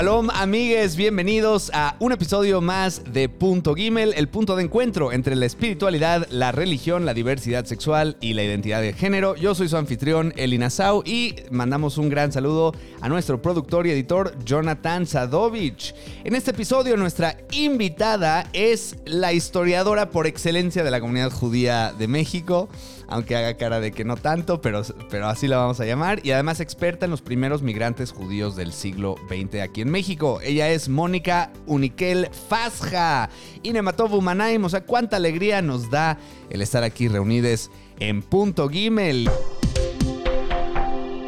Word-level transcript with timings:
Shalom, 0.00 0.30
amigues, 0.30 0.96
bienvenidos 0.96 1.70
a 1.74 1.94
un 1.98 2.12
episodio 2.12 2.62
más 2.62 3.02
de 3.12 3.28
Punto 3.28 3.74
Gimel, 3.74 4.14
el 4.16 4.30
punto 4.30 4.56
de 4.56 4.62
encuentro 4.62 5.12
entre 5.12 5.36
la 5.36 5.44
espiritualidad, 5.44 6.26
la 6.30 6.52
religión, 6.52 7.04
la 7.04 7.12
diversidad 7.12 7.66
sexual 7.66 8.16
y 8.22 8.32
la 8.32 8.42
identidad 8.42 8.80
de 8.80 8.94
género. 8.94 9.36
Yo 9.36 9.54
soy 9.54 9.68
su 9.68 9.76
anfitrión, 9.76 10.32
Elina 10.38 10.70
Sau, 10.70 11.02
y 11.04 11.34
mandamos 11.50 11.98
un 11.98 12.08
gran 12.08 12.32
saludo 12.32 12.72
a 13.02 13.10
nuestro 13.10 13.42
productor 13.42 13.86
y 13.86 13.90
editor, 13.90 14.34
Jonathan 14.42 15.04
Sadovich. 15.04 15.94
En 16.24 16.34
este 16.34 16.52
episodio, 16.52 16.96
nuestra 16.96 17.36
invitada 17.52 18.48
es 18.54 18.96
la 19.04 19.34
historiadora 19.34 20.08
por 20.08 20.26
excelencia 20.26 20.82
de 20.82 20.92
la 20.92 21.00
comunidad 21.00 21.30
judía 21.30 21.92
de 21.92 22.08
México 22.08 22.70
aunque 23.10 23.36
haga 23.36 23.56
cara 23.56 23.80
de 23.80 23.92
que 23.92 24.04
no 24.04 24.16
tanto, 24.16 24.60
pero, 24.60 24.82
pero 25.10 25.26
así 25.28 25.48
la 25.48 25.58
vamos 25.58 25.80
a 25.80 25.84
llamar, 25.84 26.20
y 26.24 26.30
además 26.30 26.60
experta 26.60 27.04
en 27.04 27.10
los 27.10 27.20
primeros 27.22 27.62
migrantes 27.62 28.12
judíos 28.12 28.56
del 28.56 28.72
siglo 28.72 29.16
XX 29.28 29.60
aquí 29.60 29.82
en 29.82 29.90
México. 29.90 30.40
Ella 30.42 30.70
es 30.70 30.88
Mónica 30.88 31.52
Uniquel 31.66 32.28
Fasja, 32.48 33.28
Inematov 33.62 34.14
Humanaim, 34.14 34.64
o 34.64 34.68
sea, 34.68 34.84
cuánta 34.84 35.16
alegría 35.16 35.60
nos 35.60 35.90
da 35.90 36.18
el 36.48 36.62
estar 36.62 36.84
aquí 36.84 37.08
reunidos 37.08 37.70
en 37.98 38.22
Punto 38.22 38.68
Gimel. 38.68 39.28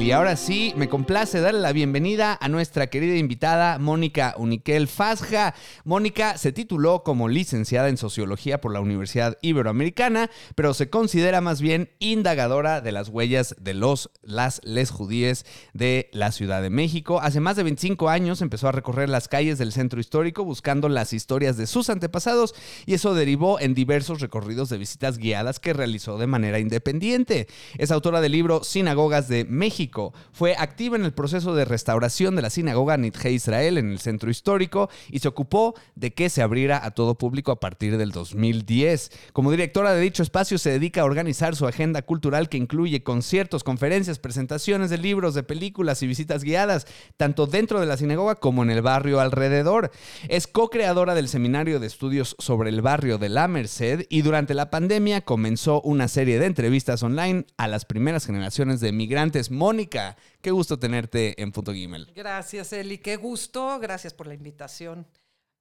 Y 0.02 0.11
ahora 0.11 0.34
sí, 0.34 0.74
me 0.77 0.88
complace 0.88 1.41
darle 1.41 1.61
la 1.61 1.73
bienvenida 1.73 2.37
a 2.41 2.48
nuestra 2.48 2.88
querida 2.88 3.15
invitada 3.15 3.79
Mónica 3.79 4.34
Uniquel 4.37 4.88
Fasja. 4.88 5.55
Mónica 5.84 6.37
se 6.38 6.51
tituló 6.51 7.05
como 7.05 7.29
licenciada 7.29 7.88
en 7.88 7.97
Sociología 7.97 8.60
por 8.60 8.73
la 8.73 8.80
Universidad 8.80 9.38
Iberoamericana, 9.43 10.29
pero 10.57 10.74
se 10.74 10.91
considera 10.91 11.41
más 11.41 11.60
bien 11.60 11.88
indagadora 12.01 12.80
de 12.80 12.91
las 12.91 13.10
huellas 13.10 13.54
de 13.60 13.74
los, 13.74 14.10
las, 14.23 14.60
les 14.65 14.90
judíes 14.90 15.46
de 15.73 16.10
la 16.12 16.32
Ciudad 16.32 16.62
de 16.62 16.71
México. 16.71 17.21
Hace 17.21 17.38
más 17.38 17.55
de 17.55 17.62
25 17.62 18.09
años 18.09 18.43
empezó 18.43 18.66
a 18.66 18.73
recorrer 18.73 19.09
las 19.09 19.29
calles 19.29 19.57
del 19.59 19.71
centro 19.71 20.01
histórico 20.01 20.43
buscando 20.45 20.88
las 20.88 21.12
historias 21.12 21.57
de 21.57 21.68
sus 21.68 21.90
antepasados 21.90 22.57
y 22.87 22.95
eso 22.95 23.15
derivó 23.15 23.60
en 23.60 23.73
diversos 23.73 24.21
recorridos 24.21 24.68
de 24.68 24.79
visitas 24.79 25.18
guiadas 25.18 25.60
que 25.60 25.73
realizó 25.73 26.18
de 26.18 26.27
manera 26.27 26.59
independiente. 26.59 27.46
Es 27.79 27.93
autora 27.93 28.21
del 28.21 28.32
libro 28.32 28.65
Sinagogas 28.65 29.29
de 29.29 29.45
México 29.45 29.91
fue 30.32 30.54
activa 30.57 30.96
en 30.96 31.04
el 31.04 31.12
proceso 31.12 31.54
de 31.54 31.65
restauración 31.65 32.37
de 32.37 32.43
la 32.43 32.51
sinagoga 32.51 32.96
Nitje 32.96 33.32
Israel 33.32 33.79
en 33.79 33.90
el 33.90 33.99
centro 33.99 34.30
histórico 34.30 34.88
y 35.10 35.18
se 35.18 35.29
ocupó 35.29 35.74
de 35.95 36.12
que 36.12 36.30
se 36.30 36.43
abriera 36.43 36.84
a 36.84 36.93
todo 36.93 37.16
público 37.16 37.52
a 37.52 37.60
partir 37.60 37.99
del 37.99 38.10
2010. 38.10 39.10
Como 39.32 39.51
directora 39.51 39.93
de 39.93 40.01
dicho 40.01 40.23
espacio 40.23 40.59
se 40.59 40.71
dedica 40.71 41.02
a 41.02 41.04
organizar 41.04 41.57
su 41.57 41.66
agenda 41.66 42.02
cultural 42.02 42.49
que 42.49 42.57
incluye 42.57 43.02
conciertos, 43.02 43.65
conferencias, 43.65 44.18
presentaciones 44.18 44.90
de 44.90 44.99
libros, 44.99 45.34
de 45.34 45.43
películas 45.43 46.02
y 46.02 46.06
visitas 46.06 46.45
guiadas, 46.45 46.87
tanto 47.16 47.46
dentro 47.46 47.80
de 47.80 47.87
la 47.87 47.96
sinagoga 47.96 48.37
como 48.37 48.62
en 48.62 48.71
el 48.71 48.82
barrio 48.82 49.21
alrededor. 49.21 49.90
Es 50.29 50.46
co-creadora 50.46 51.15
del 51.15 51.29
Seminario 51.29 51.80
de 51.80 51.87
Estudios 51.87 52.37
sobre 52.38 52.71
el 52.71 52.82
Barrio 52.82 53.18
de 53.18 53.29
la 53.29 53.49
Merced 53.49 54.06
y 54.09 54.23
durante 54.23 54.54
la 54.54 54.71
pandemia 54.71 55.21
comenzó 55.21 55.80
una 55.82 56.09
serie 56.09 56.38
de 56.38 56.46
entrevistas 56.46 57.02
online 57.02 57.46
a 57.56 57.68
las 57.68 57.84
primeras 57.84 58.27
generaciones 58.27 58.80
de 58.80 58.93
migrantes. 58.93 59.51
Mónica 59.51 59.82
qué 59.88 60.51
gusto 60.51 60.79
tenerte 60.79 61.41
en 61.41 61.52
Punto 61.52 61.73
Gimel. 61.73 62.11
Gracias, 62.15 62.73
Eli, 62.73 62.99
qué 62.99 63.16
gusto. 63.16 63.79
Gracias 63.79 64.15
por 64.15 64.27
la 64.27 64.34
invitación. 64.34 65.06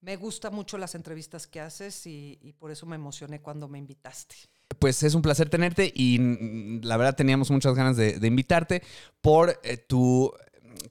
Me 0.02 0.16
gustan 0.16 0.56
mucho 0.56 0.80
las 0.80 0.96
entrevistas 0.96 1.46
que 1.46 1.60
haces 1.60 2.08
y, 2.08 2.56
por 2.58 2.72
eso 2.72 2.88
me 2.88 2.96
emocioné 2.96 3.40
cuando 3.40 3.68
me 3.68 3.78
invitaste. 3.78 4.36
Pues 4.80 5.04
es 5.04 5.14
un 5.14 5.22
placer 5.22 5.50
tenerte 5.50 5.92
y 5.94 6.18
mm, 6.20 6.82
la 6.84 6.98
verdad 6.98 7.16
teníamos 7.16 7.52
muchas 7.52 7.76
ganas 7.76 7.98
de, 7.98 8.18
invitarte 8.24 8.82
por 9.22 9.60
eh, 9.64 9.78
tu 9.78 10.34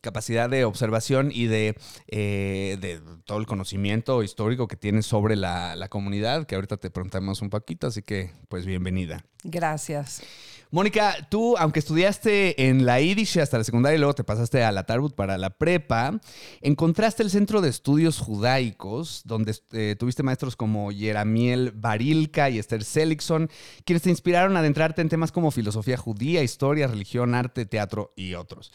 capacidad 0.00 0.48
de 0.48 0.64
observación 0.64 1.30
y 1.32 1.46
de, 1.46 1.76
eh, 2.06 2.78
de, 2.80 3.00
todo 3.24 3.38
el 3.38 3.46
conocimiento 3.46 4.22
histórico 4.22 4.68
que 4.68 4.76
tienes 4.76 5.06
sobre 5.06 5.34
la, 5.34 5.74
la 5.74 5.88
comunidad, 5.88 6.46
que 6.46 6.54
ahorita 6.54 6.76
te 6.76 6.90
preguntamos 6.90 7.42
un 7.42 7.50
poquito, 7.50 7.88
así 7.88 8.02
que 8.02 8.30
pues 8.48 8.64
bienvenida. 8.64 9.24
Gracias. 9.42 10.22
Mónica, 10.72 11.16
tú, 11.28 11.56
aunque 11.58 11.80
estudiaste 11.80 12.68
en 12.68 12.86
la 12.86 13.00
Yiddish 13.00 13.40
hasta 13.40 13.58
la 13.58 13.64
secundaria 13.64 13.96
y 13.96 13.98
luego 13.98 14.14
te 14.14 14.22
pasaste 14.22 14.62
a 14.62 14.70
la 14.70 14.84
Tarbut 14.84 15.16
para 15.16 15.36
la 15.36 15.50
prepa, 15.50 16.20
encontraste 16.60 17.24
el 17.24 17.30
Centro 17.30 17.60
de 17.60 17.68
Estudios 17.68 18.20
Judaicos, 18.20 19.22
donde 19.24 19.56
eh, 19.72 19.96
tuviste 19.98 20.22
maestros 20.22 20.54
como 20.54 20.92
Yeramiel 20.92 21.72
Barilka 21.72 22.50
y 22.50 22.60
Esther 22.60 22.84
Seligson, 22.84 23.50
quienes 23.84 24.02
te 24.02 24.10
inspiraron 24.10 24.56
a 24.56 24.60
adentrarte 24.60 25.02
en 25.02 25.08
temas 25.08 25.32
como 25.32 25.50
filosofía 25.50 25.96
judía, 25.96 26.44
historia, 26.44 26.86
religión, 26.86 27.34
arte, 27.34 27.66
teatro 27.66 28.12
y 28.14 28.34
otros. 28.34 28.72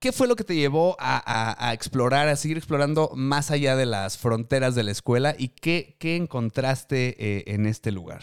¿Qué 0.00 0.10
fue 0.10 0.26
lo 0.26 0.34
que 0.34 0.44
te 0.44 0.56
llevó 0.56 0.96
a, 0.98 1.70
explorar, 1.72 2.26
a 2.26 2.34
seguir 2.34 2.56
explorando 2.56 3.12
más 3.14 3.52
allá 3.52 3.76
de 3.76 3.86
las 3.86 4.18
fronteras 4.18 4.74
de 4.74 4.82
la 4.82 4.90
escuela 4.90 5.36
y 5.38 5.48
qué, 5.48 5.96
encontraste 6.00 7.16
eh, 7.18 7.44
en 7.46 7.66
este 7.66 7.92
lugar? 7.92 8.22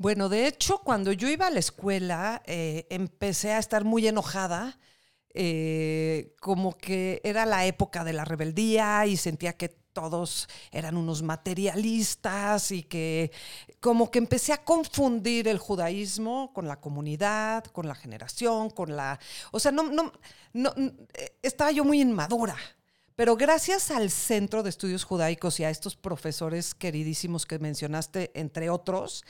Bueno, 0.00 0.30
de 0.30 0.46
hecho, 0.46 0.78
cuando 0.78 1.12
yo 1.12 1.28
iba 1.28 1.48
a 1.48 1.50
la 1.50 1.58
escuela, 1.58 2.40
eh, 2.46 2.86
empecé 2.88 3.52
a 3.52 3.58
estar 3.58 3.84
muy 3.84 4.08
enojada. 4.08 4.78
Eh, 5.34 6.34
como 6.40 6.76
que 6.78 7.20
era 7.22 7.44
la 7.44 7.66
época 7.66 8.02
de 8.02 8.14
la 8.14 8.24
rebeldía 8.24 9.04
y 9.04 9.18
sentía 9.18 9.58
que 9.58 9.68
todos 9.68 10.48
eran 10.72 10.96
unos 10.96 11.22
materialistas 11.22 12.72
y 12.72 12.82
que 12.82 13.30
como 13.80 14.10
que 14.10 14.18
empecé 14.20 14.54
a 14.54 14.64
confundir 14.64 15.48
el 15.48 15.58
judaísmo 15.58 16.50
con 16.54 16.66
la 16.66 16.80
comunidad, 16.80 17.64
con 17.64 17.86
la 17.86 17.94
generación, 17.94 18.70
con 18.70 18.96
la... 18.96 19.20
O 19.52 19.60
sea, 19.60 19.70
no, 19.70 19.82
no, 19.82 20.12
no 20.54 20.74
estaba 21.42 21.72
yo 21.72 21.84
muy 21.84 22.00
inmadura. 22.00 22.56
Pero 23.16 23.36
gracias 23.36 23.90
al 23.90 24.10
Centro 24.10 24.62
de 24.62 24.70
Estudios 24.70 25.04
Judaicos 25.04 25.60
y 25.60 25.64
a 25.64 25.68
estos 25.68 25.94
profesores 25.94 26.74
queridísimos 26.74 27.44
que 27.44 27.58
mencionaste, 27.58 28.30
entre 28.32 28.70
otros, 28.70 29.24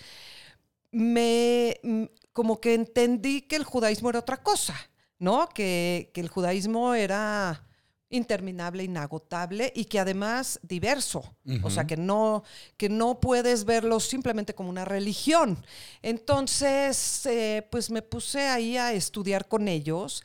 me 0.93 1.79
mm, 1.83 2.05
como 2.33 2.61
que 2.61 2.75
entendí 2.75 3.43
que 3.43 3.57
el 3.57 3.65
judaísmo 3.65 4.11
era 4.11 4.21
otra 4.21 4.43
cosa, 4.43 4.75
¿no? 5.19 5.49
Que, 5.49 6.11
el 6.15 6.29
judaísmo 6.29 6.95
era 6.95 7.67
interminable, 8.13 8.83
inagotable 8.83 9.73
y 9.75 9.85
que 9.85 10.01
además 10.01 10.59
diverso. 10.63 11.23
O 11.63 11.71
sea, 11.71 11.87
que 11.87 11.97
no, 11.97 12.43
que 12.77 12.89
no 12.89 13.21
puedes 13.21 13.65
verlo 13.65 14.01
simplemente 14.01 14.55
como 14.55 14.69
una 14.69 14.85
religión. 14.85 15.65
Entonces, 16.03 17.25
eh, 17.27 17.67
pues 17.71 17.89
me 17.91 18.03
puse 18.03 18.41
ahí 18.49 18.77
a 18.77 18.93
estudiar 18.93 19.47
con 19.47 19.69
ellos. 19.69 20.25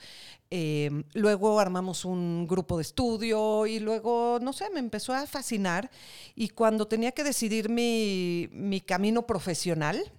Eh, 0.49 1.03
luego 1.13 1.59
armamos 1.59 2.05
un 2.05 2.47
grupo 2.47 2.77
de 2.77 2.83
estudio 2.83 3.67
y 3.67 3.79
luego, 3.79 4.39
no 4.41 4.53
sé, 4.53 4.69
me 4.71 4.79
empezó 4.79 5.13
a 5.13 5.27
fascinar. 5.27 5.91
Y 6.33 6.49
cuando 6.49 6.87
tenía 6.87 7.11
que 7.11 7.23
decidir 7.23 7.69
mi, 7.69 8.49
mi 8.51 8.81
camino 8.81 9.27
profesional, 9.27 10.11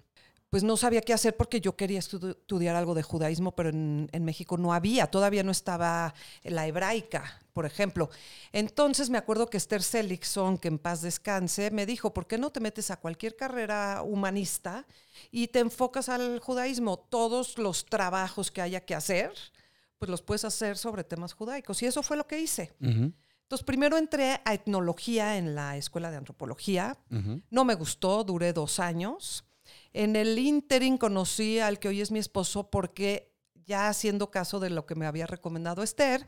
pues 0.51 0.63
no 0.63 0.77
sabía 0.77 1.01
qué 1.01 1.13
hacer 1.13 1.37
porque 1.37 1.61
yo 1.61 1.77
quería 1.77 1.99
estudiar 1.99 2.77
algo 2.77 2.95
de 2.95 3.03
judaísmo, 3.03 3.55
pero 3.57 3.71
en, 3.71 4.25
México 4.25 4.57
no 4.57 4.73
había, 4.73 5.09
todavía 5.09 5.43
no 5.43 5.51
estaba 5.51 6.15
la 6.45 6.67
hebraica, 6.67 7.41
por 7.53 7.67
ejemplo. 7.67 8.11
Entonces 8.53 9.11
me 9.11 9.19
acuerdo 9.19 9.51
que 9.51 9.57
Esther 9.57 9.83
Seligson, 9.83 10.59
que 10.59 10.69
en 10.69 10.79
paz 10.79 11.03
descanse, 11.03 11.71
me 11.71 11.85
dijo, 11.85 12.15
¿por 12.15 12.27
qué 12.27 12.39
no 12.39 12.51
te 12.51 12.61
metes 12.61 12.91
a 12.91 12.97
cualquier 12.97 13.35
carrera 13.35 14.03
humanista 14.03 14.87
y 15.31 15.49
te 15.49 15.59
enfocas 15.59 16.09
al 16.09 16.39
judaísmo? 16.39 16.99
Todos 16.99 17.59
los 17.59 17.85
trabajos 17.85 18.51
que 18.51 18.63
haya 18.63 18.81
que 18.81 18.95
hacer, 18.95 19.33
pues 19.99 20.11
los 20.11 20.23
puedes 20.23 20.45
hacer 20.45 20.77
sobre 20.77 21.03
temas 21.03 21.33
judaicos. 21.33 21.83
Y 21.83 21.87
eso 21.87 22.03
fue 22.03 22.17
lo 22.17 22.27
que 22.27 22.39
hice. 22.39 22.73
Entonces, 22.81 23.65
primero 23.65 23.97
entré 23.97 24.41
a 24.45 24.55
etnología 24.55 25.39
en 25.39 25.55
la 25.55 25.77
escuela 25.77 26.11
de 26.11 26.17
antropología. 26.17 26.97
No 27.51 27.65
me 27.65 27.75
gustó, 27.75 28.23
duré 28.23 28.53
dos 28.53 28.79
años. 28.79 29.46
En 29.97 30.15
el 30.15 30.39
interim 30.39 30.99
conocí 30.99 31.59
al 31.59 31.79
que 31.79 31.89
hoy 31.89 32.03
es 32.03 32.11
mi 32.11 32.19
esposo 32.19 32.69
porque 32.69 33.33
ya 33.65 33.89
haciendo 33.89 34.31
caso 34.31 34.61
de 34.61 34.69
lo 34.69 34.85
que 34.85 34.95
me 34.95 35.07
había 35.07 35.27
recomendado 35.27 35.83
Esther, 35.83 36.27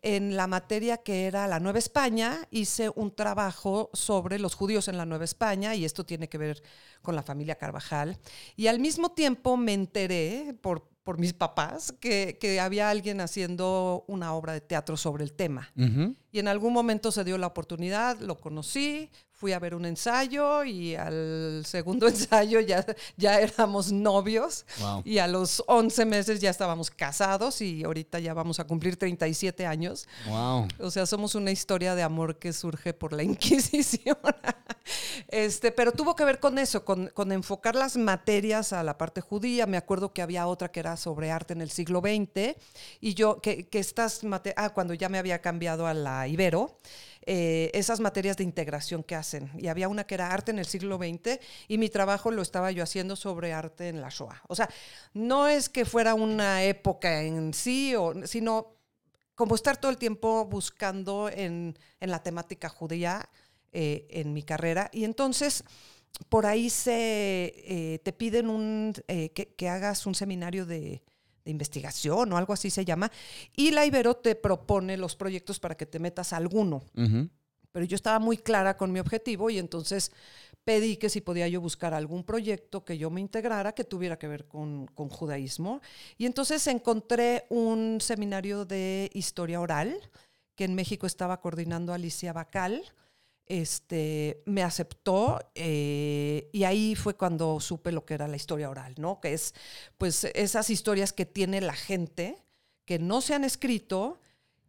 en 0.00 0.36
la 0.36 0.46
materia 0.46 0.96
que 0.96 1.26
era 1.26 1.46
la 1.46 1.60
Nueva 1.60 1.78
España, 1.78 2.48
hice 2.50 2.90
un 2.94 3.14
trabajo 3.14 3.90
sobre 3.92 4.38
los 4.38 4.54
judíos 4.54 4.88
en 4.88 4.96
la 4.96 5.04
Nueva 5.04 5.24
España, 5.24 5.74
y 5.74 5.84
esto 5.84 6.06
tiene 6.06 6.30
que 6.30 6.38
ver 6.38 6.62
con 7.02 7.14
la 7.14 7.22
familia 7.22 7.56
Carvajal. 7.56 8.18
Y 8.56 8.68
al 8.68 8.80
mismo 8.80 9.12
tiempo 9.12 9.58
me 9.58 9.74
enteré 9.74 10.56
por, 10.62 10.88
por 11.04 11.18
mis 11.18 11.34
papás 11.34 11.92
que, 12.00 12.58
había 12.58 12.88
alguien 12.88 13.20
haciendo 13.20 14.06
una 14.08 14.32
obra 14.32 14.54
de 14.54 14.62
teatro 14.62 14.96
sobre 14.96 15.24
el 15.24 15.34
tema. 15.34 15.70
Y 16.32 16.38
en 16.38 16.48
algún 16.48 16.72
momento 16.72 17.12
se 17.12 17.22
dio 17.22 17.36
la 17.36 17.48
oportunidad, 17.48 18.18
lo 18.18 18.38
conocí, 18.38 19.10
fui 19.40 19.54
a 19.54 19.58
ver 19.58 19.74
un 19.74 19.86
ensayo 19.86 20.62
y 20.64 20.94
al 20.94 21.62
segundo 21.66 22.06
ensayo 22.08 22.60
ya, 22.60 22.84
ya 23.16 23.40
éramos 23.40 23.90
novios 23.90 24.66
Wow. 24.80 25.00
y 25.06 25.16
a 25.18 25.26
los 25.26 25.64
11 25.66 26.04
meses 26.04 26.40
ya 26.40 26.50
estábamos 26.50 26.90
casados 26.90 27.62
y 27.62 27.82
ahorita 27.84 28.18
ya 28.18 28.34
vamos 28.34 28.60
a 28.60 28.64
cumplir 28.64 28.96
37 28.98 29.64
años. 29.66 30.06
Wow. 30.28 30.68
O 30.78 30.90
sea, 30.90 31.06
somos 31.06 31.34
una 31.34 31.50
historia 31.50 31.94
de 31.94 32.02
amor 32.02 32.36
que 32.38 32.52
surge 32.52 32.92
por 32.92 33.14
la 33.14 33.22
Inquisición. 33.30 34.18
este, 35.28 35.72
pero 35.72 35.92
tuvo 35.92 36.14
que 36.14 36.24
ver 36.24 36.38
con 36.38 36.58
eso, 36.58 36.84
con, 36.84 37.06
con 37.08 37.32
enfocar 37.32 37.74
las 37.74 37.96
materias 37.96 38.72
a 38.74 38.82
la 38.82 38.98
parte 38.98 39.20
judía. 39.22 39.66
Me 39.66 39.76
acuerdo 39.78 40.12
que 40.12 40.20
había 40.22 40.46
otra 40.46 40.70
que 40.70 40.80
era 40.80 40.96
sobre 40.96 41.30
arte 41.30 41.54
en 41.54 41.62
el 41.62 41.70
siglo 41.70 42.00
XX 42.00 42.56
y 43.00 43.14
yo, 43.14 43.40
que, 43.40 43.66
que 43.68 43.78
estas 43.78 44.22
materias, 44.24 44.56
ah, 44.58 44.70
cuando 44.70 44.92
ya 44.94 45.08
me 45.08 45.18
había 45.18 45.40
cambiado 45.40 45.86
a 45.86 45.94
la 45.94 46.28
Ibero, 46.28 46.78
eh, 47.26 47.70
esas 47.74 48.00
materias 48.00 48.36
de 48.36 48.44
integración 48.44 49.02
que 49.02 49.14
hacen. 49.14 49.50
Y 49.58 49.68
había 49.68 49.88
una 49.88 50.04
que 50.04 50.14
era 50.14 50.32
arte 50.32 50.50
en 50.50 50.58
el 50.58 50.66
siglo 50.66 50.96
XX 50.96 51.38
y 51.68 51.78
mi 51.78 51.90
trabajo 51.90 52.30
lo 52.30 52.42
estaba 52.42 52.70
yo 52.72 52.82
haciendo 52.82 53.14
sobre 53.14 53.52
arte 53.52 53.88
en 53.88 54.00
la 54.00 54.08
Shoah. 54.08 54.42
O 54.48 54.54
sea, 54.54 54.68
no 55.12 55.46
es 55.46 55.68
que 55.68 55.84
fuera 55.84 56.14
una 56.14 56.64
época 56.64 57.22
en 57.22 57.52
sí, 57.52 57.94
sino 58.24 58.74
como 59.34 59.54
estar 59.54 59.76
todo 59.76 59.90
el 59.90 59.98
tiempo 59.98 60.46
buscando 60.46 61.28
en, 61.28 61.78
en 62.00 62.10
la 62.10 62.22
temática 62.22 62.68
judía 62.68 63.28
eh, 63.72 64.06
en 64.10 64.32
mi 64.32 64.42
carrera. 64.42 64.88
Y 64.92 65.04
entonces, 65.04 65.64
por 66.28 66.46
ahí 66.46 66.70
se, 66.70 67.54
eh, 67.56 68.00
te 68.02 68.12
piden 68.12 68.48
un, 68.48 68.94
que, 69.06 69.54
que 69.56 69.68
hagas 69.68 70.06
un 70.06 70.14
seminario 70.14 70.64
de, 70.64 71.02
de 71.50 71.52
investigación 71.52 72.32
o 72.32 72.36
algo 72.36 72.52
así 72.52 72.70
se 72.70 72.84
llama, 72.84 73.10
y 73.54 73.72
la 73.72 73.84
Ibero 73.84 74.14
te 74.14 74.34
propone 74.34 74.96
los 74.96 75.16
proyectos 75.16 75.58
para 75.60 75.76
que 75.76 75.86
te 75.86 75.98
metas 75.98 76.32
a 76.32 76.36
alguno. 76.36 76.82
Pero 77.72 77.86
yo 77.86 77.94
estaba 77.94 78.18
muy 78.18 78.36
clara 78.36 78.76
con 78.76 78.90
mi 78.90 78.98
objetivo 78.98 79.50
y 79.50 79.58
entonces 79.58 80.12
pedí 80.64 80.96
que 80.96 81.08
si 81.08 81.20
podía 81.20 81.48
yo 81.48 81.60
buscar 81.60 81.94
algún 81.94 82.24
proyecto 82.24 82.84
que 82.84 82.98
yo 82.98 83.10
me 83.10 83.20
integrara 83.20 83.72
que 83.72 83.84
tuviera 83.84 84.18
que 84.18 84.28
ver 84.28 84.46
con, 84.46 84.86
con 84.86 85.08
judaísmo. 85.08 85.80
Y 86.18 86.26
entonces 86.26 86.66
encontré 86.66 87.46
un 87.48 87.98
seminario 88.00 88.64
de 88.64 89.10
historia 89.14 89.60
oral 89.60 89.96
que 90.56 90.64
en 90.64 90.74
México 90.74 91.06
estaba 91.06 91.40
coordinando 91.40 91.92
Alicia 91.92 92.32
Bacal. 92.32 92.82
Este, 93.52 94.44
me 94.46 94.62
aceptó 94.62 95.40
eh, 95.56 96.48
y 96.52 96.62
ahí 96.62 96.94
fue 96.94 97.16
cuando 97.16 97.58
supe 97.58 97.90
lo 97.90 98.04
que 98.04 98.14
era 98.14 98.28
la 98.28 98.36
historia 98.36 98.70
oral, 98.70 98.94
¿no? 98.96 99.18
Que 99.20 99.32
es 99.32 99.56
pues 99.98 100.22
esas 100.22 100.70
historias 100.70 101.12
que 101.12 101.26
tiene 101.26 101.60
la 101.60 101.72
gente 101.72 102.44
que 102.84 103.00
no 103.00 103.20
se 103.20 103.34
han 103.34 103.42
escrito 103.42 104.20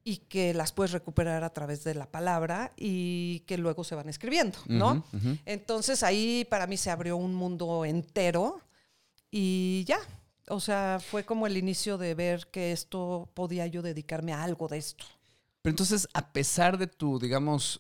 y 0.04 0.18
que 0.18 0.56
las 0.56 0.72
puedes 0.72 0.94
recuperar 0.94 1.44
a 1.44 1.54
través 1.54 1.84
de 1.84 1.94
la 1.94 2.10
palabra 2.10 2.74
y 2.76 3.42
que 3.42 3.60
luego 3.60 3.84
se 3.84 3.94
van 3.94 4.10
escribiendo, 4.10 4.58
¿no? 4.66 5.06
Entonces 5.46 6.02
ahí 6.02 6.48
para 6.50 6.66
mí 6.66 6.76
se 6.76 6.90
abrió 6.90 7.18
un 7.18 7.36
mundo 7.36 7.86
entero 7.86 8.62
y 9.30 9.84
ya, 9.86 10.00
o 10.48 10.60
sea, 10.60 11.00
fue 11.00 11.24
como 11.24 11.46
el 11.46 11.56
inicio 11.56 12.00
de 12.00 12.16
ver 12.16 12.48
que 12.48 12.72
esto 12.72 13.30
podía 13.36 13.68
yo 13.68 13.84
dedicarme 13.84 14.34
a 14.34 14.42
algo 14.42 14.68
de 14.68 14.80
esto. 14.80 15.06
Pero 15.62 15.72
entonces, 15.72 16.08
a 16.16 16.34
pesar 16.34 16.80
de 16.80 16.88
tu, 16.88 17.20
digamos, 17.20 17.80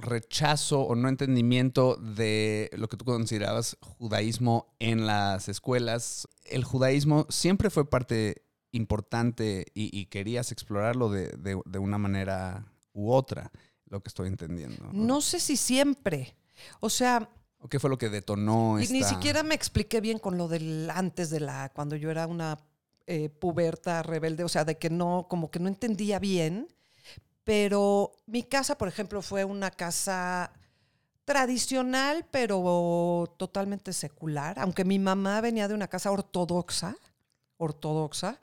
rechazo 0.00 0.80
o 0.82 0.94
no 0.94 1.08
entendimiento 1.08 1.96
de 1.96 2.70
lo 2.76 2.88
que 2.88 2.96
tú 2.96 3.04
considerabas 3.04 3.76
judaísmo 3.80 4.74
en 4.78 5.06
las 5.06 5.48
escuelas, 5.48 6.28
el 6.44 6.64
judaísmo 6.64 7.26
siempre 7.28 7.68
fue 7.70 7.88
parte 7.90 8.42
importante 8.72 9.66
y, 9.74 9.96
y 9.98 10.06
querías 10.06 10.52
explorarlo 10.52 11.10
de, 11.10 11.28
de- 11.38 11.60
de 11.64 11.78
una 11.78 11.98
manera 11.98 12.64
u 12.92 13.10
otra, 13.12 13.50
lo 13.86 14.00
que 14.02 14.08
estoy 14.08 14.28
entendiendo. 14.28 14.88
No 14.92 15.20
sé 15.20 15.40
si 15.40 15.56
siempre, 15.56 16.36
o 16.80 16.90
sea, 16.90 17.28
¿O 17.60 17.68
qué 17.68 17.80
fue 17.80 17.90
lo 17.90 17.98
que 17.98 18.08
detonó 18.08 18.78
y 18.78 18.84
esta... 18.84 18.92
ni 18.94 19.02
siquiera 19.02 19.42
me 19.42 19.54
expliqué 19.56 20.00
bien 20.00 20.18
con 20.20 20.38
lo 20.38 20.46
del 20.46 20.88
antes 20.90 21.28
de 21.30 21.40
la, 21.40 21.70
cuando 21.74 21.96
yo 21.96 22.08
era 22.10 22.26
una 22.28 22.56
eh, 23.06 23.30
puberta 23.30 24.02
rebelde, 24.04 24.44
o 24.44 24.48
sea, 24.48 24.64
de 24.64 24.78
que 24.78 24.90
no, 24.90 25.26
como 25.28 25.50
que 25.50 25.58
no 25.58 25.66
entendía 25.66 26.18
bien, 26.20 26.68
pero 27.48 28.12
mi 28.26 28.42
casa, 28.42 28.76
por 28.76 28.88
ejemplo, 28.88 29.22
fue 29.22 29.42
una 29.42 29.70
casa 29.70 30.52
tradicional, 31.24 32.26
pero 32.30 33.34
totalmente 33.38 33.94
secular, 33.94 34.58
aunque 34.58 34.84
mi 34.84 34.98
mamá 34.98 35.40
venía 35.40 35.66
de 35.66 35.72
una 35.72 35.88
casa 35.88 36.10
ortodoxa, 36.10 36.94
ortodoxa, 37.56 38.38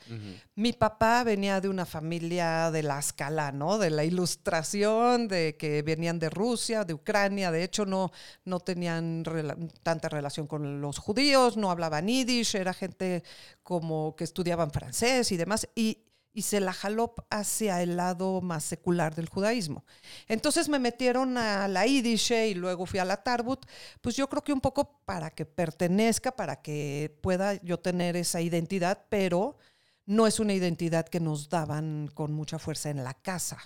mi 0.56 0.74
papá 0.74 1.24
venía 1.24 1.62
de 1.62 1.70
una 1.70 1.86
familia 1.86 2.72
de 2.72 2.82
la 2.82 2.98
escala, 2.98 3.52
¿no? 3.52 3.78
De 3.78 3.92
la 3.92 4.04
ilustración, 4.04 5.28
de 5.28 5.56
que 5.56 5.84
venían 5.84 6.18
de 6.18 6.32
Rusia, 6.32 6.84
de 6.84 6.96
Ucrania. 6.96 7.52
De 7.52 7.64
hecho, 7.64 7.86
no, 7.86 8.12
no 8.44 8.60
tenían 8.60 9.24
rela- 9.24 9.56
tanta 9.84 10.10
relación 10.10 10.48
con 10.48 10.82
los 10.82 10.98
judíos, 10.98 11.58
no 11.58 11.70
hablaban 11.70 12.08
yiddish, 12.08 12.56
era 12.56 12.74
gente 12.74 13.24
como 13.62 14.16
que 14.16 14.24
estudiaban 14.24 14.72
francés 14.72 15.32
y 15.32 15.38
demás. 15.38 15.70
Y, 15.76 16.00
y 16.36 16.42
se 16.42 16.60
la 16.60 16.74
jaló 16.74 17.16
hacia 17.30 17.82
el 17.82 17.96
lado 17.96 18.42
más 18.42 18.66
secular 18.66 19.16
del 19.16 19.30
judaísmo. 19.30 19.86
Entonces 20.28 20.68
me 20.68 20.80
metieron 20.80 21.38
a 21.38 21.68
la 21.70 21.88
Yiddish 21.88 22.34
y 22.34 22.54
luego 22.54 22.86
fui 22.86 23.00
a 23.00 23.06
la 23.06 23.24
Tarbut, 23.24 23.66
pues 24.02 24.18
yo 24.18 24.28
creo 24.28 24.44
que 24.44 24.52
un 24.52 24.60
poco 24.60 25.00
para 25.06 25.32
que 25.32 25.46
pertenezca, 25.46 26.36
para 26.36 26.62
que 26.62 27.18
pueda 27.22 27.54
yo 27.64 27.80
tener 27.80 28.18
esa 28.18 28.42
identidad, 28.42 29.06
pero 29.08 29.58
no 30.06 30.28
es 30.28 30.42
una 30.42 30.54
identidad 30.54 31.08
que 31.08 31.22
nos 31.22 31.48
daban 31.48 32.12
con 32.14 32.34
mucha 32.34 32.60
fuerza 32.60 32.90
en 32.90 33.06
la 33.06 33.14
casa. 33.14 33.58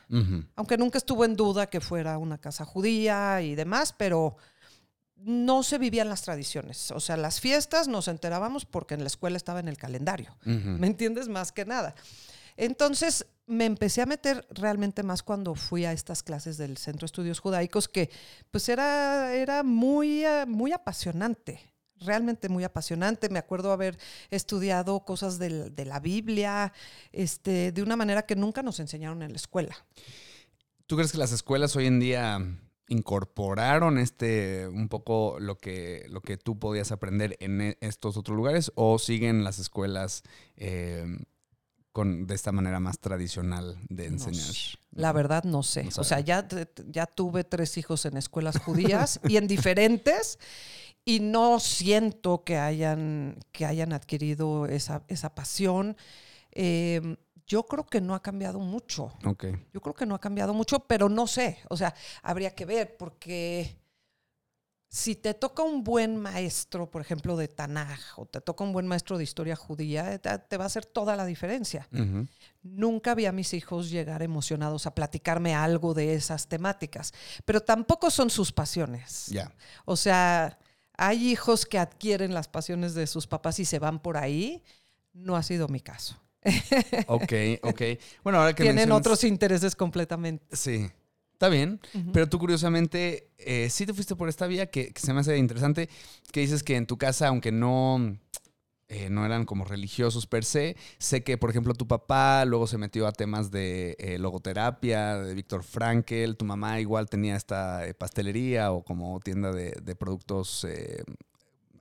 Aunque 0.55 0.77
nunca 0.77 0.99
estuvo 0.99 1.25
en 1.25 1.35
duda 1.35 1.71
que 1.71 1.81
fuera 1.81 2.19
una 2.19 2.37
casa 2.37 2.65
judía 2.65 3.41
y 3.41 3.55
demás, 3.55 3.95
pero 3.97 4.37
no 5.15 5.63
se 5.63 5.79
vivían 5.79 6.07
las 6.07 6.21
tradiciones. 6.21 6.91
O 6.91 6.99
sea, 6.99 7.17
las 7.17 7.41
fiestas 7.41 7.87
nos 7.87 8.07
enterábamos 8.07 8.65
porque 8.65 8.93
en 8.93 9.01
la 9.01 9.07
escuela 9.07 9.37
estaba 9.37 9.59
en 9.59 9.67
el 9.67 9.77
calendario. 9.77 10.37
¿Me 10.45 10.85
entiendes? 10.85 11.27
Más 11.27 11.51
que 11.51 11.65
nada. 11.65 11.95
Entonces 12.59 13.25
me 13.47 13.65
empecé 13.65 14.01
a 14.01 14.05
meter 14.05 14.45
realmente 14.51 15.01
más 15.01 15.23
cuando 15.23 15.55
fui 15.55 15.85
a 15.85 15.93
estas 15.93 16.23
clases 16.23 16.57
del 16.57 16.77
Centro 16.77 17.01
de 17.01 17.05
Estudios 17.05 17.39
Judaicos, 17.39 17.87
que 17.87 18.09
pues 18.51 18.67
era, 18.67 19.33
era 19.33 19.63
muy, 19.63 20.25
eh, 20.25 20.45
muy 20.45 20.73
apasionante, 20.73 21.61
realmente 22.01 22.49
muy 22.49 22.65
apasionante. 22.65 23.29
Me 23.29 23.39
acuerdo 23.39 23.71
haber 23.71 23.97
estudiado 24.29 24.99
cosas 25.05 25.39
de 25.39 25.85
la 25.85 25.99
Biblia 26.01 26.73
este, 27.13 27.71
de 27.71 27.81
una 27.81 27.95
manera 27.95 28.23
que 28.23 28.35
nunca 28.35 28.61
nos 28.61 28.81
enseñaron 28.81 29.23
en 29.23 29.31
la 29.31 29.37
escuela. 29.37 29.75
¿Tú 30.85 30.97
crees 30.97 31.13
que 31.13 31.17
las 31.17 31.31
escuelas 31.31 31.77
hoy 31.77 31.85
en 31.85 31.99
día 32.01 32.45
incorporaron 32.89 33.99
este 33.99 34.67
un 34.67 34.89
poco 34.89 35.37
lo 35.39 35.57
que, 35.57 36.05
lo 36.09 36.21
que 36.21 36.37
tú 36.37 36.59
podías 36.59 36.91
aprender 36.91 37.37
en 37.39 37.61
e- 37.61 37.77
estos 37.79 38.17
otros 38.17 38.35
lugares 38.35 38.71
o 38.75 38.99
siguen 38.99 39.43
las 39.43 39.59
escuelas 39.59 40.23
eh, 40.57 41.05
con, 41.99 42.25
de 42.27 42.33
esta 42.35 42.53
manera 42.53 42.79
más 42.79 42.99
tradicional 42.99 43.77
de 43.89 44.07
No 44.09 44.13
enseñar? 44.15 44.53
sé. 44.53 44.77
La 44.91 45.11
verdad 45.11 45.43
no 45.43 45.63
sé. 45.63 45.83
No 45.83 45.89
o 45.97 46.03
sea, 46.05 46.21
ya, 46.21 46.47
ya 46.87 47.05
tuve 47.05 47.43
tres 47.43 47.77
hijos 47.77 48.05
en 48.05 48.15
escuelas 48.15 48.57
judías 48.59 49.19
y 49.27 49.35
en 49.35 49.47
diferentes 49.47 50.39
y 51.03 51.19
no 51.19 51.59
siento 51.59 52.43
que 52.45 52.57
hayan, 52.57 53.37
que 53.51 53.65
hayan 53.65 53.91
adquirido 53.91 54.65
esa, 54.65 55.03
esa 55.09 55.35
pasión. 55.35 55.97
Eh, 56.51 57.17
yo 57.45 57.63
creo 57.65 57.85
que 57.85 57.99
no 57.99 58.13
ha 58.15 58.21
cambiado 58.21 58.59
mucho. 58.59 59.11
Ok. 59.25 59.45
Yo 59.73 59.81
creo 59.81 59.93
que 59.95 60.05
no 60.05 60.15
ha 60.15 60.19
cambiado 60.21 60.53
mucho, 60.53 60.79
pero 60.81 61.09
no 61.09 61.27
sé. 61.27 61.57
O 61.69 61.75
sea, 61.75 61.93
habría 62.21 62.53
que 62.55 62.63
ver 62.65 62.95
porque 62.95 63.78
si 64.91 65.15
te 65.15 65.35
toca 65.35 65.61
un 65.61 65.83
buen 65.83 66.17
maestro, 66.17 66.89
por 66.89 67.01
ejemplo, 67.01 67.37
de 67.37 67.47
Tanaj, 67.47 67.99
o 68.17 68.25
te 68.25 68.41
toca 68.41 68.63
un 68.63 68.73
buen 68.73 68.87
maestro 68.87 69.19
de 69.19 69.23
historia 69.23 69.55
judía, 69.55 70.17
te, 70.17 70.35
te 70.39 70.57
va 70.57 70.63
a 70.63 70.67
hacer 70.67 70.83
toda 70.85 71.15
la 71.15 71.25
diferencia. 71.25 71.87
Nunca 72.63 73.13
vi 73.15 73.25
a 73.27 73.31
mis 73.31 73.53
hijos 73.53 73.89
llegar 73.91 74.21
emocionados 74.23 74.85
a 74.87 74.95
platicarme 74.95 75.53
algo 75.53 75.93
de 75.93 76.15
esas 76.15 76.47
temáticas, 76.47 77.13
pero 77.45 77.61
tampoco 77.61 78.09
son 78.09 78.29
sus 78.31 78.51
pasiones. 78.51 79.27
Ya. 79.27 79.53
O 79.85 79.95
sea, 79.95 80.57
hay 80.97 81.29
hijos 81.29 81.65
que 81.67 81.77
adquieren 81.77 82.33
las 82.33 82.47
pasiones 82.47 82.93
de 82.95 83.05
sus 83.07 83.27
papás 83.27 83.59
y 83.59 83.65
se 83.65 83.79
van 83.79 83.99
por 83.99 84.17
ahí. 84.17 84.63
No 85.13 85.35
ha 85.35 85.43
sido 85.43 85.67
mi 85.67 85.81
caso. 85.81 86.19
Ok, 87.07 87.33
ok. 87.63 87.81
Bueno, 88.23 88.39
ahora 88.39 88.53
que 88.55 88.63
Tienen 88.63 88.87
mencionas- 88.89 88.99
otros 88.99 89.23
intereses 89.23 89.75
completamente. 89.75 90.55
Sí. 90.55 90.89
Está 91.39 91.47
bien, 91.47 91.79
pero 92.11 92.27
tú 92.27 92.37
curiosamente 92.37 93.29
eh, 93.37 93.69
sí 93.69 93.85
te 93.85 93.93
fuiste 93.93 94.13
por 94.17 94.27
esta 94.27 94.45
vía 94.45 94.65
que, 94.65 94.91
que 94.91 94.99
se 94.99 95.13
me 95.13 95.21
hace 95.21 95.37
interesante, 95.37 95.87
que 96.33 96.41
dices 96.41 96.63
que 96.63 96.75
en 96.75 96.85
tu 96.85 96.97
casa, 96.97 97.29
aunque 97.29 97.53
no, 97.53 98.17
eh, 98.89 99.09
no 99.09 99.25
eran 99.25 99.45
como 99.45 99.63
religiosos 99.63 100.27
per 100.27 100.43
se, 100.43 100.75
sé 100.97 101.23
que, 101.23 101.37
por 101.37 101.49
ejemplo, 101.49 101.73
tu 101.75 101.87
papá 101.87 102.43
luego 102.43 102.67
se 102.67 102.77
metió 102.77 103.07
a 103.07 103.13
temas 103.13 103.51
de 103.51 103.95
eh, 103.99 104.19
logoterapia, 104.19 105.17
de 105.17 105.33
Víctor 105.33 105.63
Frankel, 105.63 106.35
tu 106.35 106.43
mamá 106.43 106.81
igual 106.81 107.09
tenía 107.09 107.37
esta 107.37 107.83
pastelería 107.97 108.73
o 108.73 108.83
como 108.83 109.17
tienda 109.21 109.53
de, 109.53 109.71
de 109.81 109.95
productos 109.95 110.67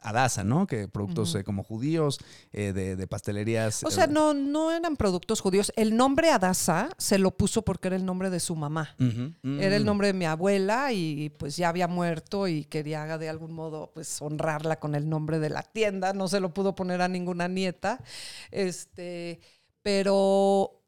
Adasa, 0.01 0.45
¿no? 0.45 0.67
Que 0.67 0.89
productos 0.89 1.35
eh, 1.35 1.45
como 1.45 1.63
judíos, 1.63 2.19
eh, 2.53 2.73
de, 2.73 2.97
de 2.97 3.07
pastelerías. 3.07 3.85
O 3.85 3.91
sea, 3.91 4.05
eh, 4.05 4.09
no, 4.11 4.35
no 4.35 4.71
eran 4.71 4.97
productos 4.97 5.41
judíos. 5.41 5.73
El 5.77 5.97
nombre 5.97 6.31
Adasa 6.31 6.91
se 6.99 7.19
lo 7.19 7.33
puso 7.37 7.63
porque 7.63 7.89
era 7.89 7.97
el 7.97 8.05
nombre 8.05 8.31
de 8.31 8.41
su 8.41 8.57
mamá. 8.57 8.95
Era 8.99 9.77
el 9.77 9.83
mm, 9.83 9.87
nombre 9.87 10.07
de 10.09 10.13
mi 10.13 10.25
abuela 10.25 10.93
y 10.93 11.31
pues 11.31 11.57
ya 11.57 11.69
había 11.69 11.89
muerto 11.89 12.49
y 12.49 12.65
quería 12.65 13.19
de 13.19 13.29
algún 13.29 13.53
modo 13.53 13.91
pues 13.93 14.21
honrarla 14.21 14.79
con 14.79 14.95
el 14.95 15.09
nombre 15.09 15.39
de 15.39 15.51
la 15.51 15.63
tienda. 15.63 16.13
No 16.13 16.29
se 16.29 16.41
lo 16.41 16.53
pudo 16.55 16.75
poner 16.75 17.03
a 17.03 17.09
ninguna 17.09 17.49
nieta. 17.49 18.03
Este, 18.51 19.41
pero 19.83 20.83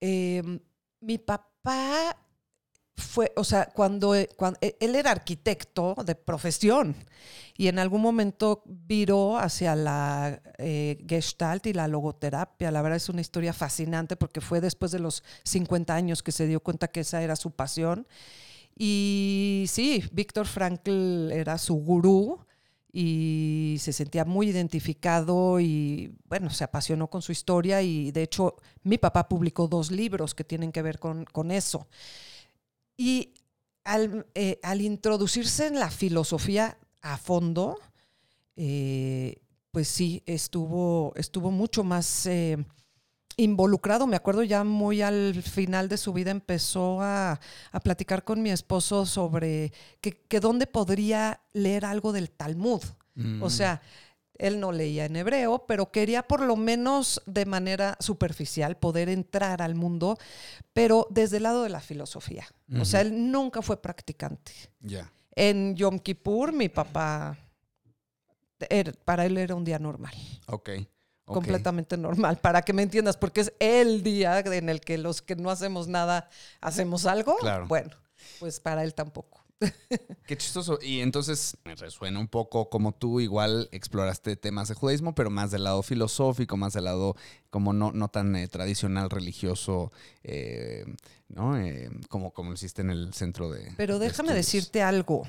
eh, 0.00 0.42
mi 1.00 1.18
papá 1.18 2.16
fue, 3.02 3.32
o 3.36 3.44
sea, 3.44 3.66
cuando, 3.66 4.14
cuando 4.36 4.58
él 4.60 4.96
era 4.96 5.10
arquitecto 5.10 5.94
de 6.06 6.14
profesión 6.14 6.96
y 7.56 7.68
en 7.68 7.78
algún 7.78 8.00
momento 8.00 8.62
viró 8.64 9.36
hacia 9.36 9.76
la 9.76 10.40
eh, 10.58 11.04
gestalt 11.06 11.66
y 11.66 11.72
la 11.72 11.88
logoterapia. 11.88 12.70
La 12.70 12.82
verdad 12.82 12.96
es 12.96 13.08
una 13.08 13.20
historia 13.20 13.52
fascinante 13.52 14.16
porque 14.16 14.40
fue 14.40 14.60
después 14.60 14.92
de 14.92 15.00
los 15.00 15.22
50 15.44 15.94
años 15.94 16.22
que 16.22 16.32
se 16.32 16.46
dio 16.46 16.60
cuenta 16.60 16.88
que 16.88 17.00
esa 17.00 17.22
era 17.22 17.36
su 17.36 17.50
pasión. 17.50 18.06
Y 18.76 19.66
sí, 19.68 20.02
Víctor 20.12 20.46
Frankl 20.46 21.30
era 21.30 21.58
su 21.58 21.74
gurú 21.74 22.38
y 22.92 23.76
se 23.80 23.92
sentía 23.92 24.24
muy 24.24 24.48
identificado 24.48 25.60
y 25.60 26.14
bueno, 26.28 26.50
se 26.50 26.64
apasionó 26.64 27.08
con 27.08 27.22
su 27.22 27.32
historia 27.32 27.82
y 27.82 28.12
de 28.12 28.22
hecho 28.22 28.56
mi 28.82 28.98
papá 28.98 29.28
publicó 29.28 29.66
dos 29.66 29.90
libros 29.90 30.34
que 30.34 30.44
tienen 30.44 30.72
que 30.72 30.82
ver 30.82 30.98
con, 30.98 31.24
con 31.24 31.50
eso. 31.50 31.86
Y 32.96 33.34
al, 33.84 34.26
eh, 34.34 34.60
al, 34.62 34.80
introducirse 34.80 35.66
en 35.66 35.78
la 35.78 35.90
filosofía 35.90 36.78
a 37.00 37.16
fondo, 37.16 37.78
eh, 38.56 39.42
pues 39.70 39.88
sí, 39.88 40.22
estuvo, 40.26 41.12
estuvo 41.16 41.50
mucho 41.50 41.82
más 41.82 42.26
eh, 42.26 42.64
involucrado. 43.36 44.06
Me 44.06 44.16
acuerdo 44.16 44.42
ya 44.42 44.64
muy 44.64 45.02
al 45.02 45.42
final 45.42 45.88
de 45.88 45.96
su 45.96 46.12
vida 46.12 46.30
empezó 46.30 47.00
a, 47.00 47.40
a 47.72 47.80
platicar 47.80 48.24
con 48.24 48.42
mi 48.42 48.50
esposo 48.50 49.06
sobre 49.06 49.72
que, 50.00 50.12
que, 50.12 50.40
dónde 50.40 50.66
podría 50.66 51.40
leer 51.52 51.84
algo 51.84 52.12
del 52.12 52.30
Talmud. 52.30 52.82
Mm. 53.14 53.42
O 53.42 53.50
sea, 53.50 53.82
él 54.38 54.60
no 54.60 54.72
leía 54.72 55.04
en 55.04 55.16
hebreo, 55.16 55.66
pero 55.66 55.90
quería 55.90 56.22
por 56.22 56.40
lo 56.40 56.56
menos 56.56 57.22
de 57.26 57.46
manera 57.46 57.96
superficial 58.00 58.76
poder 58.76 59.08
entrar 59.08 59.62
al 59.62 59.74
mundo, 59.74 60.18
pero 60.72 61.06
desde 61.10 61.36
el 61.38 61.44
lado 61.44 61.62
de 61.62 61.68
la 61.68 61.80
filosofía. 61.80 62.46
Uh 62.68 62.74
-huh. 62.74 62.82
O 62.82 62.84
sea, 62.84 63.00
él 63.02 63.30
nunca 63.30 63.62
fue 63.62 63.80
practicante. 63.80 64.52
Yeah. 64.80 65.12
En 65.34 65.76
Yom 65.76 65.98
Kippur, 65.98 66.52
mi 66.52 66.68
papá, 66.68 67.38
era, 68.68 68.92
para 69.04 69.24
él 69.26 69.38
era 69.38 69.54
un 69.54 69.64
día 69.64 69.78
normal. 69.78 70.14
Ok. 70.46 70.70
Okay. 70.70 70.88
Completamente 71.24 71.96
normal, 71.96 72.38
para 72.38 72.62
que 72.62 72.72
me 72.72 72.82
entiendas, 72.82 73.16
porque 73.16 73.42
es 73.42 73.52
el 73.60 74.02
día 74.02 74.40
en 74.40 74.68
el 74.68 74.80
que 74.80 74.98
los 74.98 75.22
que 75.22 75.36
no 75.36 75.50
hacemos 75.50 75.86
nada 75.86 76.28
hacemos 76.60 77.06
algo. 77.06 77.36
Claro. 77.36 77.68
Bueno, 77.68 77.90
pues 78.40 78.58
para 78.58 78.82
él 78.82 78.92
tampoco. 78.92 79.41
Qué 80.26 80.36
chistoso. 80.36 80.78
Y 80.82 81.00
entonces 81.00 81.56
me 81.64 81.74
resuena 81.74 82.18
un 82.18 82.28
poco 82.28 82.68
como 82.68 82.92
tú 82.92 83.20
igual 83.20 83.68
exploraste 83.72 84.36
temas 84.36 84.68
de 84.68 84.74
judaísmo, 84.74 85.14
pero 85.14 85.30
más 85.30 85.50
del 85.50 85.64
lado 85.64 85.82
filosófico, 85.82 86.56
más 86.56 86.72
del 86.72 86.84
lado 86.84 87.16
como 87.50 87.72
no, 87.72 87.92
no 87.92 88.08
tan 88.08 88.34
eh, 88.36 88.48
tradicional, 88.48 89.10
religioso, 89.10 89.92
eh, 90.24 90.84
¿no? 91.28 91.58
Eh, 91.58 91.90
como, 92.08 92.32
como 92.32 92.50
lo 92.50 92.54
hiciste 92.54 92.82
en 92.82 92.90
el 92.90 93.14
centro 93.14 93.50
de... 93.50 93.72
Pero 93.76 93.98
déjame 93.98 94.30
de 94.30 94.36
decirte 94.36 94.82
algo. 94.82 95.22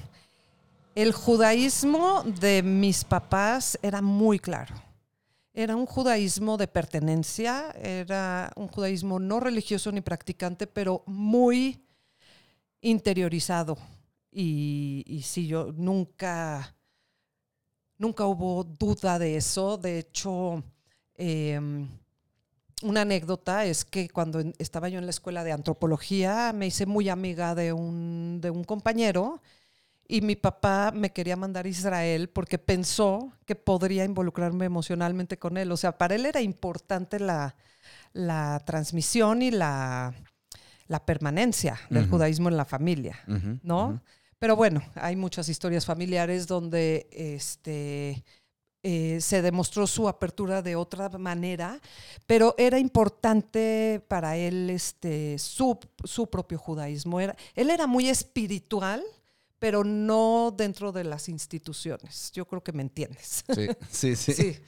El 0.96 1.12
judaísmo 1.12 2.24
de 2.24 2.62
mis 2.62 3.04
papás 3.04 3.80
era 3.82 4.02
muy 4.02 4.40
claro. 4.40 4.76
Era 5.56 5.76
un 5.76 5.86
judaísmo 5.86 6.58
de 6.58 6.68
pertenencia, 6.68 7.72
era 7.80 8.52
un 8.56 8.68
judaísmo 8.68 9.20
no 9.20 9.40
religioso 9.40 9.92
ni 9.92 10.02
practicante, 10.02 10.66
pero 10.66 11.04
muy 11.06 11.84
interiorizado. 12.82 13.78
Y, 14.34 15.04
y 15.06 15.22
sí, 15.22 15.48
yo 15.48 15.72
nunca, 15.76 16.76
nunca 17.98 18.26
hubo 18.26 18.64
duda 18.64 19.20
de 19.20 19.38
eso. 19.38 19.78
De 19.78 20.00
hecho, 20.00 20.64
eh, 21.16 21.60
una 22.82 23.02
anécdota 23.02 23.66
es 23.66 23.86
que 23.86 24.10
cuando 24.10 24.42
estaba 24.58 24.90
yo 24.90 25.00
en 25.00 25.06
la 25.06 25.12
escuela 25.12 25.44
de 25.44 25.52
antropología 25.52 26.52
me 26.54 26.68
hice 26.68 26.86
muy 26.86 27.10
amiga 27.10 27.56
de 27.56 27.72
un, 27.74 28.40
de 28.42 28.50
un 28.50 28.64
compañero 28.64 29.42
y 30.08 30.22
mi 30.22 30.36
papá 30.36 30.92
me 30.94 31.12
quería 31.12 31.36
mandar 31.36 31.66
a 31.66 31.70
Israel 31.70 32.30
porque 32.30 32.58
pensó 32.58 33.32
que 33.46 33.56
podría 33.56 34.04
involucrarme 34.04 34.66
emocionalmente 34.66 35.38
con 35.40 35.58
él. 35.58 35.72
O 35.72 35.78
sea, 35.78 35.98
para 35.98 36.16
él 36.16 36.26
era 36.26 36.42
importante 36.42 37.20
la, 37.20 37.56
la 38.12 38.62
transmisión 38.66 39.42
y 39.42 39.52
la, 39.52 40.14
la 40.88 41.06
permanencia 41.06 41.80
del 41.90 42.04
uh 42.04 42.06
-huh. 42.08 42.10
judaísmo 42.10 42.50
en 42.50 42.58
la 42.58 42.66
familia, 42.66 43.20
uh 43.28 43.32
-huh, 43.32 43.60
¿no? 43.64 43.88
Uh 43.88 43.92
-huh. 43.94 44.02
Pero 44.44 44.58
bueno, 44.58 44.84
hay 44.96 45.16
muchas 45.16 45.48
historias 45.48 45.86
familiares 45.86 46.48
donde 46.48 47.08
este, 47.14 48.26
eh, 48.84 49.22
se 49.22 49.42
demostró 49.42 49.88
su 49.88 50.10
apertura 50.10 50.62
de 50.62 50.76
otra 50.76 51.08
manera, 51.18 51.80
pero 52.28 52.54
era 52.58 52.78
importante 52.78 54.04
para 54.06 54.36
él 54.36 54.70
este, 54.70 55.40
su, 55.40 55.80
su 56.04 56.30
propio 56.30 56.58
judaísmo. 56.58 57.22
Era, 57.22 57.38
él 57.56 57.70
era 57.70 57.88
muy 57.88 58.10
espiritual, 58.10 59.02
pero 59.60 59.86
no 59.86 60.54
dentro 60.54 60.92
de 60.92 61.06
las 61.06 61.30
instituciones. 61.30 62.30
Yo 62.34 62.46
creo 62.46 62.62
que 62.62 62.74
me 62.74 62.82
entiendes. 62.82 63.46
Sí, 63.48 63.70
sí, 63.90 64.16
sí. 64.18 64.34
sí. 64.34 64.60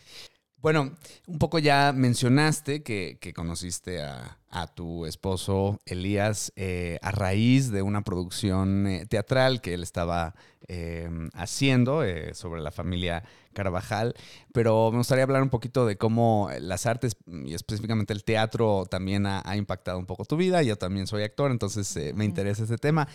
Bueno, 0.65 0.95
un 1.27 1.38
poco 1.38 1.60
ya 1.60 1.93
mencionaste 1.95 2.81
que, 2.81 3.19
que 3.22 3.34
conociste 3.34 4.01
a, 4.01 4.39
tu 4.74 5.05
esposo 5.05 5.79
Elías 5.86 6.51
eh, 6.55 6.98
a 7.03 7.12
raíz 7.12 7.69
de 7.69 7.84
una 7.84 8.01
producción 8.01 8.88
eh, 8.88 9.05
teatral 9.05 9.62
que 9.62 9.75
él 9.75 9.84
estaba 9.84 10.34
eh, 10.67 11.10
haciendo 11.34 12.03
eh, 12.03 12.34
sobre 12.34 12.62
la 12.62 12.72
familia 12.72 13.24
Carvajal, 13.53 14.15
pero 14.51 14.91
me 14.91 14.98
gustaría 14.98 15.24
hablar 15.24 15.41
un 15.41 15.50
poquito 15.50 15.86
de 15.86 15.95
cómo 15.95 16.50
las 16.60 16.86
artes 16.86 17.15
y 17.27 17.53
específicamente 17.53 18.13
el 18.13 18.24
teatro 18.24 18.86
también 18.89 19.25
ha, 19.27 19.41
ha 19.45 19.55
impactado 19.57 19.98
un 19.98 20.05
poco 20.05 20.25
tu 20.25 20.38
vida. 20.38 20.62
Yo 20.63 20.75
también 20.77 21.07
soy 21.07 21.24
actor, 21.24 21.51
entonces 21.51 21.95
eh, 21.95 22.13
me 22.15 22.25
interesa 22.25 22.63
ese 22.63 22.77
tema. 22.77 23.07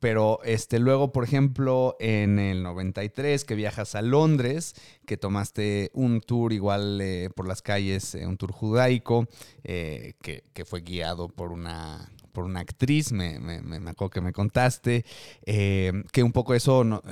Pero 0.00 0.40
este, 0.44 0.78
luego, 0.78 1.12
por 1.12 1.24
ejemplo, 1.24 1.96
en 2.00 2.38
el 2.38 2.62
93 2.62 3.44
que 3.44 3.54
viajas 3.54 3.94
a 3.94 4.02
Londres, 4.02 4.74
que 5.06 5.16
tomaste 5.16 5.90
un 5.94 6.20
tour 6.20 6.52
igual 6.52 7.02
por 7.34 7.48
las 7.48 7.62
calles, 7.62 8.14
un 8.14 8.36
tour 8.36 8.52
judaico, 8.52 9.26
que, 9.62 10.44
que 10.52 10.64
fue 10.66 10.82
guiado 10.82 11.28
por 11.28 11.52
una 11.52 12.10
por 12.32 12.44
una 12.44 12.60
actriz, 12.60 13.12
me, 13.12 13.38
me, 13.38 13.60
me, 13.62 13.90
acuerdo 13.90 14.10
que 14.10 14.20
me 14.20 14.32
contaste, 14.32 15.04
eh, 15.44 15.92
que 16.12 16.22
un 16.22 16.32
poco 16.32 16.54
eso 16.54 17.02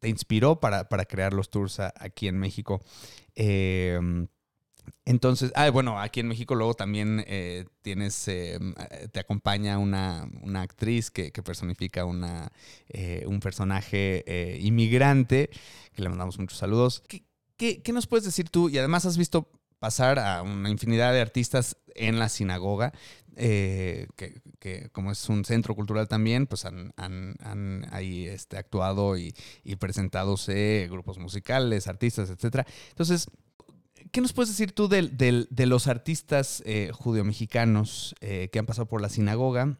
te 0.00 0.08
inspiró 0.08 0.60
para, 0.60 0.88
para, 0.88 1.04
crear 1.04 1.32
los 1.32 1.50
tours 1.50 1.80
aquí 1.80 2.28
en 2.28 2.38
México. 2.38 2.80
Eh, 3.34 3.98
entonces, 5.06 5.52
ah, 5.54 5.70
bueno, 5.70 5.98
aquí 5.98 6.20
en 6.20 6.28
México 6.28 6.54
luego 6.54 6.74
también 6.74 7.24
eh, 7.26 7.64
tienes, 7.82 8.28
eh, 8.28 8.58
te 9.12 9.20
acompaña 9.20 9.78
una, 9.78 10.28
una 10.42 10.62
actriz 10.62 11.10
que, 11.10 11.32
que 11.32 11.42
personifica 11.42 12.04
una, 12.04 12.50
un 13.26 13.40
personaje 13.40 14.58
inmigrante, 14.60 15.50
que 15.92 16.02
le 16.02 16.08
mandamos 16.08 16.38
muchos 16.38 16.58
saludos. 16.58 17.02
¿Qué, 17.08 17.24
qué, 17.56 17.82
¿Qué 17.82 17.92
nos 17.92 18.06
puedes 18.06 18.24
decir 18.24 18.50
tú? 18.50 18.68
Y 18.68 18.78
además 18.78 19.06
has 19.06 19.16
visto 19.16 19.50
pasar 19.78 20.18
a 20.18 20.42
una 20.42 20.70
infinidad 20.70 21.12
de 21.12 21.20
artistas 21.20 21.76
en 21.94 22.18
la 22.18 22.28
sinagoga. 22.30 22.92
Eh, 23.36 24.06
que, 24.16 24.40
que, 24.58 24.88
como 24.90 25.10
es 25.10 25.28
un 25.28 25.44
centro 25.44 25.74
cultural 25.74 26.08
también, 26.08 26.46
pues 26.46 26.64
han, 26.64 26.92
han, 26.96 27.34
han 27.40 27.86
ahí 27.90 28.26
este, 28.26 28.56
actuado 28.56 29.16
y, 29.18 29.34
y 29.64 29.76
presentándose 29.76 30.88
grupos 30.90 31.18
musicales, 31.18 31.88
artistas, 31.88 32.30
etc. 32.30 32.66
Entonces, 32.90 33.28
¿qué 34.12 34.20
nos 34.20 34.32
puedes 34.32 34.50
decir 34.50 34.72
tú 34.72 34.88
de, 34.88 35.02
de, 35.02 35.46
de 35.50 35.66
los 35.66 35.88
artistas 35.88 36.62
eh, 36.64 36.90
judeo-mexicanos 36.92 38.14
eh, 38.20 38.48
que 38.52 38.58
han 38.58 38.66
pasado 38.66 38.86
por 38.86 39.00
la 39.00 39.08
sinagoga? 39.08 39.78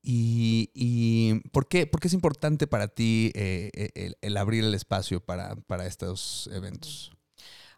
Y, 0.00 0.70
y 0.74 1.40
¿por, 1.50 1.68
qué, 1.68 1.86
¿por, 1.86 2.00
qué, 2.00 2.06
es 2.08 2.14
importante 2.14 2.66
para 2.66 2.88
ti 2.88 3.32
eh, 3.34 3.90
el, 3.94 4.16
el, 4.20 4.36
abrir 4.36 4.64
el 4.64 4.74
espacio 4.74 5.20
para, 5.20 5.56
para 5.56 5.86
estos 5.86 6.48
eventos? 6.52 7.12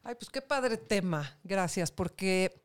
Ay, 0.03 0.15
pues 0.15 0.31
qué 0.31 0.43
padre 0.43 0.77
tema, 0.77 1.39
gracias, 1.43 1.91
porque 1.91 2.63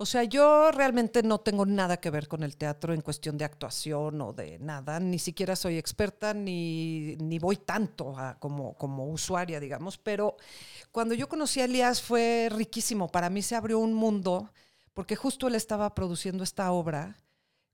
o 0.00 0.06
sea, 0.06 0.22
yo 0.22 0.70
realmente 0.70 1.24
no 1.24 1.40
tengo 1.40 1.66
nada 1.66 1.98
que 1.98 2.10
ver 2.10 2.28
con 2.28 2.44
el 2.44 2.56
teatro 2.56 2.94
en 2.94 3.00
cuestión 3.00 3.36
de 3.36 3.44
actuación 3.44 4.20
o 4.20 4.32
de 4.32 4.56
nada, 4.60 5.00
ni 5.00 5.18
siquiera 5.18 5.56
soy 5.56 5.76
experta 5.76 6.32
ni, 6.32 7.16
ni 7.16 7.40
voy 7.40 7.56
tanto 7.56 8.16
a, 8.16 8.38
como, 8.38 8.74
como 8.74 9.06
usuaria, 9.08 9.58
digamos, 9.58 9.98
pero 9.98 10.36
cuando 10.92 11.14
yo 11.14 11.28
conocí 11.28 11.60
a 11.60 11.64
Elías 11.64 12.00
fue 12.00 12.48
riquísimo, 12.48 13.08
para 13.08 13.28
mí 13.28 13.42
se 13.42 13.56
abrió 13.56 13.80
un 13.80 13.92
mundo, 13.92 14.52
porque 14.94 15.16
justo 15.16 15.48
él 15.48 15.56
estaba 15.56 15.92
produciendo 15.96 16.44
esta 16.44 16.70
obra 16.70 17.16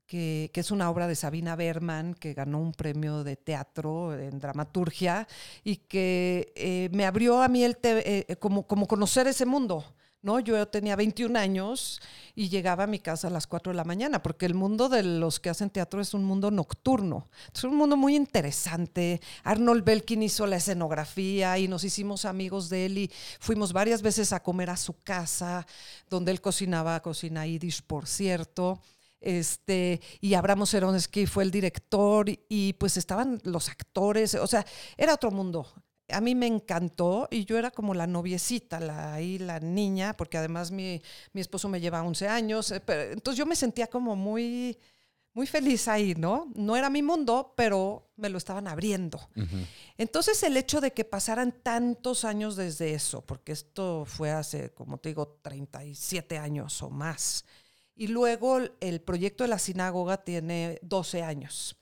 que, 0.07 0.49
que, 0.51 0.61
es 0.61 0.71
una 0.71 0.89
obra 0.89 1.07
de 1.07 1.15
Sabina 1.15 1.55
Berman, 1.55 2.15
que 2.15 2.33
ganó 2.33 2.59
un 2.59 2.71
premio 2.71 3.23
de 3.23 3.35
teatro 3.35 4.17
en 4.17 4.39
dramaturgia 4.39 5.27
y 5.63 5.77
que 5.77 6.53
eh, 6.55 6.89
me 6.91 7.05
abrió 7.05 7.43
a 7.43 7.49
mí 7.49 7.63
el 7.63 7.77
te, 7.77 8.31
eh, 8.31 8.35
como, 8.37 8.65
como 8.65 8.87
conocer 8.87 9.27
ese 9.27 9.45
mundo. 9.45 9.85
¿No? 10.25 10.39
Yo 10.39 10.67
tenía 10.67 10.95
21 10.95 11.37
años 11.37 12.01
y 12.33 12.49
llegaba 12.49 12.85
a 12.85 12.87
mi 12.87 12.97
casa 12.97 13.27
a 13.27 13.29
las 13.31 13.45
4 13.45 13.71
de 13.71 13.77
la 13.77 13.83
mañana, 13.83 14.23
porque 14.23 14.47
el 14.47 14.55
mundo 14.55 14.89
de 14.89 15.03
los 15.03 15.39
que 15.39 15.51
hacen 15.51 15.69
teatro 15.69 16.01
es 16.01 16.15
un 16.15 16.25
mundo 16.25 16.49
nocturno. 16.49 17.29
Es 17.53 17.63
un 17.63 17.75
mundo 17.75 17.95
muy 17.95 18.15
interesante. 18.15 19.21
Arnold 19.43 19.85
Belkin 19.85 20.23
hizo 20.23 20.47
la 20.47 20.55
escenografía 20.55 21.59
y 21.59 21.67
nos 21.67 21.83
hicimos 21.83 22.25
amigos 22.25 22.69
de 22.69 22.87
él 22.87 22.97
y 22.97 23.11
fuimos 23.39 23.71
varias 23.71 24.01
veces 24.01 24.33
a 24.33 24.41
comer 24.41 24.71
a 24.71 24.77
su 24.77 24.99
casa, 25.03 25.67
donde 26.09 26.31
él 26.31 26.41
cocinaba 26.41 26.99
cocina 27.01 27.45
yiddish, 27.45 27.83
por 27.83 28.07
cierto. 28.07 28.81
Este, 29.21 30.01
y 30.21 30.33
Abramo 30.33 30.65
Seronsky 30.65 31.27
fue 31.27 31.43
el 31.43 31.51
director 31.51 32.27
y 32.49 32.73
pues 32.73 32.97
estaban 32.97 33.39
los 33.43 33.69
actores, 33.69 34.33
o 34.35 34.47
sea, 34.47 34.65
era 34.97 35.13
otro 35.13 35.29
mundo 35.29 35.67
a 36.09 36.21
mí 36.21 36.35
me 36.35 36.47
encantó 36.47 37.27
y 37.31 37.45
yo 37.45 37.57
era 37.57 37.71
como 37.71 37.93
la 37.93 38.07
noviecita, 38.07 38.79
la, 38.79 39.13
ahí 39.13 39.37
la 39.39 39.59
niña, 39.59 40.13
porque 40.15 40.37
además 40.37 40.71
mi, 40.71 41.01
mi 41.33 41.41
esposo 41.41 41.67
me 41.69 41.81
lleva 41.81 42.03
11 42.03 42.27
años, 42.27 42.71
eh, 42.71 42.81
entonces 43.11 43.37
yo 43.37 43.45
me 43.45 43.55
sentía 43.55 43.87
como 43.87 44.15
muy, 44.15 44.77
muy 45.33 45.47
feliz 45.47 45.87
ahí, 45.87 46.13
¿no? 46.15 46.51
No 46.55 46.75
era 46.75 46.89
mi 46.89 47.01
mundo, 47.01 47.53
pero 47.57 48.11
me 48.17 48.29
lo 48.29 48.37
estaban 48.37 48.67
abriendo. 48.67 49.19
Entonces 49.97 50.41
el 50.43 50.55
hecho 50.57 50.79
de 50.79 50.93
que 50.93 51.05
pasaran 51.05 51.51
tantos 51.63 52.23
años 52.23 52.55
desde 52.55 52.93
eso, 52.93 53.21
porque 53.25 53.51
esto 53.51 54.05
fue 54.05 54.31
hace, 54.31 54.71
como 54.71 54.97
te 54.99 55.09
digo, 55.09 55.39
37 55.41 56.37
años 56.37 56.81
o 56.83 56.89
más, 56.89 57.45
y 57.95 58.07
luego 58.07 58.59
el 58.79 59.01
proyecto 59.01 59.43
de 59.43 59.47
la 59.49 59.59
sinagoga 59.59 60.23
tiene 60.23 60.79
12 60.83 61.23
años 61.23 61.77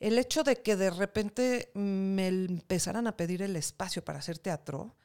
el 0.00 0.18
hecho 0.18 0.42
de 0.42 0.56
que 0.56 0.76
de 0.76 0.90
repente 0.90 1.70
me 1.74 2.28
empezaran 2.28 3.06
a 3.06 3.16
pedir 3.16 3.42
el 3.42 3.54
espacio 3.54 4.02
para 4.02 4.18
hacer 4.18 4.38
teatro, 4.38 4.96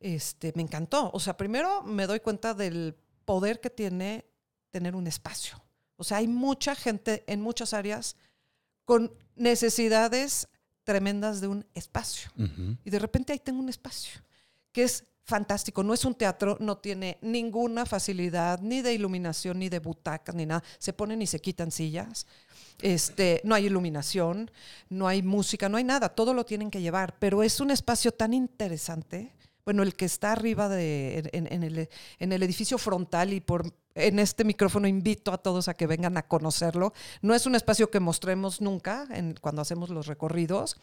este, 0.00 0.52
me 0.54 0.62
encantó. 0.62 1.10
O 1.12 1.18
sea, 1.18 1.36
primero 1.36 1.82
me 1.82 2.06
doy 2.06 2.20
cuenta 2.20 2.54
del 2.54 2.94
poder 3.24 3.60
que 3.60 3.70
tiene 3.70 4.26
tener 4.70 4.94
un 4.94 5.06
espacio. 5.06 5.60
O 5.96 6.04
sea, 6.04 6.18
hay 6.18 6.28
mucha 6.28 6.74
gente 6.74 7.24
en 7.26 7.40
muchas 7.40 7.72
áreas 7.72 8.16
con 8.84 9.12
necesidades 9.34 10.48
tremendas 10.84 11.40
de 11.40 11.48
un 11.48 11.66
espacio. 11.74 12.30
Y 12.84 12.90
de 12.90 12.98
repente 12.98 13.32
ahí 13.32 13.38
tengo 13.38 13.60
un 13.60 13.68
espacio, 13.68 14.22
que 14.72 14.84
es 14.84 15.04
fantástico. 15.24 15.82
No 15.82 15.92
es 15.92 16.04
un 16.04 16.14
teatro, 16.14 16.56
no 16.60 16.78
tiene 16.78 17.18
ninguna 17.20 17.84
facilidad, 17.84 18.60
ni 18.60 18.80
de 18.80 18.94
iluminación, 18.94 19.58
ni 19.58 19.68
de 19.68 19.78
butacas, 19.78 20.34
ni 20.34 20.46
nada. 20.46 20.64
Se 20.78 20.92
ponen 20.94 21.20
y 21.20 21.26
se 21.26 21.40
quitan 21.40 21.70
sillas. 21.70 22.26
Este, 22.80 23.40
no 23.44 23.54
hay 23.54 23.66
iluminación, 23.66 24.50
no 24.88 25.08
hay 25.08 25.22
música, 25.22 25.68
no 25.68 25.76
hay 25.76 25.84
nada, 25.84 26.10
todo 26.10 26.32
lo 26.32 26.44
tienen 26.44 26.70
que 26.70 26.80
llevar, 26.80 27.16
pero 27.18 27.42
es 27.42 27.60
un 27.60 27.70
espacio 27.70 28.12
tan 28.12 28.32
interesante. 28.32 29.32
Bueno, 29.64 29.82
el 29.82 29.94
que 29.94 30.06
está 30.06 30.32
arriba 30.32 30.68
de, 30.68 31.28
en, 31.32 31.62
el, 31.62 31.88
en 32.18 32.32
el 32.32 32.42
edificio 32.42 32.78
frontal 32.78 33.32
y 33.32 33.40
por 33.40 33.70
en 33.98 34.18
este 34.18 34.44
micrófono 34.44 34.86
invito 34.86 35.32
a 35.32 35.38
todos 35.38 35.68
a 35.68 35.74
que 35.74 35.86
vengan 35.86 36.16
a 36.16 36.22
conocerlo. 36.22 36.92
No 37.20 37.34
es 37.34 37.46
un 37.46 37.54
espacio 37.54 37.90
que 37.90 38.00
mostremos 38.00 38.60
nunca 38.60 39.06
en, 39.10 39.34
cuando 39.40 39.60
hacemos 39.60 39.90
los 39.90 40.06
recorridos, 40.06 40.80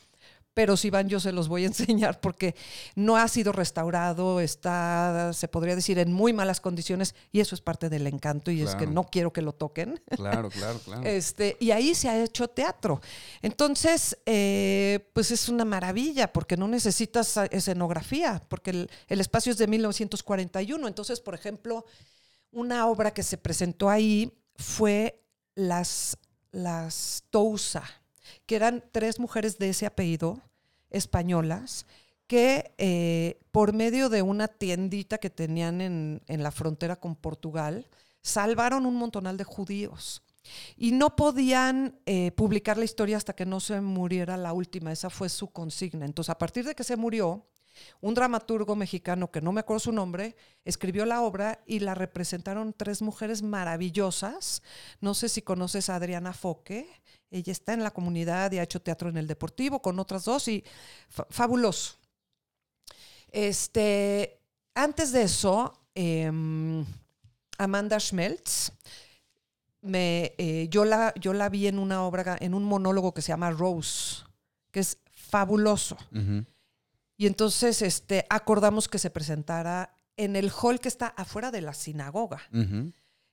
pero 0.56 0.78
si 0.78 0.90
van 0.90 1.10
yo 1.10 1.20
se 1.20 1.34
los 1.34 1.48
voy 1.48 1.66
a 1.66 1.68
enseñar 1.76 2.20
porque 2.20 2.56
no 2.96 3.18
ha 3.18 3.28
sido 3.28 3.52
restaurado, 3.52 4.40
está, 4.40 5.32
se 5.34 5.48
podría 5.48 5.76
decir, 5.76 6.00
en 6.00 6.12
muy 6.12 6.34
malas 6.34 6.60
condiciones 6.60 7.14
y 7.32 7.42
eso 7.42 7.54
es 7.54 7.62
parte 7.62 7.90
del 7.90 8.08
encanto 8.08 8.50
y 8.50 8.62
es 8.62 8.74
que 8.74 8.88
no 8.88 9.04
quiero 9.04 9.32
que 9.32 9.44
lo 9.44 9.54
toquen. 9.54 10.02
Claro, 10.16 10.50
claro, 10.52 10.80
claro. 10.80 11.04
Este, 11.04 11.58
y 11.60 11.70
ahí 11.72 11.94
se 11.94 12.10
ha 12.10 12.24
hecho 12.24 12.48
teatro. 12.48 13.02
Entonces, 13.44 14.18
eh, 14.26 15.12
pues 15.14 15.30
es 15.30 15.50
una 15.50 15.66
maravilla 15.66 16.32
porque 16.32 16.58
no 16.58 16.68
necesitas 16.68 17.38
escenografía, 17.52 18.42
porque 18.48 18.72
el, 18.72 18.90
el 19.08 19.20
espacio 19.20 19.52
es 19.52 19.58
de 19.58 19.68
1941. 19.68 20.88
Entonces, 20.88 21.20
por 21.20 21.36
ejemplo, 21.36 21.86
una 22.52 22.88
obra 22.88 23.14
que 23.14 23.24
se 23.24 23.38
presentó 23.38 23.90
ahí 23.90 24.32
fue 24.56 25.22
Las, 25.54 26.18
las 26.52 27.24
Tousa 27.30 27.84
que 28.46 28.56
eran 28.56 28.84
tres 28.92 29.20
mujeres 29.20 29.58
de 29.58 29.70
ese 29.70 29.86
apellido, 29.86 30.42
españolas, 30.90 31.86
que 32.28 32.74
eh, 32.78 33.40
por 33.52 33.74
medio 33.74 34.10
de 34.10 34.22
una 34.22 34.48
tiendita 34.48 35.18
que 35.18 35.30
tenían 35.30 35.82
en, 35.82 36.22
la 36.28 36.52
frontera 36.52 36.96
con 36.96 37.16
Portugal, 37.16 37.88
salvaron 38.22 38.86
un 38.86 38.96
montonal 38.96 39.38
de 39.38 39.44
judíos. 39.44 40.24
Y 40.78 40.92
no 40.92 41.16
podían 41.16 42.00
eh, 42.06 42.32
publicar 42.32 42.78
la 42.78 42.86
historia 42.86 43.18
hasta 43.18 43.34
que 43.34 43.46
no 43.46 43.60
se 43.60 43.82
muriera 43.82 44.38
la 44.38 44.54
última, 44.54 44.92
esa 44.92 45.10
fue 45.10 45.30
su 45.30 45.48
consigna. 45.48 46.06
Entonces, 46.06 46.30
a 46.30 46.38
partir 46.38 46.66
de 46.66 46.76
que 46.76 46.84
se 46.84 46.96
murió, 46.96 47.46
un 48.02 48.14
dramaturgo 48.14 48.76
mexicano, 48.76 49.32
que 49.32 49.42
no 49.42 49.52
me 49.52 49.62
acuerdo 49.62 49.80
su 49.80 49.92
nombre, 49.92 50.36
escribió 50.64 51.06
la 51.06 51.22
obra 51.22 51.62
y 51.66 51.80
la 51.80 51.96
representaron 51.96 52.74
tres 52.74 53.02
mujeres 53.02 53.42
maravillosas. 53.42 54.62
No 55.02 55.14
sé 55.14 55.30
si 55.30 55.42
conoces 55.42 55.90
a 55.90 55.96
Adriana 55.96 56.34
Foque, 56.34 56.88
ella 57.32 57.52
está 57.52 57.74
en 57.74 57.84
la 57.84 57.92
comunidad 57.92 58.52
y 58.52 58.60
ha 58.60 58.64
hecho 58.64 58.82
teatro 58.82 59.10
en 59.10 59.18
el 59.18 59.28
Deportivo 59.28 59.82
con 59.82 60.00
otras 60.00 60.26
dos 60.26 60.48
y 60.48 60.64
fabuloso. 61.30 61.98
Este, 63.32 64.40
antes 64.74 65.12
de 65.12 65.24
eso, 65.24 65.74
em, 65.94 66.86
Amanda 67.58 68.00
Schmeltz, 68.00 68.72
me, 69.82 70.34
eh, 70.38 70.68
yo, 70.70 70.86
la, 70.86 71.14
yo 71.16 71.34
la 71.34 71.50
vi 71.50 71.68
en 71.68 71.78
una 71.80 72.04
obra, 72.04 72.38
en 72.40 72.54
un 72.54 72.64
monólogo 72.64 73.14
que 73.14 73.22
se 73.22 73.30
llama 73.30 73.52
Rose, 73.52 74.24
que 74.72 74.80
es 74.80 74.98
fabuloso. 75.12 75.98
Y 77.18 77.28
entonces 77.28 77.82
este, 77.82 78.26
acordamos 78.30 78.88
que 78.88 79.00
se 79.00 79.10
presentara 79.10 79.96
en 80.18 80.36
el 80.36 80.52
hall 80.52 80.80
que 80.80 80.88
está 80.88 81.08
afuera 81.08 81.52
de 81.52 81.62
la 81.62 81.74
sinagoga 81.74 82.42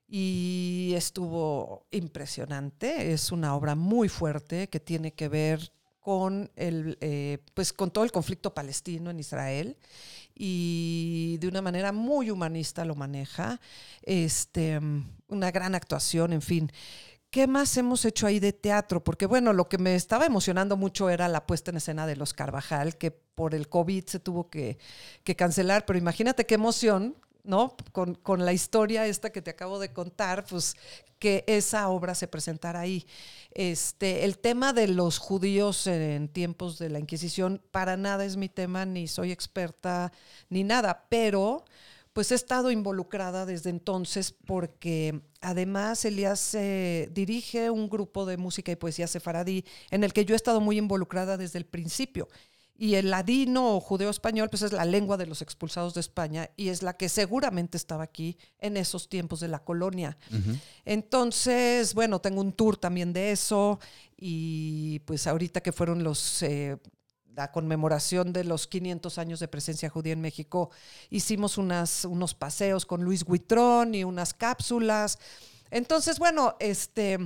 y 0.08 0.92
estuvo 0.94 1.86
impresionante. 1.90 3.12
Es 3.12 3.32
una 3.32 3.54
obra 3.54 3.74
muy 3.74 4.08
fuerte 4.08 4.68
que 4.68 4.80
tiene 4.80 5.14
que 5.14 5.28
ver 5.28 5.72
con 6.00 6.50
el, 6.56 6.98
eh, 7.00 7.38
pues 7.54 7.72
con 7.72 7.90
todo 7.90 8.04
el 8.04 8.10
conflicto 8.10 8.52
palestino 8.52 9.10
en 9.10 9.20
Israel 9.20 9.76
y 10.34 11.38
de 11.40 11.48
una 11.48 11.62
manera 11.62 11.92
muy 11.92 12.30
humanista 12.30 12.84
lo 12.84 12.94
maneja. 12.94 13.60
Este, 14.02 14.80
una 15.28 15.50
gran 15.50 15.74
actuación, 15.74 16.32
en 16.32 16.42
fin. 16.42 16.72
¿Qué 17.32 17.46
más 17.46 17.74
hemos 17.78 18.04
hecho 18.04 18.26
ahí 18.26 18.40
de 18.40 18.52
teatro? 18.52 19.02
Porque 19.02 19.24
bueno, 19.24 19.54
lo 19.54 19.66
que 19.66 19.78
me 19.78 19.94
estaba 19.94 20.26
emocionando 20.26 20.76
mucho 20.76 21.08
era 21.08 21.28
la 21.28 21.46
puesta 21.46 21.70
en 21.70 21.78
escena 21.78 22.06
de 22.06 22.14
los 22.14 22.34
Carvajal, 22.34 22.98
que 22.98 23.10
por 23.10 23.54
el 23.54 23.70
COVID 23.70 24.04
se 24.04 24.20
tuvo 24.20 24.50
que, 24.50 24.76
cancelar, 25.34 25.86
pero 25.86 25.98
imagínate 25.98 26.44
qué 26.44 26.56
emoción 26.56 27.16
¿no? 27.42 27.74
Con, 27.92 28.44
la 28.44 28.52
historia 28.52 29.06
esta 29.06 29.30
que 29.30 29.40
te 29.40 29.50
acabo 29.50 29.78
de 29.78 29.94
contar, 29.94 30.44
pues 30.44 30.76
que 31.18 31.42
esa 31.46 31.88
obra 31.88 32.14
se 32.14 32.28
presentara 32.28 32.80
ahí. 32.80 33.06
Este, 33.52 34.26
el 34.26 34.36
tema 34.36 34.74
de 34.74 34.88
los 34.88 35.16
judíos 35.16 35.86
en 35.86 36.28
tiempos 36.28 36.78
de 36.78 36.90
la 36.90 36.98
Inquisición, 36.98 37.62
para 37.70 37.96
nada 37.96 38.26
es 38.26 38.36
mi 38.36 38.50
tema, 38.50 38.84
ni 38.84 39.08
soy 39.08 39.32
experta, 39.32 40.12
ni 40.50 40.64
nada, 40.64 41.06
pero 41.08 41.64
pues 42.12 42.30
he 42.30 42.34
estado 42.34 42.70
involucrada 42.70 43.46
desde 43.46 43.70
entonces 43.70 44.34
porque 44.44 45.22
además 45.40 46.04
Elías 46.04 46.56
dirige 47.10 47.70
un 47.70 47.88
grupo 47.88 48.26
de 48.26 48.36
música 48.36 48.72
y 48.72 48.76
poesía 48.76 49.06
sefaradí 49.06 49.64
en 49.90 50.04
el 50.04 50.12
que 50.12 50.24
yo 50.24 50.34
he 50.34 50.36
estado 50.36 50.60
muy 50.60 50.78
involucrada 50.78 51.36
desde 51.36 51.58
el 51.58 51.66
principio. 51.66 52.28
Y 52.74 52.96
el 52.96 53.10
ladino 53.10 53.76
o 53.76 53.80
judeo 53.80 54.10
español, 54.10 54.48
pues 54.50 54.62
es 54.62 54.72
la 54.72 54.84
lengua 54.84 55.16
de 55.16 55.26
los 55.26 55.40
expulsados 55.40 55.94
de 55.94 56.00
España 56.00 56.50
y 56.56 56.68
es 56.68 56.82
la 56.82 56.96
que 56.96 57.08
seguramente 57.08 57.76
estaba 57.76 58.02
aquí 58.02 58.36
en 58.58 58.76
esos 58.76 59.08
tiempos 59.08 59.40
de 59.40 59.48
la 59.48 59.62
colonia. 59.62 60.16
Entonces, 60.84 61.94
bueno, 61.94 62.20
tengo 62.20 62.40
un 62.40 62.52
tour 62.52 62.76
también 62.76 63.12
de 63.12 63.30
eso 63.30 63.78
y 64.16 65.00
pues 65.00 65.26
ahorita 65.26 65.60
que 65.60 65.72
fueron 65.72 66.02
los... 66.02 66.42
Eh, 66.42 66.76
la 67.34 67.50
conmemoración 67.50 68.32
de 68.32 68.44
los 68.44 68.66
500 68.66 69.18
años 69.18 69.40
de 69.40 69.48
presencia 69.48 69.88
judía 69.88 70.12
en 70.12 70.20
México, 70.20 70.70
hicimos 71.10 71.58
unos 71.58 72.34
paseos 72.34 72.86
con 72.86 73.04
Luis 73.04 73.24
Huitrón 73.26 73.94
y 73.94 74.04
unas 74.04 74.34
cápsulas. 74.34 75.18
Entonces, 75.70 76.18
bueno, 76.18 76.56
este, 76.60 77.18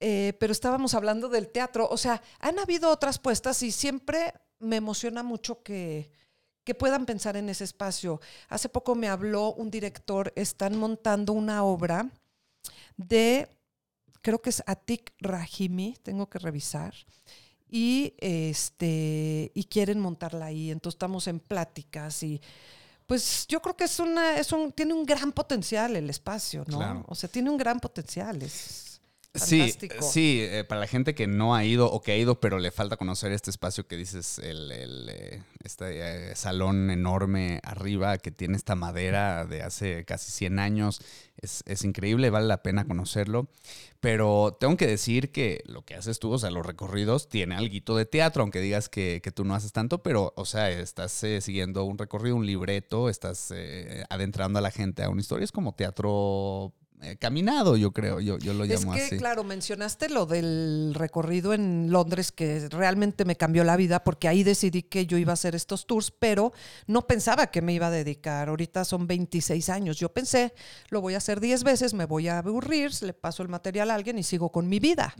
eh, 0.00 0.32
pero 0.38 0.52
estábamos 0.52 0.94
hablando 0.94 1.28
del 1.28 1.48
teatro. 1.48 1.88
O 1.90 1.96
sea, 1.96 2.22
han 2.40 2.58
habido 2.58 2.90
otras 2.90 3.18
puestas 3.18 3.62
y 3.62 3.70
siempre 3.70 4.34
me 4.58 4.76
emociona 4.76 5.22
mucho 5.22 5.62
que, 5.62 6.10
que 6.64 6.74
puedan 6.74 7.06
pensar 7.06 7.36
en 7.36 7.48
ese 7.48 7.64
espacio. 7.64 8.20
Hace 8.48 8.68
poco 8.68 8.94
me 8.94 9.08
habló 9.08 9.54
un 9.54 9.70
director, 9.70 10.32
están 10.36 10.76
montando 10.76 11.32
una 11.32 11.64
obra 11.64 12.10
de, 12.96 13.48
creo 14.20 14.42
que 14.42 14.50
es 14.50 14.62
Atik 14.66 15.14
Rahimi, 15.20 15.96
tengo 16.02 16.28
que 16.28 16.38
revisar, 16.38 16.94
y, 17.70 18.14
este, 18.18 19.50
y 19.54 19.64
quieren 19.64 20.00
montarla 20.00 20.46
ahí. 20.46 20.70
Entonces 20.70 20.96
estamos 20.96 21.26
en 21.28 21.40
pláticas 21.40 22.22
y 22.22 22.40
pues 23.06 23.46
yo 23.48 23.62
creo 23.62 23.76
que 23.76 23.84
es 23.84 23.98
una, 24.00 24.36
es 24.36 24.52
un, 24.52 24.70
tiene 24.72 24.92
un 24.92 25.06
gran 25.06 25.32
potencial 25.32 25.96
el 25.96 26.10
espacio, 26.10 26.64
¿no? 26.66 27.04
O 27.08 27.14
sea, 27.14 27.28
tiene 27.28 27.48
un 27.48 27.56
gran 27.56 27.80
potencial. 27.80 28.42
Es, 28.42 28.87
Fantástico. 29.34 29.94
sí, 30.00 30.40
eh, 30.40 30.64
para 30.64 30.80
la 30.80 30.86
gente 30.86 31.14
que 31.14 31.26
no 31.26 31.54
ha 31.54 31.64
ido 31.64 31.90
o 31.90 32.00
que 32.00 32.12
ha 32.12 32.16
ido, 32.16 32.40
pero 32.40 32.58
le 32.58 32.70
falta 32.70 32.96
conocer 32.96 33.30
este 33.32 33.50
espacio 33.50 33.86
que 33.86 33.96
dices, 33.96 34.38
el, 34.38 34.72
el, 34.72 35.08
eh, 35.10 35.42
este 35.62 36.30
eh, 36.30 36.34
salón 36.34 36.90
enorme 36.90 37.60
arriba 37.62 38.16
que 38.18 38.30
tiene 38.30 38.56
esta 38.56 38.74
madera 38.74 39.44
de 39.44 39.62
hace 39.62 40.04
casi 40.06 40.30
100 40.32 40.58
años, 40.58 41.00
es, 41.36 41.62
es 41.66 41.84
increíble, 41.84 42.30
vale 42.30 42.46
la 42.46 42.62
pena 42.62 42.86
conocerlo. 42.86 43.48
Pero 44.00 44.56
tengo 44.58 44.76
que 44.76 44.86
decir 44.86 45.30
que 45.30 45.62
lo 45.66 45.84
que 45.84 45.94
haces 45.94 46.18
tú, 46.18 46.32
o 46.32 46.38
sea, 46.38 46.50
los 46.50 46.64
recorridos, 46.64 47.28
tiene 47.28 47.54
algo 47.54 47.96
de 47.96 48.06
teatro, 48.06 48.42
aunque 48.42 48.60
digas 48.60 48.88
que, 48.88 49.20
que 49.22 49.30
tú 49.30 49.44
no 49.44 49.54
haces 49.54 49.72
tanto, 49.72 50.02
pero, 50.02 50.32
o 50.36 50.44
sea, 50.46 50.70
estás 50.70 51.12
siguiendo 51.40 51.84
un 51.84 51.98
recorrido, 51.98 52.36
un 52.36 52.46
libreto, 52.46 53.08
estás 53.08 53.52
adentrando 54.08 54.58
a 54.58 54.62
la 54.62 54.70
gente 54.70 55.02
a 55.02 55.10
una 55.10 55.20
historia, 55.20 55.44
es 55.44 55.52
como 55.52 55.74
teatro 55.74 56.72
caminado, 57.18 57.76
yo 57.76 57.92
creo, 57.92 58.20
yo, 58.20 58.38
yo 58.38 58.54
lo 58.54 58.64
Es 58.64 58.80
llamo 58.80 58.94
que, 58.94 59.02
así. 59.02 59.16
claro, 59.18 59.44
mencionaste 59.44 60.08
lo 60.08 60.26
del 60.26 60.92
recorrido 60.94 61.52
en 61.54 61.90
Londres 61.90 62.32
que 62.32 62.68
realmente 62.68 63.24
me 63.24 63.36
cambió 63.36 63.64
la 63.64 63.76
vida 63.76 64.02
porque 64.04 64.28
ahí 64.28 64.42
decidí 64.42 64.82
que 64.82 65.06
yo 65.06 65.16
iba 65.18 65.32
a 65.32 65.34
hacer 65.34 65.54
estos 65.54 65.86
tours, 65.86 66.10
pero 66.10 66.52
no 66.86 67.06
pensaba 67.06 67.48
que 67.48 67.62
me 67.62 67.72
iba 67.72 67.86
a 67.86 67.90
dedicar. 67.90 68.48
Ahorita 68.48 68.84
son 68.84 69.06
26 69.06 69.68
años. 69.68 69.96
Yo 69.98 70.08
pensé, 70.12 70.52
lo 70.90 71.00
voy 71.00 71.14
a 71.14 71.18
hacer 71.18 71.40
10 71.40 71.64
veces, 71.64 71.94
me 71.94 72.04
voy 72.04 72.28
a 72.28 72.38
aburrir, 72.38 72.90
le 73.02 73.12
paso 73.12 73.42
el 73.42 73.48
material 73.48 73.90
a 73.90 73.94
alguien 73.94 74.18
y 74.18 74.22
sigo 74.22 74.50
con 74.50 74.68
mi 74.68 74.78
vida. 74.80 75.14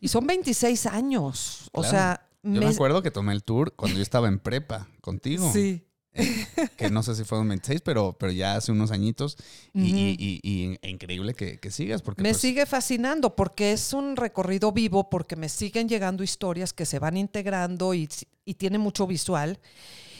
Y 0.00 0.08
son 0.08 0.26
26 0.26 0.86
años. 0.86 1.68
O 1.72 1.84
sea, 1.84 2.26
Yo 2.42 2.60
me 2.60 2.66
acuerdo 2.68 3.02
que 3.02 3.10
tomé 3.10 3.32
el 3.32 3.42
tour 3.44 3.72
cuando 3.74 3.96
yo 3.98 4.02
estaba 4.02 4.28
en 4.28 4.38
prepa 4.38 4.88
contigo. 5.00 5.50
Sí. 5.52 5.84
Que 6.76 6.90
no 6.90 7.02
sé 7.02 7.14
si 7.14 7.24
fueron 7.24 7.48
26, 7.48 7.80
pero, 7.82 8.16
pero 8.18 8.32
ya 8.32 8.56
hace 8.56 8.72
unos 8.72 8.90
añitos. 8.90 9.36
Y, 9.72 9.80
Ujú. 9.90 9.98
y- 9.98 10.40
y- 10.42 10.78
y 10.82 10.88
increíble 10.88 11.34
que, 11.34 11.58
que 11.58 11.70
sigas. 11.70 12.02
Porque 12.02 12.22
Me 12.22 12.30
pues, 12.30 12.40
sigue 12.40 12.66
fascinando 12.66 13.36
porque 13.36 13.72
es 13.72 13.92
un 13.92 14.16
recorrido 14.16 14.72
vivo, 14.72 15.08
porque 15.08 15.36
me 15.36 15.48
siguen 15.48 15.88
llegando 15.88 16.22
historias 16.22 16.72
que 16.72 16.86
se 16.86 16.98
van 16.98 17.16
integrando 17.16 17.94
y, 17.94 18.08
y 18.44 18.54
tiene 18.54 18.78
mucho 18.78 19.06
visual. 19.06 19.58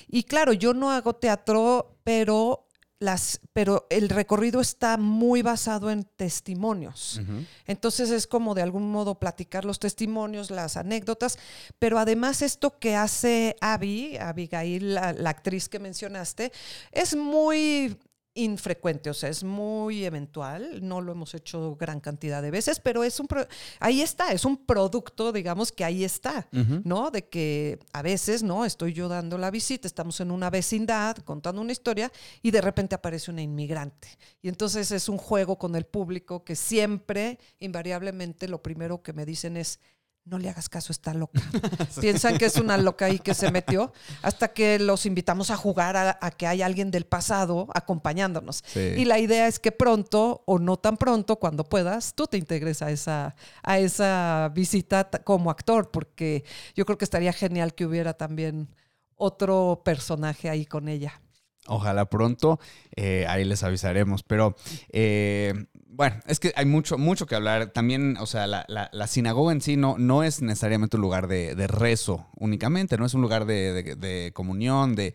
Y 0.09 0.25
claro, 0.25 0.53
yo 0.53 0.75
no 0.75 0.91
hago 0.91 1.15
teatro, 1.15 1.97
pero, 2.05 2.67
las, 3.01 3.41
pero 3.55 3.87
el 3.89 4.11
recorrido 4.11 4.61
está 4.61 4.99
muy 4.99 5.41
basado 5.41 5.91
en 5.91 6.05
testimonios. 6.05 7.21
Entonces 7.67 8.11
es 8.11 8.27
como 8.27 8.55
de 8.55 8.63
algún 8.63 8.93
modo 8.93 9.19
platicar 9.19 9.65
los 9.65 9.79
testimonios, 9.79 10.51
las 10.51 10.77
anécdotas, 10.77 11.39
pero 11.79 11.99
además 11.99 12.43
esto 12.43 12.79
que 12.79 12.95
hace 12.95 13.57
Abby, 13.63 14.19
Abigail, 14.19 14.95
la, 14.95 15.15
la 15.15 15.31
actriz 15.31 15.69
que 15.69 15.79
mencionaste, 15.79 16.53
es 16.93 17.17
muy 17.17 17.97
infrecuente, 18.35 19.11
o 19.11 19.15
sea, 19.15 19.29
es 19.29 19.43
muy 19.43 20.05
eventual, 20.05 20.87
no 20.87 21.01
lo 21.01 21.13
hemos 21.13 21.35
hecho 21.35 21.75
gran 21.77 21.99
cantidad 22.01 22.41
de 22.41 22.53
veces, 22.53 22.79
pero 22.79 23.03
es 23.03 23.19
un 23.19 23.27
pro- 23.27 23.47
ahí 23.81 24.01
está, 24.03 24.33
es 24.33 24.45
un 24.45 24.57
producto, 24.57 25.33
digamos 25.33 25.73
que 25.73 25.85
ahí 25.85 26.05
está. 26.05 26.49
¿no? 26.85 27.11
De 27.11 27.29
que 27.29 27.79
a 27.93 28.03
veces, 28.03 28.43
¿no? 28.43 28.65
Estoy 28.65 28.93
yo 28.93 29.09
dando 29.09 29.37
la 29.37 29.51
visita, 29.51 29.89
estamos 29.89 30.21
en 30.21 30.31
una 30.31 30.49
vecindad 30.49 31.17
contando 31.19 31.61
una 31.61 31.73
historia 31.73 32.13
y 32.41 32.51
de 32.51 32.61
repente 32.61 32.95
aparece 32.95 33.31
una 33.31 33.43
inmigrante. 33.43 34.09
Y 34.43 34.49
entonces 34.49 34.91
es 34.93 35.09
un 35.09 35.19
juego 35.19 35.59
con 35.59 35.75
el 35.75 35.85
público 35.85 36.45
que 36.45 36.55
siempre, 36.55 37.39
invariablemente, 37.59 38.47
lo 38.47 38.63
primero 38.63 39.03
que 39.03 39.13
me 39.13 39.27
dicen 39.27 39.57
es, 39.57 39.81
no 40.25 40.39
le 40.39 40.49
hagas 40.49 40.69
caso, 40.69 40.93
está 40.93 41.15
loca. 41.15 41.41
Piensan 42.01 42.39
que 42.39 42.47
es 42.47 42.57
una 42.57 42.77
loca 42.77 43.07
ahí 43.07 43.19
que 43.19 43.35
se 43.35 43.51
metió, 43.51 43.93
hasta 44.23 44.53
que 44.53 44.79
los 44.79 45.07
invitamos 45.07 45.51
a 45.51 45.57
jugar 45.57 45.97
a, 45.97 46.19
a 46.21 46.31
que 46.31 46.47
hay 46.47 46.63
alguien 46.63 46.91
del 46.91 47.07
pasado 47.07 47.69
acompañándonos. 47.75 48.63
Sí. 48.67 48.81
Y 48.97 49.05
la 49.05 49.19
idea 49.19 49.49
es 49.49 49.59
que 49.59 49.73
pronto, 49.73 50.43
o 50.47 50.59
no 50.59 50.77
tan 50.77 50.97
pronto, 50.97 51.37
cuando 51.37 51.65
puedas, 51.65 52.15
tú 52.15 52.27
te 52.27 52.37
integres 52.37 52.83
a 52.83 52.91
esa, 52.91 53.35
a 53.63 53.79
esa 53.79 54.51
visita 54.55 55.09
como 55.25 55.51
actor, 55.51 55.91
porque 55.91 56.45
yo 56.75 56.85
creo 56.85 56.99
que 56.99 57.05
estaría 57.05 57.33
genial 57.33 57.75
que 57.75 57.87
hubiera 57.87 58.15
también 58.15 58.69
otro 59.17 59.83
personaje 59.85 60.49
ahí 60.49 60.65
con 60.65 60.89
ella. 60.89 61.21
Ojalá 61.67 62.07
pronto, 62.07 62.59
eh, 62.97 63.27
ahí 63.29 63.45
les 63.45 63.63
avisaremos. 63.63 64.23
Pero 64.23 64.57
eh, 64.93 65.53
bueno, 65.93 66.17
es 66.27 66.39
que 66.41 66.53
hay 66.57 66.67
mucho, 66.67 66.99
mucho 66.99 67.27
que 67.27 67.35
hablar. 67.35 67.73
También, 67.73 68.17
o 68.19 68.27
sea, 68.27 68.47
la, 68.47 68.65
la- 68.69 68.89
la 68.93 69.07
sinagoga 69.07 69.53
en 69.53 69.61
sí 69.61 69.77
no, 69.77 69.97
no 69.99 70.23
es 70.23 70.41
necesariamente 70.41 70.97
un 70.97 71.03
lugar 71.03 71.27
de, 71.27 71.55
de 71.55 71.67
rezo 71.67 72.29
únicamente, 72.37 72.97
no 72.97 73.05
es 73.07 73.15
un 73.15 73.23
lugar 73.23 73.45
de, 73.45 73.73
de- 73.83 73.97
de 73.97 74.33
comunión, 74.33 74.95
de, 74.95 75.15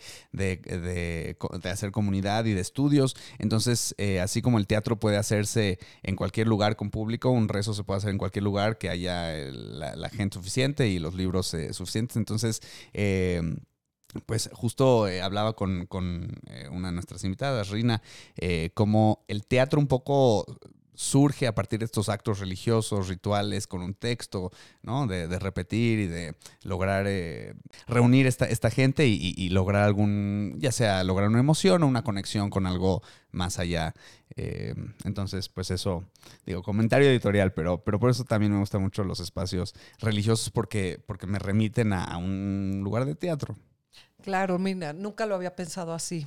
hacer 1.63 1.91
comunidad 1.91 2.45
y 2.45 2.53
de 2.53 2.61
estudios. 2.61 3.15
Entonces, 3.39 3.95
eh, 3.97 4.19
así 4.19 4.41
como 4.41 4.57
el 4.57 4.67
teatro 4.67 4.99
puede 4.99 5.17
hacerse 5.17 5.79
en 6.03 6.15
cualquier 6.15 6.47
lugar 6.47 6.75
con 6.75 6.89
público, 6.91 7.29
un 7.29 7.47
rezo 7.49 7.73
se 7.73 7.83
puede 7.83 7.99
hacer 7.99 8.11
en 8.11 8.17
cualquier 8.17 8.43
lugar 8.43 8.77
que 8.77 8.89
haya 8.89 9.35
el- 9.35 9.79
la, 9.79 9.95
la 9.95 10.09
gente 10.09 10.35
suficiente 10.35 10.87
y 10.87 10.99
los 10.99 11.15
libros 11.15 11.53
eh, 11.53 11.73
suficientes. 11.73 12.17
Entonces, 12.17 12.61
eh, 12.93 13.41
pues 14.25 14.49
justo 14.53 15.07
eh, 15.07 15.21
hablaba 15.21 15.53
con, 15.53 15.87
eh, 16.49 16.69
una 16.71 16.89
de 16.89 16.93
nuestras 16.93 17.23
invitadas, 17.23 17.69
Rina, 17.69 18.01
eh, 18.37 18.71
como 18.73 19.23
el 19.27 19.45
teatro 19.45 19.79
un 19.79 19.87
poco 19.87 20.45
surge 20.95 21.47
a 21.47 21.53
partir 21.55 21.79
de 21.79 21.85
estos 21.85 22.09
actos 22.09 22.39
religiosos, 22.39 23.07
rituales, 23.07 23.67
con 23.67 23.81
un 23.81 23.93
texto, 23.93 24.51
¿no? 24.81 25.07
De, 25.07 25.27
de 25.27 25.39
repetir 25.39 25.99
y 25.99 26.07
de 26.07 26.35
lograr 26.63 27.05
eh, 27.07 27.53
reunir 27.87 28.25
esta, 28.27 28.45
esta 28.45 28.69
gente 28.69 29.07
y, 29.07 29.49
lograr 29.49 29.83
algún, 29.83 30.55
ya 30.57 30.71
sea 30.71 31.03
lograr 31.03 31.29
una 31.29 31.39
emoción 31.39 31.83
o 31.83 31.87
una 31.87 32.03
conexión 32.03 32.49
con 32.49 32.65
algo 32.65 33.01
más 33.31 33.59
allá. 33.59 33.93
Eh, 34.35 34.73
entonces, 35.03 35.49
pues 35.49 35.71
eso, 35.71 36.03
digo, 36.45 36.63
comentario 36.63 37.09
editorial, 37.09 37.53
pero, 37.53 37.83
pero 37.83 37.99
por 37.99 38.09
eso 38.09 38.23
también 38.23 38.53
me 38.53 38.59
gustan 38.59 38.81
mucho 38.81 39.03
los 39.03 39.19
espacios 39.19 39.75
religiosos 39.99 40.49
porque, 40.49 40.99
porque 41.05 41.27
me 41.27 41.39
remiten 41.39 41.93
a 41.93 42.17
un 42.17 42.81
lugar 42.83 43.05
de 43.05 43.15
teatro. 43.15 43.55
Claro, 44.25 44.57
mira, 44.57 44.91
nunca 44.91 45.25
lo 45.27 45.35
había 45.35 45.55
pensado 45.55 45.93
así. 45.93 46.25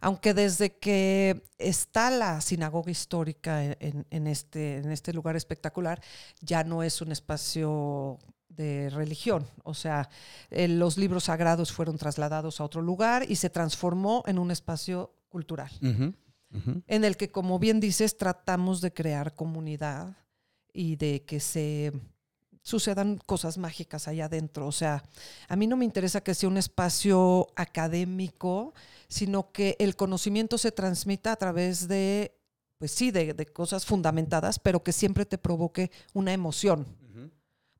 Aunque 0.00 0.34
desde 0.34 0.76
que 0.78 1.44
está 1.58 2.10
la 2.10 2.40
sinagoga 2.40 2.90
histórica 2.90 3.64
en, 3.64 3.76
en- 3.80 4.06
en 4.10 4.26
este, 4.26 4.78
en 4.78 4.90
este 4.90 5.12
lugar 5.12 5.36
espectacular, 5.36 6.00
ya 6.40 6.64
no 6.64 6.82
es 6.82 7.00
un 7.00 7.12
espacio 7.12 8.18
de 8.48 8.90
religión. 8.90 9.46
O 9.62 9.74
sea, 9.74 10.08
eh, 10.50 10.66
los 10.68 10.98
libros 10.98 11.24
sagrados 11.24 11.72
fueron 11.72 11.98
trasladados 11.98 12.60
a 12.60 12.64
otro 12.64 12.82
lugar 12.82 13.24
y 13.28 13.36
se 13.36 13.48
transformó 13.50 14.22
en 14.26 14.38
un 14.40 14.50
espacio 14.50 15.14
cultural, 15.28 15.70
en 16.86 17.04
el 17.04 17.16
que, 17.16 17.30
como 17.30 17.58
bien 17.58 17.78
dices, 17.80 18.16
tratamos 18.16 18.80
de 18.80 18.92
crear 18.92 19.34
comunidad 19.34 20.16
y 20.72 20.96
de 20.96 21.24
que 21.24 21.38
se 21.40 21.92
sucedan 22.64 23.20
cosas 23.26 23.58
mágicas 23.58 24.08
allá 24.08 24.24
adentro. 24.24 24.66
O 24.66 24.72
sea, 24.72 25.04
a 25.48 25.54
mí 25.54 25.68
no 25.68 25.76
me 25.76 25.84
interesa 25.84 26.22
que 26.22 26.34
sea 26.34 26.48
un 26.48 26.56
espacio 26.56 27.46
académico, 27.54 28.74
sino 29.06 29.52
que 29.52 29.76
el 29.78 29.94
conocimiento 29.94 30.58
se 30.58 30.72
transmita 30.72 31.30
a 31.30 31.36
través 31.36 31.86
de, 31.86 32.34
pues 32.78 32.90
sí, 32.90 33.12
de, 33.12 33.34
de 33.34 33.46
cosas 33.46 33.84
fundamentadas, 33.84 34.58
pero 34.58 34.82
que 34.82 34.92
siempre 34.92 35.26
te 35.26 35.38
provoque 35.38 35.92
una 36.14 36.32
emoción. 36.32 36.86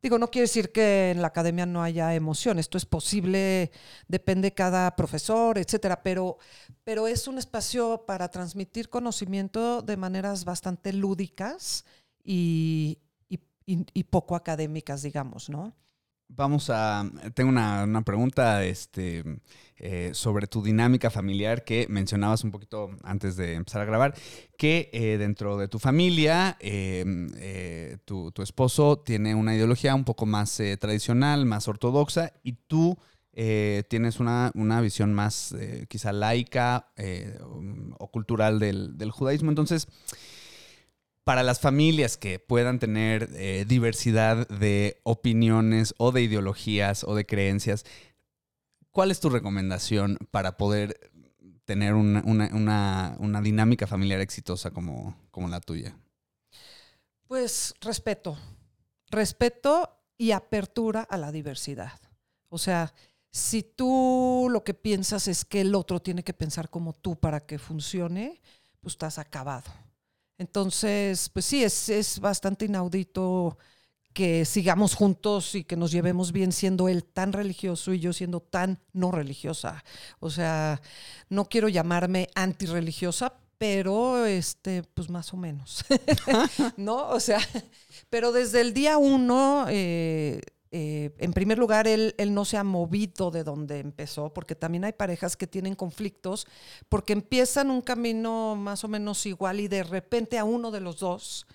Digo, 0.02 0.18
no 0.18 0.30
quiere 0.30 0.42
decir 0.42 0.70
que 0.70 1.12
en 1.12 1.22
la 1.22 1.28
academia 1.28 1.64
no 1.64 1.82
haya 1.82 2.14
emoción, 2.14 2.58
esto 2.58 2.76
es 2.76 2.84
posible, 2.84 3.70
depende 4.06 4.52
cada 4.52 4.94
profesor, 4.96 5.56
etcétera, 5.56 6.02
pero, 6.02 6.36
pero 6.84 7.08
es 7.08 7.26
un 7.26 7.38
espacio 7.38 8.04
para 8.06 8.28
transmitir 8.28 8.90
conocimiento 8.90 9.80
de 9.80 9.96
maneras 9.96 10.44
bastante 10.44 10.92
lúdicas 10.92 11.86
y, 12.22 12.98
y- 13.66 14.04
poco 14.04 14.36
académicas, 14.36 15.02
digamos, 15.02 15.48
¿no? 15.50 15.74
Vamos 16.28 16.70
a. 16.70 17.08
Tengo 17.34 17.50
una, 17.50 17.84
una 17.84 18.02
pregunta 18.02 18.64
este, 18.64 19.22
eh, 19.76 20.10
sobre 20.14 20.46
tu 20.46 20.62
dinámica 20.62 21.10
familiar 21.10 21.64
que 21.64 21.86
mencionabas 21.88 22.42
un 22.44 22.50
poquito 22.50 22.90
antes 23.02 23.36
de 23.36 23.54
empezar 23.54 23.82
a 23.82 23.84
grabar. 23.84 24.14
Que 24.56 24.88
eh, 24.94 25.18
dentro 25.18 25.58
de 25.58 25.68
tu 25.68 25.78
familia, 25.78 26.56
eh, 26.60 27.04
eh, 27.36 27.98
tu, 28.06 28.32
tu 28.32 28.42
esposo 28.42 28.98
tiene 29.00 29.34
una 29.34 29.54
ideología 29.54 29.94
un 29.94 30.04
poco 30.04 30.24
más 30.24 30.60
tradicional, 30.80 31.44
más 31.44 31.68
ortodoxa, 31.68 32.32
y 32.42 32.52
tú 32.52 32.96
tienes 33.88 34.20
una, 34.20 34.52
una 34.54 34.80
visión 34.80 35.12
más 35.12 35.54
quizá 35.88 36.12
laica 36.12 36.92
eh, 36.96 37.36
o 37.98 38.08
cultural 38.10 38.58
del, 38.60 38.96
del 38.96 39.10
judaísmo. 39.10 39.50
Entonces 39.50 39.88
para 41.24 41.42
las 41.42 41.58
familias 41.58 42.16
que 42.18 42.38
puedan 42.38 42.78
tener 42.78 43.30
eh, 43.32 43.64
diversidad 43.66 44.46
de 44.48 45.00
opiniones 45.04 45.94
o 45.96 46.12
de 46.12 46.22
ideologías 46.22 47.02
o 47.02 47.14
de 47.14 47.24
creencias, 47.24 47.84
¿cuál 48.90 49.10
es 49.10 49.20
tu 49.20 49.30
recomendación 49.30 50.18
para 50.30 50.58
poder 50.58 51.10
tener 51.64 51.94
una, 51.94 53.40
dinámica 53.42 53.86
familiar 53.86 54.20
exitosa 54.20 54.70
como, 54.70 55.16
como 55.30 55.48
la 55.48 55.60
tuya? 55.60 55.96
Pues 57.26 57.74
respeto, 57.80 58.38
respeto 59.08 59.96
y 60.18 60.32
apertura 60.32 61.02
a 61.02 61.16
la 61.16 61.32
diversidad. 61.32 61.98
O 62.50 62.58
sea, 62.58 62.92
si 63.30 63.62
tú 63.62 64.48
lo 64.50 64.62
que 64.62 64.74
piensas 64.74 65.26
es 65.26 65.46
que 65.46 65.62
el 65.62 65.74
otro 65.74 66.00
tiene 66.00 66.22
que 66.22 66.34
pensar 66.34 66.68
como 66.68 66.92
tú 66.92 67.16
para 67.18 67.40
que 67.40 67.58
funcione, 67.58 68.40
pues 68.80 68.92
estás 68.92 69.18
acabado. 69.18 69.72
Entonces, 70.38 71.28
pues 71.30 71.44
sí, 71.44 71.62
es, 71.64 71.88
es 71.88 72.20
bastante 72.20 72.64
inaudito 72.66 73.56
que 74.12 74.44
sigamos 74.44 74.94
juntos 74.94 75.54
y 75.56 75.64
que 75.64 75.76
nos 75.76 75.90
llevemos 75.92 76.32
bien 76.32 76.52
siendo 76.52 76.88
él 76.88 77.04
tan 77.04 77.32
religioso 77.32 77.92
y 77.92 78.00
yo 78.00 78.12
siendo 78.12 78.40
tan 78.40 78.80
no 78.92 79.10
religiosa. 79.10 79.84
O 80.20 80.30
sea, 80.30 80.80
no 81.28 81.46
quiero 81.46 81.68
llamarme 81.68 82.28
antirreligiosa, 82.34 83.34
pero 83.58 84.24
este, 84.26 84.84
pues 84.84 85.10
más 85.10 85.34
o 85.34 85.36
menos. 85.36 85.84
¿No? 86.76 87.08
O 87.10 87.20
sea, 87.20 87.40
pero 88.10 88.32
desde 88.32 88.60
el 88.60 88.72
día 88.74 88.98
uno, 88.98 89.66
eh, 89.68 90.40
eh, 90.76 91.14
en 91.18 91.32
primer 91.32 91.56
lugar, 91.56 91.86
él, 91.86 92.16
no 92.30 92.44
se 92.44 92.56
ha 92.56 92.64
movido 92.64 93.30
de 93.30 93.44
donde 93.44 93.78
empezó, 93.78 94.34
porque 94.34 94.56
también 94.56 94.84
hay 94.84 94.92
parejas 94.92 95.36
que 95.36 95.46
tienen 95.46 95.76
conflictos, 95.76 96.48
porque 96.88 97.12
empiezan 97.12 97.70
un 97.70 97.80
camino 97.80 98.56
más 98.56 98.82
o 98.82 98.88
menos 98.88 99.24
igual 99.24 99.60
y 99.60 99.68
de 99.68 99.84
repente 99.84 100.36
a 100.36 100.42
uno 100.42 100.72
de 100.72 100.80
los 100.80 100.98
dos 100.98 101.46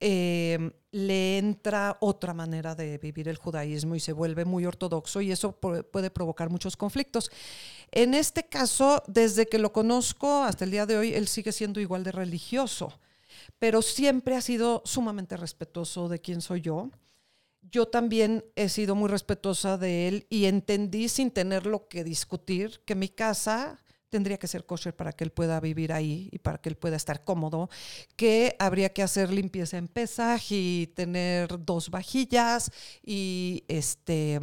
eh, 0.00 0.70
le 0.90 1.38
entra 1.38 1.96
otra 2.00 2.34
manera 2.34 2.74
de 2.74 2.98
vivir 2.98 3.26
el 3.26 3.38
judaísmo 3.38 3.94
y 3.94 4.00
se 4.00 4.12
vuelve 4.12 4.44
muy 4.44 4.66
ortodoxo 4.66 5.22
y 5.22 5.32
eso 5.32 5.52
puede 5.52 6.10
provocar 6.10 6.50
muchos 6.50 6.76
conflictos. 6.76 7.30
En 7.90 8.12
este 8.12 8.42
caso, 8.42 9.02
desde 9.06 9.46
que 9.46 9.58
lo 9.58 9.72
conozco 9.72 10.42
hasta 10.42 10.66
el 10.66 10.72
día 10.72 10.84
de 10.84 10.98
hoy, 10.98 11.14
él 11.14 11.26
sigue 11.26 11.52
siendo 11.52 11.80
igual 11.80 12.04
de 12.04 12.12
religioso, 12.12 12.92
pero 13.58 13.80
siempre 13.80 14.36
ha 14.36 14.42
sido 14.42 14.82
sumamente 14.84 15.38
respetuoso 15.38 16.10
de 16.10 16.20
quién 16.20 16.42
soy 16.42 16.60
yo. 16.60 16.90
Yo 17.70 17.86
también 17.86 18.44
he 18.56 18.68
sido 18.68 18.94
muy 18.94 19.08
respetuosa 19.08 19.78
de 19.78 20.08
él 20.08 20.26
y 20.28 20.46
entendí 20.46 21.08
sin 21.08 21.30
tenerlo 21.30 21.88
que 21.88 22.04
discutir 22.04 22.80
que 22.84 22.94
mi 22.94 23.08
casa 23.08 23.81
tendría 24.12 24.36
que 24.36 24.46
ser 24.46 24.66
kosher 24.66 24.94
para 24.94 25.12
que 25.14 25.24
él 25.24 25.32
pueda 25.32 25.58
vivir 25.58 25.90
ahí 25.90 26.28
y 26.30 26.38
para 26.38 26.58
que 26.58 26.68
él 26.68 26.76
pueda 26.76 26.96
estar 26.96 27.24
cómodo, 27.24 27.70
que 28.14 28.54
habría 28.58 28.90
que 28.92 29.02
hacer 29.02 29.32
limpieza 29.32 29.78
en 29.78 29.88
Pesaj 29.88 30.42
y 30.50 30.88
tener 30.94 31.64
dos 31.64 31.88
vajillas 31.88 32.70
y 33.02 33.64
este 33.68 34.38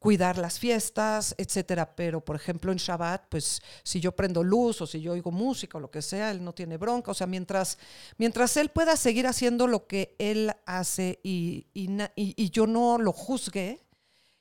cuidar 0.00 0.38
las 0.38 0.58
fiestas, 0.58 1.36
etcétera. 1.38 1.94
Pero, 1.94 2.20
por 2.24 2.34
ejemplo, 2.34 2.72
en 2.72 2.78
Shabbat, 2.78 3.28
pues 3.28 3.62
si 3.84 4.00
yo 4.00 4.10
prendo 4.10 4.42
luz 4.42 4.80
o 4.80 4.86
si 4.86 5.00
yo 5.00 5.12
oigo 5.12 5.30
música 5.30 5.78
o 5.78 5.80
lo 5.80 5.90
que 5.90 6.02
sea, 6.02 6.32
él 6.32 6.42
no 6.42 6.52
tiene 6.52 6.76
bronca. 6.76 7.12
O 7.12 7.14
sea, 7.14 7.28
mientras, 7.28 7.78
mientras 8.18 8.56
él 8.56 8.70
pueda 8.70 8.96
seguir 8.96 9.28
haciendo 9.28 9.68
lo 9.68 9.86
que 9.86 10.16
él 10.18 10.52
hace 10.66 11.20
y, 11.22 11.66
y, 11.74 11.88
y 12.16 12.50
yo 12.50 12.66
no 12.66 12.98
lo 12.98 13.12
juzgue, 13.12 13.86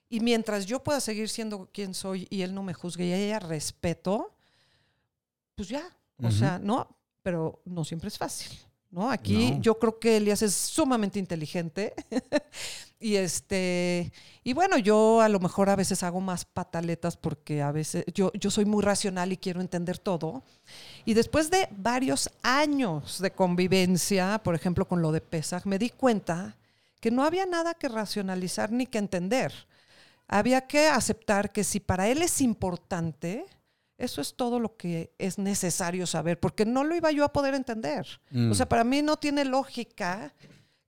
y 0.09 0.19
mientras 0.19 0.65
yo 0.65 0.83
pueda 0.83 0.99
seguir 0.99 1.29
siendo 1.29 1.67
quien 1.71 1.93
soy 1.93 2.27
y 2.29 2.43
él 2.43 2.53
no 2.53 2.63
me 2.63 2.73
juzgue 2.73 3.05
y 3.05 3.13
ella 3.13 3.39
respeto, 3.39 4.34
pues 5.55 5.69
ya, 5.69 5.89
o 6.21 6.31
sea, 6.31 6.59
no, 6.59 6.87
pero 7.21 7.61
no 7.65 7.83
siempre 7.83 8.09
es 8.09 8.17
fácil. 8.17 8.51
¿no? 8.91 9.09
Aquí 9.09 9.57
yo 9.59 9.77
creo 9.77 9.99
que 9.99 10.17
Elías 10.17 10.41
es 10.41 10.55
sumamente 10.55 11.19
inteligente 11.19 11.93
y 12.99 13.15
este 13.15 14.13
y 14.41 14.53
bueno, 14.53 14.77
yo 14.77 15.19
a 15.19 15.27
lo 15.27 15.39
mejor 15.39 15.69
a 15.69 15.75
veces 15.75 16.01
hago 16.03 16.21
más 16.21 16.45
pataletas 16.45 17.17
porque 17.17 17.61
a 17.61 17.71
veces 17.71 18.05
yo, 18.13 18.31
yo 18.33 18.49
soy 18.49 18.63
muy 18.63 18.81
racional 18.81 19.33
y 19.33 19.37
quiero 19.37 19.59
entender 19.59 19.97
todo. 19.97 20.43
Y 21.03 21.13
después 21.13 21.49
de 21.49 21.67
varios 21.71 22.29
años 22.41 23.19
de 23.19 23.31
convivencia, 23.31 24.39
por 24.43 24.55
ejemplo, 24.55 24.87
con 24.87 25.01
lo 25.01 25.11
de 25.11 25.19
Pesach, 25.19 25.65
me 25.65 25.77
di 25.77 25.89
cuenta 25.89 26.55
que 27.01 27.11
no 27.11 27.25
había 27.25 27.45
nada 27.45 27.73
que 27.73 27.89
racionalizar 27.89 28.71
ni 28.71 28.85
que 28.85 28.99
entender. 28.99 29.51
Había 30.27 30.67
que 30.67 30.87
aceptar 30.87 31.51
que 31.51 31.63
si 31.63 31.79
para 31.79 32.07
él 32.07 32.21
es 32.21 32.39
importante, 32.39 33.45
eso 33.97 34.21
es 34.21 34.35
todo 34.35 34.59
lo 34.59 34.75
que 34.75 35.13
es 35.17 35.37
necesario 35.37 36.05
saber, 36.05 36.39
porque 36.39 36.65
no 36.65 36.83
lo 36.83 36.95
iba 36.95 37.11
yo 37.11 37.23
a 37.23 37.31
poder 37.33 37.53
entender. 37.53 38.05
O 38.51 38.53
sea, 38.53 38.65
mm. 38.65 38.69
para 38.69 38.83
mí 38.83 39.01
no 39.01 39.17
tiene 39.17 39.45
lógica 39.45 40.33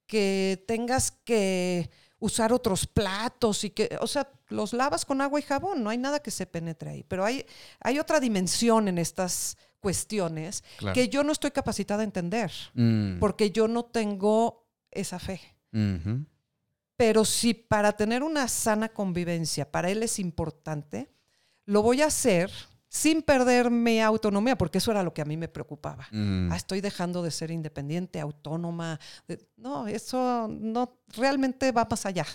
que 0.05 0.63
tengas 0.67 1.11
que 1.11 1.89
usar 2.19 2.51
otros 2.51 2.87
platos 2.87 3.63
y 3.63 3.69
que, 3.69 3.97
o 4.01 4.07
sea, 4.07 4.29
los 4.49 4.73
lavas 4.73 5.05
con 5.05 5.21
agua 5.21 5.39
y 5.39 5.43
jabón, 5.43 5.83
no 5.83 5.89
hay 5.89 5.97
nada 5.97 6.19
que 6.19 6.31
se 6.31 6.45
penetre 6.45 6.89
ahí. 6.89 7.03
Pero 7.07 7.23
hay, 7.23 7.45
hay 7.79 7.99
otra 7.99 8.19
dimensión 8.19 8.87
en 8.87 8.97
estas 8.97 9.57
cuestiones 9.79 10.63
que 10.93 11.07
yo 11.07 11.23
no 11.23 11.31
estoy 11.31 11.51
capacitada 11.51 12.01
a 12.01 12.05
entender, 12.05 12.51
mm. 12.73 13.19
porque 13.19 13.51
yo 13.51 13.67
no 13.67 13.85
tengo 13.85 14.67
esa 14.91 15.19
fe. 15.19 15.39
Pero 16.95 17.23
si 17.25 17.53
para 17.53 17.93
tener 17.93 18.23
una 18.23 18.47
sana 18.47 18.89
convivencia 18.89 19.71
para 19.71 19.91
él 19.91 20.01
es 20.01 20.17
importante, 20.17 21.11
lo 21.65 21.83
voy 21.83 22.01
a 22.01 22.07
hacer 22.07 22.51
sin 22.89 23.21
perder 23.21 23.69
mi 23.69 24.00
autonomía, 24.00 24.58
porque 24.58 24.78
eso 24.78 24.91
era 24.91 25.04
lo 25.04 25.13
que 25.13 25.21
a 25.21 25.26
mí 25.26 25.36
me 25.36 25.50
preocupaba. 25.50 26.08
Mm. 26.12 26.52
Ah, 26.52 26.56
estoy 26.56 26.80
dejando 26.80 27.21
de 27.21 27.32
ser 27.32 27.52
independiente, 27.52 28.19
autónoma. 28.19 29.00
No, 29.58 29.88
eso 29.88 30.47
no 30.50 30.97
realmente 31.10 31.71
va 31.71 31.88
más 31.89 32.06
allá. 32.06 32.26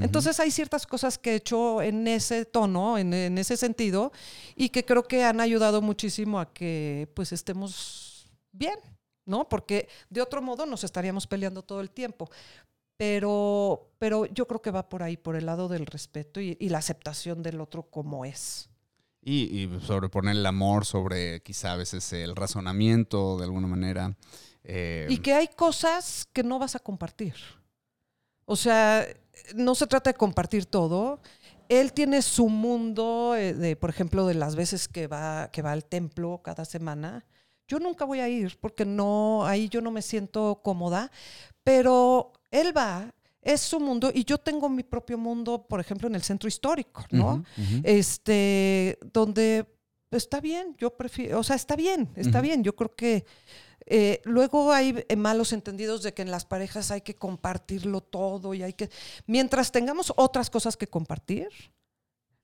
Entonces 0.00 0.38
hay 0.40 0.50
ciertas 0.50 0.86
cosas 0.86 1.16
que 1.16 1.32
he 1.32 1.34
hecho 1.36 1.80
en 1.80 2.06
ese 2.06 2.44
tono, 2.44 2.98
en, 2.98 3.14
en, 3.14 3.38
ese 3.38 3.56
sentido, 3.56 4.12
y 4.54 4.68
que 4.68 4.84
creo 4.84 5.04
que 5.04 5.24
han 5.24 5.40
ayudado 5.40 5.80
muchísimo 5.80 6.38
a 6.38 6.52
que 6.52 7.08
pues 7.14 7.32
estemos 7.32 8.28
bien, 8.52 8.78
¿no? 9.24 9.48
Porque 9.48 9.88
de 10.10 10.20
otro 10.20 10.42
modo 10.42 10.66
nos 10.66 10.84
estaríamos 10.84 11.26
peleando 11.26 11.62
todo 11.62 11.80
el 11.80 11.90
tiempo. 11.90 12.28
Pero, 12.98 13.92
pero 14.00 14.26
yo 14.26 14.48
creo 14.48 14.60
que 14.60 14.72
va 14.72 14.88
por 14.88 15.04
ahí, 15.04 15.16
por 15.16 15.36
el 15.36 15.46
lado 15.46 15.68
del 15.68 15.86
respeto 15.86 16.40
y 16.40 16.68
la 16.68 16.78
aceptación 16.78 17.44
del 17.44 17.60
otro 17.60 17.84
como 17.84 18.24
es. 18.24 18.68
Y, 19.20 19.68
sobreponer 19.82 20.36
el 20.36 20.46
amor 20.46 20.86
sobre 20.86 21.42
quizá 21.42 21.72
a 21.72 21.76
veces 21.76 22.12
el 22.12 22.34
razonamiento 22.34 23.36
de 23.36 23.44
alguna 23.44 23.66
manera. 23.66 24.16
Eh, 24.64 25.06
y 25.10 25.18
que 25.18 25.34
hay 25.34 25.48
cosas 25.48 26.26
que 26.32 26.42
no 26.42 26.58
vas 26.58 26.76
a 26.76 26.78
compartir. 26.78 27.34
O 28.44 28.56
sea, 28.56 29.06
no 29.54 29.74
se 29.74 29.86
trata 29.86 30.10
de 30.10 30.16
compartir 30.16 30.66
todo. 30.66 31.20
Él 31.68 31.92
tiene 31.92 32.22
su 32.22 32.48
mundo, 32.48 33.34
eh, 33.36 33.52
de, 33.52 33.76
por 33.76 33.90
ejemplo, 33.90 34.26
de 34.26 34.34
las 34.34 34.56
veces 34.56 34.88
que 34.88 35.06
va, 35.06 35.50
que 35.52 35.62
va 35.62 35.72
al 35.72 35.84
templo 35.84 36.40
cada 36.42 36.64
semana. 36.64 37.26
Yo 37.66 37.78
nunca 37.78 38.06
voy 38.06 38.20
a 38.20 38.28
ir 38.28 38.58
porque 38.58 38.86
no, 38.86 39.44
ahí 39.44 39.68
yo 39.68 39.82
no 39.82 39.90
me 39.90 40.00
siento 40.00 40.62
cómoda, 40.64 41.10
pero 41.62 42.32
él 42.50 42.74
va 42.74 43.12
es 43.48 43.62
su 43.62 43.80
mundo 43.80 44.10
y 44.12 44.24
yo 44.24 44.36
tengo 44.36 44.68
mi 44.68 44.82
propio 44.82 45.16
mundo, 45.16 45.66
por 45.66 45.80
ejemplo, 45.80 46.06
en 46.06 46.14
el 46.14 46.22
centro 46.22 46.48
histórico, 46.48 47.04
¿no? 47.10 47.42
Este, 47.82 48.98
donde 49.12 49.66
está 50.10 50.40
bien, 50.40 50.76
yo 50.78 50.94
prefiero, 50.94 51.40
o 51.40 51.42
sea, 51.42 51.56
está 51.56 51.74
bien, 51.74 52.10
está 52.14 52.42
bien. 52.42 52.62
Yo 52.62 52.76
creo 52.76 52.94
que 52.94 53.24
eh, 53.86 54.20
luego 54.24 54.70
hay 54.70 55.02
eh, 55.08 55.16
malos 55.16 55.54
entendidos 55.54 56.02
de 56.02 56.12
que 56.12 56.20
en 56.20 56.30
las 56.30 56.44
parejas 56.44 56.90
hay 56.90 57.00
que 57.00 57.16
compartirlo 57.16 58.02
todo 58.02 58.52
y 58.52 58.62
hay 58.62 58.74
que, 58.74 58.90
mientras 59.26 59.72
tengamos 59.72 60.12
otras 60.16 60.50
cosas 60.50 60.76
que 60.76 60.86
compartir, 60.86 61.48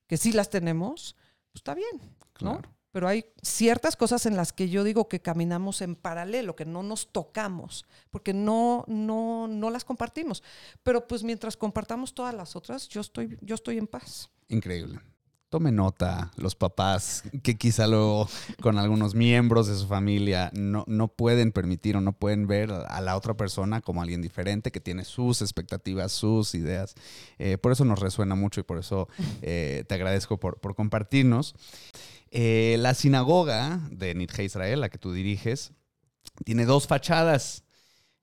que 0.07 0.17
sí 0.17 0.31
las 0.31 0.49
tenemos, 0.49 1.15
pues 1.51 1.59
está 1.59 1.75
bien, 1.75 2.01
¿no? 2.41 2.61
Pero 2.95 3.09
hay 3.09 3.25
ciertas 3.41 3.97
cosas 3.97 4.25
en 4.25 4.37
las 4.37 4.53
que 4.53 4.69
yo 4.69 4.85
digo 4.85 5.09
que 5.09 5.21
caminamos 5.21 5.81
en 5.81 5.97
paralelo, 5.97 6.55
que 6.55 6.63
no 6.63 6.81
nos 6.81 7.11
tocamos, 7.11 7.85
porque 8.09 8.33
no, 8.33 8.85
no, 8.87 9.49
no 9.49 9.69
las 9.69 9.83
compartimos. 9.83 10.41
Pero 10.81 11.05
pues 11.05 11.21
mientras 11.21 11.57
compartamos 11.57 12.13
todas 12.13 12.33
las 12.33 12.55
otras, 12.55 12.87
yo 12.87 13.01
estoy, 13.01 13.37
yo 13.41 13.55
estoy 13.55 13.79
en 13.79 13.87
paz. 13.87 14.29
Increíble. 14.47 15.01
Tome 15.55 15.71
nota 15.71 16.33
los 16.35 16.53
papás 16.53 17.23
que 17.41 17.55
quizá 17.55 17.87
luego 17.87 18.27
con 18.61 18.77
algunos 18.77 19.15
miembros 19.15 19.67
de 19.67 19.77
su 19.77 19.87
familia 19.87 20.51
no, 20.53 20.83
no 20.85 21.07
pueden 21.07 21.53
permitir 21.53 21.95
o 21.95 22.01
no 22.01 22.11
pueden 22.11 22.45
ver 22.45 22.73
a 22.73 22.99
la 22.99 23.15
otra 23.15 23.35
persona 23.35 23.79
como 23.79 24.01
alguien 24.01 24.21
diferente 24.21 24.69
que 24.69 24.81
tiene 24.81 25.05
sus 25.05 25.41
expectativas, 25.41 26.11
sus 26.11 26.55
ideas. 26.55 26.95
Eh, 27.39 27.57
por 27.57 27.71
eso 27.71 27.85
nos 27.85 27.99
resuena 27.99 28.35
mucho 28.35 28.59
y 28.59 28.63
por 28.63 28.79
eso 28.79 29.07
eh, 29.41 29.85
te 29.87 29.95
agradezco 29.95 30.41
por, 30.41 30.59
por 30.59 30.75
compartirnos. 30.75 31.55
Eh, 32.31 32.75
la 32.79 32.93
sinagoga 32.93 33.79
de 33.91 34.13
Nitje 34.13 34.43
Israel, 34.43 34.81
la 34.81 34.89
que 34.89 34.97
tú 34.97 35.13
diriges, 35.13 35.71
tiene 36.43 36.65
dos 36.65 36.85
fachadas. 36.85 37.63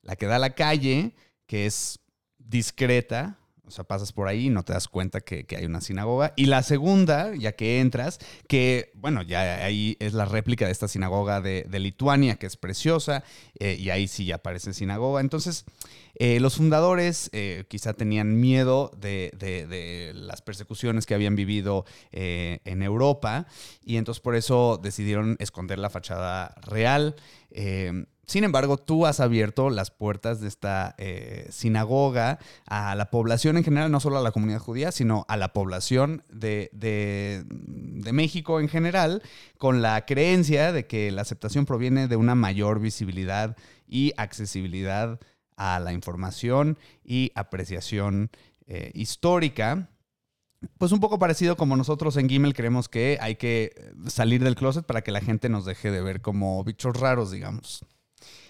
La 0.03 0.17
que 0.17 0.27
da 0.27 0.37
a 0.37 0.39
la 0.39 0.55
calle, 0.55 1.15
que 1.47 1.65
es 1.65 1.99
discreta, 2.37 3.39
sea, 3.73 3.85
pasas 3.85 4.13
por 4.13 4.29
ahí 4.29 4.47
y 4.47 4.51
no 4.51 4.63
te 4.63 4.73
das 4.73 4.89
cuenta 4.89 5.21
que, 5.21 5.47
hay 5.57 5.65
una 5.65 5.81
sinagoga. 5.81 6.33
Y 6.37 6.47
la 6.47 6.63
segunda, 6.63 7.35
ya 7.35 7.53
que 7.53 7.81
entras, 7.81 8.19
que, 8.49 8.93
bueno, 8.95 9.23
ya 9.23 9.65
ahí 9.65 9.97
es 10.01 10.13
la 10.13 10.25
réplica 10.25 10.67
de 10.67 10.73
esta 10.73 10.89
sinagoga 10.89 11.41
de, 11.41 11.67
Lituania, 11.83 12.37
que 12.37 12.47
es 12.47 12.57
preciosa, 12.57 13.25
eh, 13.59 13.77
y 13.79 13.91
ahí 13.91 14.07
sí 14.07 14.25
ya 14.25 14.37
aparece 14.37 14.73
sinagoga. 14.73 15.21
Entonces, 15.21 15.65
eh, 16.15 16.39
los 16.39 16.57
fundadores 16.57 17.29
eh, 17.33 17.65
quizá 17.69 17.95
tenían 17.95 18.41
miedo 18.41 18.93
de, 18.97 20.13
las 20.15 20.43
persecuciones 20.43 21.07
que 21.07 21.15
habían 21.15 21.35
vivido 21.35 21.85
en 22.13 22.83
Europa, 22.83 23.47
y 23.85 23.97
entonces 23.97 24.21
por 24.21 24.37
eso 24.37 24.79
decidieron 24.81 25.37
esconder 25.41 25.79
la 25.79 25.91
fachada 25.91 26.55
real. 26.63 27.17
Sin 28.27 28.45
embargo, 28.45 28.77
tú 28.77 29.05
has 29.07 29.19
abierto 29.21 29.69
las 29.69 29.91
puertas 29.91 30.41
de 30.41 30.49
esta 30.49 30.95
eh, 30.97 31.49
sinagoga 31.51 32.39
a 32.67 32.95
la 32.95 33.11
población 33.11 33.57
en 33.57 33.65
general, 33.65 33.91
no 33.91 34.01
solo 34.01 34.19
a 34.19 34.23
la 34.23 34.31
comunidad 34.31 34.61
judía, 34.61 34.93
sino 34.93 35.25
a 35.29 35.37
la 35.37 35.53
población 35.53 36.23
de, 36.29 36.71
de, 36.73 37.45
de 37.49 38.13
México 38.13 38.61
en 38.61 38.69
general, 38.69 39.23
con 39.59 39.83
la 39.83 40.07
creencia 40.07 40.73
de 40.73 40.87
que 40.87 41.11
la 41.11 41.23
aceptación 41.23 41.67
proviene 41.67 42.07
de 42.07 42.17
una 42.17 42.35
mayor 42.35 42.79
visibilidad 42.79 43.57
y 43.89 44.13
accesibilidad 44.17 45.19
a 45.57 45.81
la 45.81 45.93
información 45.93 46.79
y 47.05 47.33
apreciación 47.35 48.31
eh, 48.67 48.91
histórica. 48.95 49.91
Pues 50.79 50.93
un 50.93 51.01
poco 51.01 51.19
parecido 51.19 51.57
como 51.57 51.77
nosotros 51.77 52.17
en 52.17 52.29
Gimel 52.29 52.55
creemos 52.55 52.89
que 52.89 53.19
hay 53.21 53.35
que 53.35 53.93
salir 54.07 54.45
del 54.45 54.55
closet 54.55 54.87
para 54.87 55.03
que 55.03 55.11
la 55.11 55.21
gente 55.21 55.49
nos 55.49 55.65
deje 55.65 55.91
de 55.91 56.01
ver 56.01 56.21
como 56.21 56.63
bichos 56.63 56.97
raros, 56.97 57.33
digamos. 57.33 57.85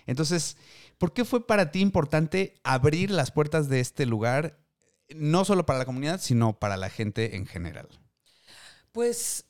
Entonces, 0.06 0.56
¿por 0.98 1.12
qué 1.12 1.24
fue 1.24 1.46
para 1.46 1.70
ti 1.70 1.80
importante 1.80 2.54
abrir 2.64 3.10
las 3.10 3.30
puertas 3.30 3.68
de 3.68 3.80
este 3.80 4.06
lugar, 4.06 4.58
no 5.14 5.44
solo 5.44 5.66
para 5.66 5.78
la 5.80 5.84
comunidad, 5.84 6.20
sino 6.20 6.58
para 6.58 6.76
la 6.76 6.90
gente 6.90 7.36
en 7.36 7.46
general? 7.46 7.88
Pues, 8.92 9.46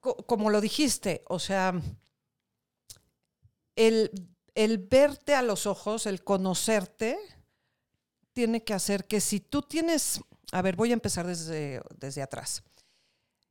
co- 0.00 0.16
como 0.26 0.50
lo 0.50 0.60
dijiste, 0.60 1.22
o 1.28 1.38
sea, 1.38 1.80
el, 3.76 4.10
el 4.54 4.78
verte 4.78 5.34
a 5.34 5.42
los 5.42 5.66
ojos, 5.66 6.06
el 6.06 6.22
conocerte, 6.24 7.18
tiene 8.32 8.62
que 8.64 8.74
hacer 8.74 9.06
que 9.06 9.20
si 9.20 9.40
tú 9.40 9.62
tienes, 9.62 10.20
a 10.52 10.62
ver, 10.62 10.76
voy 10.76 10.90
a 10.90 10.94
empezar 10.94 11.26
desde, 11.26 11.82
desde 11.98 12.22
atrás. 12.22 12.62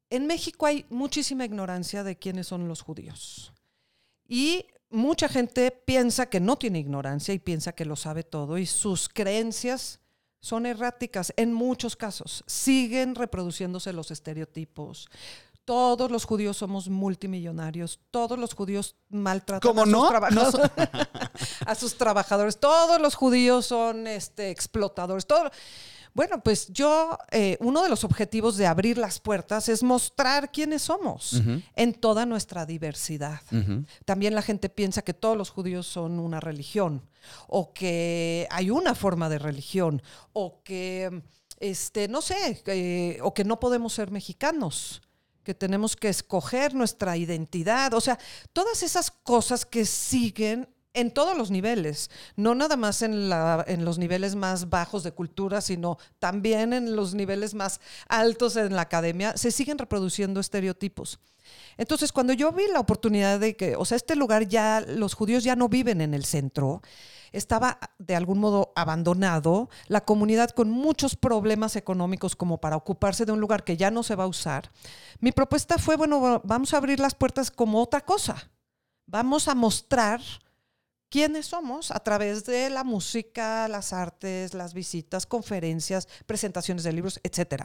En 0.09 0.25
México 0.25 0.65
hay 0.65 0.85
muchísima 0.89 1.45
ignorancia 1.45 2.03
de 2.03 2.17
quiénes 2.17 2.47
son 2.47 2.67
los 2.67 2.81
judíos. 2.81 3.53
Y 4.27 4.65
mucha 4.89 5.29
gente 5.29 5.71
piensa 5.71 6.27
que 6.27 6.39
no 6.39 6.57
tiene 6.57 6.79
ignorancia 6.79 7.33
y 7.33 7.39
piensa 7.39 7.73
que 7.73 7.85
lo 7.85 7.95
sabe 7.95 8.23
todo 8.23 8.57
y 8.57 8.65
sus 8.65 9.09
creencias 9.09 9.99
son 10.41 10.65
erráticas 10.65 11.33
en 11.35 11.53
muchos 11.53 11.95
casos. 11.95 12.43
Siguen 12.47 13.15
reproduciéndose 13.15 13.93
los 13.93 14.11
estereotipos. 14.11 15.09
Todos 15.65 16.09
los 16.09 16.25
judíos 16.25 16.57
somos 16.57 16.89
multimillonarios. 16.89 17.99
Todos 18.09 18.39
los 18.39 18.55
judíos 18.55 18.95
maltratan 19.09 19.59
¿Cómo 19.59 19.83
a, 19.83 19.85
sus 19.85 20.59
no? 20.59 20.71
a 21.65 21.75
sus 21.75 21.95
trabajadores. 21.95 22.59
Todos 22.59 22.99
los 22.99 23.13
judíos 23.15 23.67
son 23.67 24.07
este, 24.07 24.49
explotadores. 24.49 25.27
Todo. 25.27 25.51
Bueno, 26.13 26.41
pues 26.43 26.67
yo, 26.69 27.17
eh, 27.31 27.57
uno 27.59 27.83
de 27.83 27.89
los 27.89 28.03
objetivos 28.03 28.57
de 28.57 28.67
abrir 28.67 28.97
las 28.97 29.19
puertas 29.19 29.69
es 29.69 29.83
mostrar 29.83 30.51
quiénes 30.51 30.81
somos 30.81 31.41
en 31.75 31.93
toda 31.93 32.25
nuestra 32.25 32.65
diversidad. 32.65 33.41
También 34.05 34.35
la 34.35 34.41
gente 34.41 34.69
piensa 34.69 35.01
que 35.01 35.13
todos 35.13 35.37
los 35.37 35.49
judíos 35.49 35.87
son 35.87 36.19
una 36.19 36.39
religión 36.39 37.07
o 37.47 37.73
que 37.73 38.47
hay 38.49 38.69
una 38.69 38.95
forma 38.95 39.29
de 39.29 39.39
religión 39.39 40.01
o 40.33 40.61
que, 40.63 41.21
este, 41.59 42.07
no 42.07 42.21
sé, 42.21 42.61
eh, 42.65 43.19
o 43.21 43.33
que 43.33 43.43
no 43.43 43.59
podemos 43.59 43.93
ser 43.93 44.11
mexicanos, 44.11 45.01
que 45.43 45.53
tenemos 45.53 45.95
que 45.95 46.09
escoger 46.09 46.73
nuestra 46.73 47.17
identidad. 47.17 47.93
O 47.93 48.01
sea, 48.01 48.17
todas 48.53 48.83
esas 48.83 49.11
cosas 49.11 49.65
que 49.65 49.85
siguen 49.85 50.67
en 50.93 51.11
todos 51.11 51.37
los 51.37 51.51
niveles, 51.51 52.09
no 52.35 52.55
nada 52.55 52.75
más 52.75 53.01
en, 53.01 53.29
los 53.29 53.97
niveles 53.97 54.35
más 54.35 54.69
bajos 54.69 55.03
de 55.03 55.11
cultura, 55.11 55.61
sino 55.61 55.97
también 56.17 56.73
en 56.73 56.95
los 56.95 57.13
niveles 57.13 57.53
más 57.53 57.79
altos 58.07 58.55
en 58.55 58.75
la 58.75 58.83
academia, 58.83 59.37
se 59.37 59.51
siguen 59.51 59.77
reproduciendo 59.77 60.39
estereotipos. 60.39 61.19
Entonces, 61.77 62.11
cuando 62.11 62.33
yo 62.33 62.51
vi 62.51 62.67
la 62.71 62.79
oportunidad 62.79 63.39
de 63.39 63.55
que, 63.55 63.75
o 63.75 63.85
sea, 63.85 63.95
este 63.95 64.15
lugar 64.15 64.47
ya, 64.47 64.81
los 64.81 65.13
judíos 65.13 65.43
ya 65.43 65.55
no 65.55 65.69
viven 65.69 66.01
en 66.01 66.13
el 66.13 66.25
centro, 66.25 66.81
estaba 67.31 67.79
de 67.99 68.15
algún 68.15 68.39
modo 68.39 68.73
abandonado, 68.75 69.69
la 69.87 70.01
comunidad 70.01 70.49
con 70.49 70.69
muchos 70.69 71.15
problemas 71.15 71.75
económicos 71.75 72.35
como 72.35 72.59
para 72.59 72.75
ocuparse 72.75 73.25
de 73.25 73.31
un 73.31 73.39
lugar 73.39 73.63
que 73.63 73.77
ya 73.77 73.91
no 73.91 74.03
se 74.03 74.15
va 74.15 74.23
a 74.23 74.27
usar, 74.27 74.71
mi 75.19 75.31
propuesta 75.31 75.77
fue, 75.77 75.95
bueno, 75.95 76.41
vamos 76.43 76.73
a 76.73 76.77
abrir 76.77 76.99
las 76.99 77.15
puertas 77.15 77.51
como 77.51 77.81
otra 77.81 78.01
cosa. 78.01 78.49
Vamos 79.05 79.47
a 79.47 79.55
mostrar 79.55 80.21
quiénes 81.09 81.47
somos 81.47 81.91
a 81.91 81.99
través 81.99 82.45
de 82.45 82.69
la 82.69 82.83
música, 82.83 83.67
las 83.67 83.93
artes, 83.93 84.53
las 84.53 84.73
visitas, 84.73 85.25
conferencias, 85.25 86.07
presentaciones 86.25 86.83
de 86.83 86.93
libros, 86.93 87.19
etc. 87.23 87.63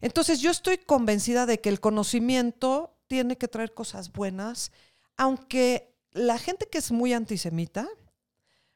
Entonces 0.00 0.40
yo 0.40 0.50
estoy 0.50 0.78
convencida 0.78 1.46
de 1.46 1.60
que 1.60 1.68
el 1.68 1.80
conocimiento 1.80 2.96
tiene 3.06 3.36
que 3.36 3.48
traer 3.48 3.74
cosas 3.74 4.10
buenas, 4.10 4.72
aunque 5.16 5.94
la 6.12 6.38
gente 6.38 6.66
que 6.70 6.78
es 6.78 6.90
muy 6.90 7.12
antisemita, 7.12 7.88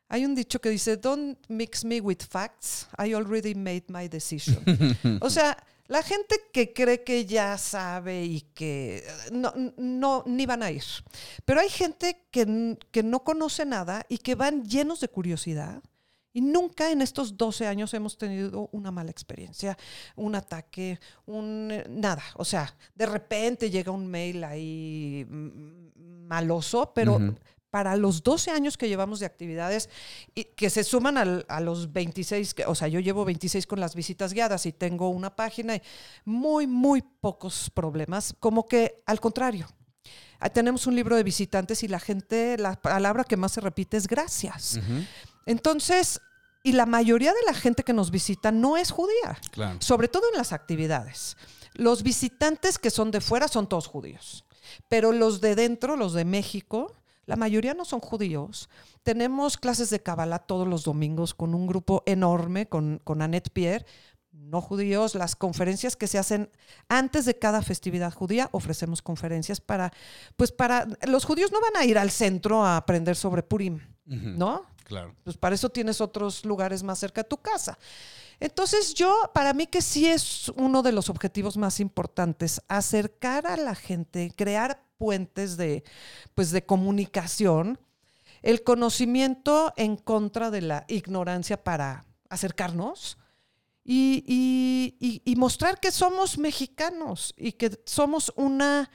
hay 0.08 0.24
un 0.24 0.34
dicho 0.34 0.60
que 0.60 0.70
dice, 0.70 0.96
don't 0.96 1.38
mix 1.48 1.84
me 1.84 2.00
with 2.00 2.18
facts, 2.28 2.86
I 2.96 3.14
already 3.14 3.54
made 3.54 3.84
my 3.88 4.08
decision. 4.08 4.62
o 5.20 5.30
sea, 5.30 5.56
la 5.88 6.02
gente 6.02 6.36
que 6.52 6.72
cree 6.72 7.04
que 7.04 7.26
ya 7.26 7.56
sabe 7.58 8.24
y 8.24 8.40
que 8.40 9.04
no, 9.32 9.52
no, 9.76 10.24
ni 10.26 10.46
van 10.46 10.62
a 10.62 10.70
ir. 10.70 10.84
Pero 11.44 11.60
hay 11.60 11.68
gente 11.68 12.26
que, 12.30 12.76
que 12.90 13.02
no 13.02 13.22
conoce 13.24 13.64
nada 13.64 14.04
y 14.08 14.18
que 14.18 14.34
van 14.34 14.64
llenos 14.64 15.00
de 15.00 15.08
curiosidad. 15.08 15.82
Y 16.32 16.42
nunca 16.42 16.90
en 16.90 17.00
estos 17.00 17.38
12 17.38 17.66
años 17.66 17.94
hemos 17.94 18.18
tenido 18.18 18.68
una 18.72 18.90
mala 18.90 19.10
experiencia, 19.10 19.78
un 20.16 20.34
ataque, 20.34 21.00
un 21.24 21.72
nada. 21.88 22.22
O 22.34 22.44
sea, 22.44 22.76
de 22.94 23.06
repente 23.06 23.70
llega 23.70 23.90
un 23.90 24.06
mail 24.06 24.44
ahí 24.44 25.26
maloso, 25.28 26.92
pero. 26.94 27.36
Para 27.76 27.94
los 27.94 28.22
12 28.22 28.50
años 28.52 28.78
que 28.78 28.88
llevamos 28.88 29.20
de 29.20 29.26
actividades 29.26 29.90
y 30.34 30.44
que 30.44 30.70
se 30.70 30.82
suman 30.82 31.18
al- 31.18 31.44
a 31.46 31.60
los 31.60 31.92
26, 31.92 32.54
que- 32.54 32.64
o 32.64 32.74
sea, 32.74 32.88
yo 32.88 33.00
llevo 33.00 33.26
26 33.26 33.66
con 33.66 33.80
las 33.80 33.94
visitas 33.94 34.32
guiadas 34.32 34.64
y 34.64 34.72
tengo 34.72 35.10
una 35.10 35.36
página 35.36 35.76
y 35.76 35.82
muy, 36.24 36.66
muy 36.66 37.02
pocos 37.02 37.68
problemas, 37.68 38.34
como 38.40 38.66
que 38.66 39.02
al 39.04 39.20
contrario. 39.20 39.66
Ah, 40.40 40.48
Tenemos 40.48 40.86
un 40.86 40.94
libro 40.96 41.16
de 41.16 41.22
visitantes 41.22 41.82
y 41.82 41.88
la 41.88 42.00
gente, 42.00 42.56
la 42.56 42.80
palabra 42.80 43.24
que 43.24 43.36
más 43.36 43.52
se 43.52 43.60
repite 43.60 43.98
es 43.98 44.06
gracias. 44.06 44.80
Entonces, 45.44 46.22
y 46.62 46.72
la 46.72 46.86
mayoría 46.86 47.34
de 47.34 47.42
la 47.44 47.52
gente 47.52 47.82
que 47.82 47.92
nos 47.92 48.10
visita 48.10 48.52
no 48.52 48.78
es 48.78 48.90
judía, 48.90 49.38
Claro. 49.50 49.78
sobre 49.82 50.08
todo 50.08 50.22
en 50.32 50.38
las 50.38 50.54
actividades. 50.54 51.36
Los 51.74 52.02
visitantes 52.02 52.78
que 52.78 52.90
son 52.90 53.10
de 53.10 53.20
fuera 53.20 53.48
son 53.48 53.68
todos 53.68 53.86
judíos, 53.86 54.46
pero 54.88 55.12
los 55.12 55.42
de 55.42 55.54
dentro, 55.54 55.94
los 55.96 56.14
de 56.14 56.24
México, 56.24 56.94
la 57.26 57.36
mayoría 57.36 57.74
no 57.74 57.84
son 57.84 58.00
judíos. 58.00 58.68
Tenemos 59.02 59.56
clases 59.56 59.90
de 59.90 60.02
Kabbalah 60.02 60.40
todos 60.40 60.66
los 60.66 60.84
domingos 60.84 61.34
con 61.34 61.54
un 61.54 61.66
grupo 61.66 62.02
enorme, 62.06 62.68
con, 62.68 63.00
con 63.04 63.20
Annette 63.20 63.50
Pierre, 63.50 63.84
no 64.32 64.60
judíos, 64.60 65.14
las 65.14 65.34
conferencias 65.34 65.96
que 65.96 66.06
se 66.06 66.18
hacen 66.18 66.50
antes 66.88 67.24
de 67.24 67.38
cada 67.38 67.62
festividad 67.62 68.12
judía, 68.12 68.48
ofrecemos 68.52 69.02
conferencias 69.02 69.60
para, 69.60 69.92
pues 70.36 70.52
para, 70.52 70.86
los 71.06 71.24
judíos 71.24 71.52
no 71.52 71.60
van 71.60 71.76
a 71.76 71.84
ir 71.84 71.98
al 71.98 72.10
centro 72.10 72.64
a 72.64 72.76
aprender 72.76 73.16
sobre 73.16 73.42
Purim. 73.42 73.80
¿no? 74.04 74.64
Claro. 74.84 75.16
Pues 75.24 75.36
para 75.36 75.56
eso 75.56 75.68
tienes 75.68 76.00
otros 76.00 76.44
lugares 76.44 76.82
más 76.82 76.98
cerca 77.00 77.22
de 77.22 77.28
tu 77.28 77.38
casa. 77.38 77.76
Entonces 78.38 78.94
yo, 78.94 79.30
para 79.34 79.52
mí 79.52 79.66
que 79.66 79.82
sí 79.82 80.06
es 80.06 80.48
uno 80.50 80.82
de 80.82 80.92
los 80.92 81.08
objetivos 81.08 81.56
más 81.56 81.80
importantes, 81.80 82.60
acercar 82.68 83.46
a 83.46 83.56
la 83.56 83.74
gente, 83.74 84.32
crear 84.36 84.85
puentes 84.98 85.56
de, 85.56 85.84
pues 86.34 86.50
de 86.50 86.64
comunicación, 86.64 87.78
el 88.42 88.62
conocimiento 88.62 89.72
en 89.76 89.96
contra 89.96 90.50
de 90.50 90.60
la 90.62 90.84
ignorancia 90.88 91.62
para 91.62 92.04
acercarnos 92.28 93.18
y, 93.84 94.24
y- 94.26 94.96
y- 95.00 95.22
y 95.24 95.36
mostrar 95.36 95.78
que 95.80 95.90
somos 95.90 96.38
mexicanos 96.38 97.34
y 97.36 97.52
que 97.52 97.80
somos 97.86 98.32
una 98.36 98.90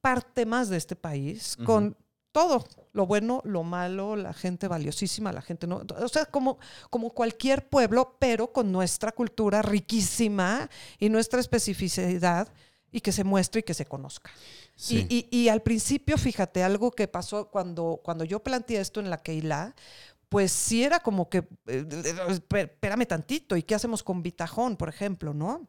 parte 0.00 0.46
más 0.46 0.68
de 0.68 0.76
este 0.76 0.94
país 0.96 1.56
con 1.64 1.96
todo, 2.32 2.64
lo 2.92 3.06
bueno, 3.06 3.40
lo 3.44 3.62
malo, 3.62 4.14
la 4.14 4.32
gente 4.34 4.68
valiosísima, 4.68 5.32
la 5.32 5.40
gente 5.42 5.66
no, 5.66 5.82
o 5.98 6.08
sea, 6.08 6.26
como, 6.26 6.58
como 6.90 7.10
cualquier 7.10 7.68
pueblo, 7.68 8.16
pero 8.20 8.52
con 8.52 8.70
nuestra 8.70 9.10
cultura 9.12 9.62
riquísima 9.62 10.68
y 10.98 11.08
nuestra 11.08 11.40
especificidad 11.40 12.48
y 12.96 13.00
que 13.02 13.12
se 13.12 13.24
muestre 13.24 13.60
y 13.60 13.62
que 13.62 13.74
se 13.74 13.84
conozca. 13.84 14.30
Sí. 14.74 15.06
Y, 15.10 15.28
y- 15.30 15.42
y 15.44 15.48
al 15.50 15.60
principio, 15.60 16.16
fíjate, 16.16 16.62
algo 16.62 16.90
que 16.90 17.06
pasó 17.08 17.50
cuando, 17.50 18.00
cuando 18.02 18.24
yo 18.24 18.42
planteé 18.42 18.80
esto 18.80 19.00
en 19.00 19.10
la 19.10 19.18
Keilah, 19.18 19.74
pues 20.30 20.50
sí 20.50 20.82
era 20.82 21.00
como 21.00 21.28
que, 21.28 21.38
eh, 21.66 21.84
esp- 21.86 22.58
espérame 22.58 23.06
tantito, 23.06 23.54
¿y 23.56 23.62
qué 23.62 23.74
hacemos 23.74 24.02
con 24.02 24.22
Bitajón, 24.22 24.76
por 24.78 24.88
ejemplo, 24.88 25.34
no? 25.34 25.68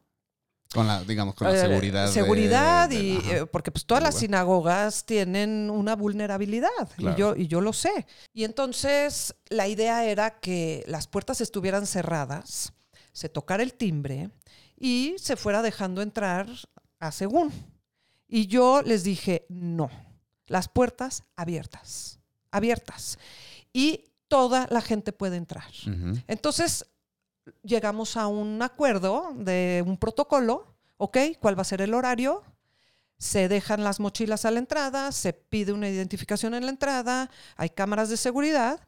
Con 0.74 0.88
la, 0.88 1.04
digamos, 1.04 1.36
con 1.36 1.48
la 1.48 1.54
Eh, 1.56 1.60
seguridad. 1.68 2.08
Seguridad, 2.12 2.90
de- 2.90 2.96
y, 2.96 3.18
ajá. 3.18 3.36
eh, 3.40 3.46
porque 3.46 3.72
pues 3.72 3.86
todas 3.86 4.02
las 4.04 4.14
lugar. 4.16 4.22
sinagogas 4.22 5.06
tienen 5.06 5.70
una 5.70 5.96
vulnerabilidad, 5.98 6.70
Claro. 6.96 7.16
y, 7.16 7.20
yo, 7.20 7.36
y 7.36 7.48
yo 7.48 7.60
lo 7.60 7.74
sé. 7.74 8.06
Y 8.34 8.46
entonces 8.46 9.36
la 9.50 9.68
idea 9.68 10.06
era 10.06 10.40
que 10.40 10.86
las 10.88 11.08
puertas 11.08 11.42
estuvieran 11.42 11.86
cerradas, 11.88 12.72
se 13.12 13.28
tocara 13.30 13.64
el 13.64 13.74
timbre 13.74 14.30
y 14.80 15.16
se 15.20 15.36
fuera 15.36 15.62
dejando 15.62 16.02
entrar 16.02 16.48
a 17.00 17.12
según. 17.12 17.52
Y 18.28 18.48
yo 18.48 18.82
les 18.82 19.04
dije, 19.04 19.46
no, 19.50 19.90
las 20.48 20.68
puertas 20.68 21.24
abiertas, 21.36 22.20
abiertas. 22.52 23.18
y 23.74 24.06
toda 24.28 24.68
la 24.70 24.82
gente 24.82 25.14
puede 25.14 25.38
entrar. 25.38 25.72
Entonces, 26.28 26.86
llegamos 27.64 28.18
a 28.18 28.28
un 28.28 28.62
acuerdo 28.62 29.32
de 29.36 29.84
un 29.86 29.98
protocolo, 29.98 30.76
¿ok? 30.98 31.18
¿Cuál 31.40 31.58
va 31.58 31.62
a 31.62 31.66
ser 31.66 31.82
el 31.82 31.94
horario? 31.94 32.44
Se 33.18 33.48
dejan 33.48 33.84
las 33.84 34.00
mochilas 34.00 34.46
a 34.46 34.52
la 34.52 34.60
entrada, 34.60 35.12
se 35.12 35.34
pide 35.34 35.72
una 35.72 35.90
identificación 35.90 36.54
en 36.54 36.66
la 36.66 36.72
entrada, 36.72 37.32
hay 37.56 37.70
cámaras 37.70 38.10
de 38.10 38.18
seguridad, 38.18 38.87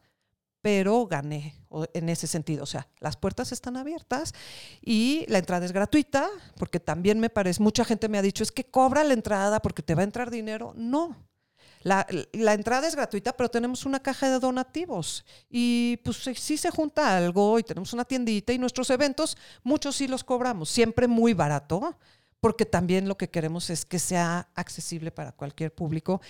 pero 0.62 1.07
gané 1.07 1.55
en 1.93 2.10
ese 2.10 2.28
sentido. 2.28 2.64
O 2.64 2.68
sea, 2.68 2.88
las 2.99 3.18
puertas 3.18 3.51
están 3.51 3.78
abiertas 3.78 4.34
y 4.82 5.26
la 5.28 5.39
entrada 5.39 5.66
es 5.66 5.72
gratuita, 5.72 6.30
porque 6.57 6.80
también 6.80 7.20
me 7.20 7.30
parece, 7.30 7.62
mucha 7.62 7.86
gente 7.86 8.10
me 8.10 8.18
ha 8.18 8.22
dicho, 8.22 8.43
es 8.43 8.51
que 8.51 8.66
cobra 8.66 9.03
la 9.03 9.14
entrada 9.14 9.62
porque 9.62 9.84
te 9.84 9.95
va 9.95 10.01
a 10.01 10.05
entrar 10.05 10.30
dinero. 10.30 10.74
No. 10.76 11.16
La, 11.82 12.05
la 12.34 12.53
entrada 12.53 12.88
es 12.88 12.95
gratuita, 12.95 13.32
pero 13.38 13.49
tenemos 13.49 13.86
una 13.86 14.01
caja 14.01 14.30
de 14.30 14.39
donativos 14.39 15.26
y 15.49 15.97
pues 16.03 16.18
sí 16.36 16.57
se 16.57 16.72
junta 16.72 17.16
algo 17.16 17.57
y 17.57 17.64
tenemos 17.64 17.93
una 17.93 18.03
tiendita 18.03 18.51
y 18.51 18.57
nuestros 18.57 18.89
eventos, 18.89 19.38
muchos 19.64 19.95
sí 19.95 20.05
los 20.10 20.26
cobramos, 20.26 20.70
siempre 20.70 21.07
muy 21.07 21.34
barato, 21.34 21.97
porque 22.40 22.66
también 22.66 23.08
lo 23.08 23.18
que 23.18 23.30
queremos 23.30 23.70
es 23.70 23.86
que 23.86 24.00
sea 24.00 24.50
accesible 24.56 25.12
para 25.12 25.34
cualquier 25.34 25.74
público. 25.74 26.22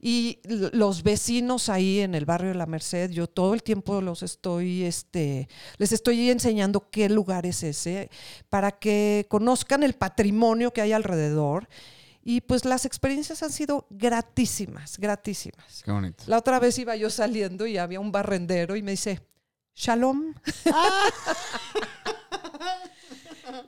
Y 0.00 0.38
los 0.44 1.02
vecinos 1.02 1.68
ahí 1.68 2.00
en 2.00 2.14
el 2.14 2.24
barrio 2.24 2.50
de 2.50 2.54
la 2.54 2.66
Merced, 2.66 3.10
yo 3.10 3.26
todo 3.26 3.54
el 3.54 3.62
tiempo 3.62 4.00
los 4.00 4.22
estoy, 4.22 4.84
este, 4.84 5.48
les 5.78 5.92
estoy 5.92 6.30
enseñando 6.30 6.88
qué 6.90 7.08
lugar 7.08 7.46
es 7.46 7.62
ese, 7.62 8.10
para 8.48 8.72
que 8.72 9.26
conozcan 9.28 9.82
el 9.82 9.94
patrimonio 9.94 10.72
que 10.72 10.82
hay 10.82 10.92
alrededor. 10.92 11.68
Y 12.22 12.40
pues 12.40 12.64
las 12.64 12.84
experiencias 12.84 13.42
han 13.44 13.52
sido 13.52 13.86
gratísimas, 13.88 14.98
gratísimas. 14.98 15.82
Qué 15.84 15.92
bonito. 15.92 16.24
La 16.26 16.38
otra 16.38 16.58
vez 16.58 16.76
iba 16.78 16.96
yo 16.96 17.08
saliendo 17.08 17.66
y 17.66 17.78
había 17.78 18.00
un 18.00 18.10
barrendero 18.10 18.74
y 18.74 18.82
me 18.82 18.92
dice, 18.92 19.20
Shalom. 19.74 20.34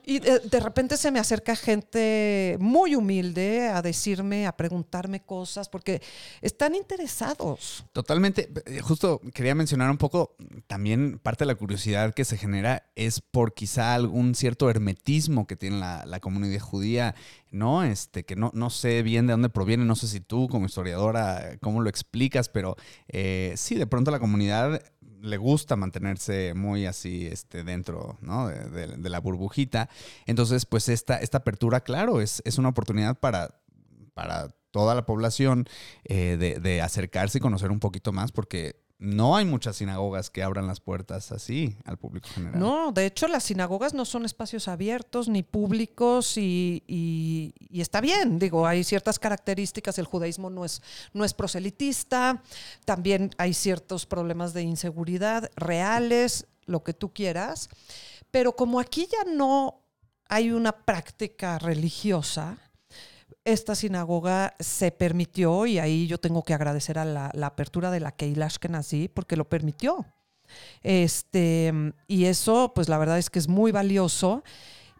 y 0.05 0.19
de, 0.19 0.39
de 0.39 0.59
repente 0.59 0.97
se 0.97 1.11
me 1.11 1.19
acerca 1.19 1.55
gente 1.55 2.57
muy 2.59 2.95
humilde 2.95 3.67
a 3.67 3.81
decirme, 3.81 4.47
a 4.47 4.55
preguntarme 4.55 5.21
cosas, 5.21 5.69
porque 5.69 6.01
están 6.41 6.75
interesados. 6.75 7.85
Totalmente. 7.93 8.51
Eh, 8.65 8.79
Justo 8.81 9.21
quería 9.33 9.55
mencionar 9.55 9.89
un 9.89 9.97
poco, 9.97 10.35
también 10.67 11.19
parte 11.19 11.43
de 11.43 11.47
la 11.47 11.55
curiosidad 11.55 12.13
que 12.13 12.25
se 12.25 12.37
genera 12.37 12.89
es 12.95 13.21
por 13.21 13.53
quizá 13.53 13.93
algún 13.93 14.35
cierto 14.35 14.69
hermetismo 14.69 15.47
que 15.47 15.55
tiene 15.55 15.79
la, 15.79 16.05
la 16.05 16.19
comunidad 16.19 16.59
judía, 16.59 17.15
¿no? 17.51 17.83
Este, 17.83 18.25
que 18.25 18.35
no, 18.35 18.51
no 18.53 18.69
sé 18.69 19.03
bien 19.03 19.27
de 19.27 19.33
dónde 19.33 19.49
proviene, 19.49 19.85
no 19.85 19.95
sé 19.95 20.07
si 20.07 20.19
tú 20.19 20.47
como 20.49 20.65
historiadora, 20.65 21.57
cómo 21.61 21.81
lo 21.81 21.89
explicas, 21.89 22.49
pero 22.49 22.75
eh, 23.07 23.53
sí, 23.57 23.75
de 23.75 23.87
pronto 23.87 24.11
la 24.11 24.19
comunidad 24.19 24.81
le 25.21 25.37
gusta 25.37 25.75
mantenerse 25.75 26.53
muy 26.53 26.85
así 26.85 27.27
este, 27.27 27.63
dentro 27.63 28.17
¿no? 28.21 28.47
de, 28.47 28.87
de- 28.97 29.09
la 29.09 29.19
burbujita. 29.19 29.89
Entonces, 30.25 30.65
pues 30.65 30.89
esta, 30.89 31.17
esta 31.17 31.39
apertura, 31.39 31.81
claro, 31.81 32.21
es, 32.21 32.41
es 32.45 32.57
una 32.57 32.69
oportunidad 32.69 33.19
para, 33.19 33.59
para 34.13 34.49
toda 34.71 34.95
la 34.95 35.05
población 35.05 35.67
eh, 36.03 36.37
de, 36.39 36.59
de 36.59 36.81
acercarse 36.81 37.39
y 37.39 37.41
conocer 37.41 37.71
un 37.71 37.79
poquito 37.79 38.11
más, 38.11 38.31
porque 38.31 38.75
no 38.99 39.37
hay 39.37 39.45
muchas 39.45 39.77
sinagogas 39.77 40.29
que 40.29 40.43
abran 40.43 40.67
las 40.67 40.81
puertas 40.81 41.31
así 41.31 41.77
al 41.85 41.97
público 41.97 42.27
general. 42.33 42.59
No, 42.59 42.91
de 42.91 43.05
hecho 43.05 43.29
las 43.29 43.45
sinagogas 43.45 43.93
no 43.93 44.03
son 44.03 44.25
espacios 44.25 44.67
abiertos 44.67 45.29
ni 45.29 45.41
públicos 45.41 46.37
y, 46.37 47.53
está 47.71 48.01
bien, 48.01 48.39
digo, 48.39 48.67
hay 48.67 48.83
ciertas 48.83 49.17
características, 49.17 49.97
el 49.99 50.05
judaísmo 50.05 50.49
no 50.49 50.65
es, 50.65 50.81
no 51.13 51.23
es 51.23 51.33
proselitista, 51.33 52.43
también 52.83 53.31
hay 53.37 53.53
ciertos 53.53 54.05
problemas 54.05 54.53
de 54.53 54.63
inseguridad 54.63 55.49
reales, 55.55 56.47
lo 56.65 56.83
que 56.83 56.93
tú 56.93 57.13
quieras, 57.13 57.69
pero 58.31 58.57
como 58.57 58.81
aquí 58.81 59.07
ya 59.09 59.31
no 59.31 59.81
hay 60.27 60.51
una 60.51 60.73
práctica 60.73 61.57
religiosa, 61.57 62.57
esta 63.45 63.75
sinagoga 63.75 64.53
se 64.59 64.91
permitió, 64.91 65.65
y 65.65 65.79
ahí 65.79 66.07
yo 66.07 66.17
tengo 66.17 66.43
que 66.43 66.53
agradecer 66.53 66.99
a 66.99 67.05
la, 67.05 67.31
apertura 67.43 67.91
de 67.91 67.99
la 67.99 68.11
Keilah 68.11 68.47
Ashkenazi, 68.47 69.07
porque 69.07 69.35
lo 69.35 69.45
permitió. 69.45 70.05
Este, 70.81 71.71
y 72.07 72.25
eso, 72.25 72.71
pues 72.73 72.89
la 72.89 72.97
verdad 72.97 73.17
es 73.17 73.29
que 73.29 73.39
es 73.39 73.47
muy 73.47 73.71
valioso. 73.71 74.43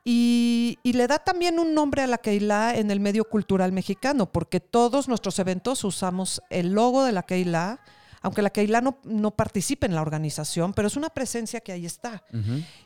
Y, 0.05 0.79
y 0.81 0.93
le 0.93 1.07
da 1.07 1.19
también 1.19 1.59
un 1.59 1.73
nombre 1.73 2.01
a 2.01 2.07
la 2.07 2.17
Keilah 2.17 2.75
en 2.75 2.89
el 2.89 2.99
medio 2.99 3.25
cultural 3.25 3.71
mexicano, 3.71 4.31
porque 4.31 4.59
todos 4.59 5.07
nuestros 5.07 5.37
eventos 5.39 5.83
usamos 5.83 6.41
el 6.49 6.73
logo 6.73 7.03
de 7.03 7.11
la 7.11 7.23
Keilah, 7.23 7.79
aunque 8.21 8.41
la 8.41 8.49
Keilah 8.49 8.81
no, 8.81 8.99
no 9.03 9.31
participe 9.31 9.85
en 9.85 9.95
la 9.95 10.01
organización, 10.01 10.73
pero 10.73 10.87
es 10.87 10.95
una 10.95 11.09
presencia 11.09 11.61
que 11.61 11.71
ahí 11.71 11.85
está 11.85 12.23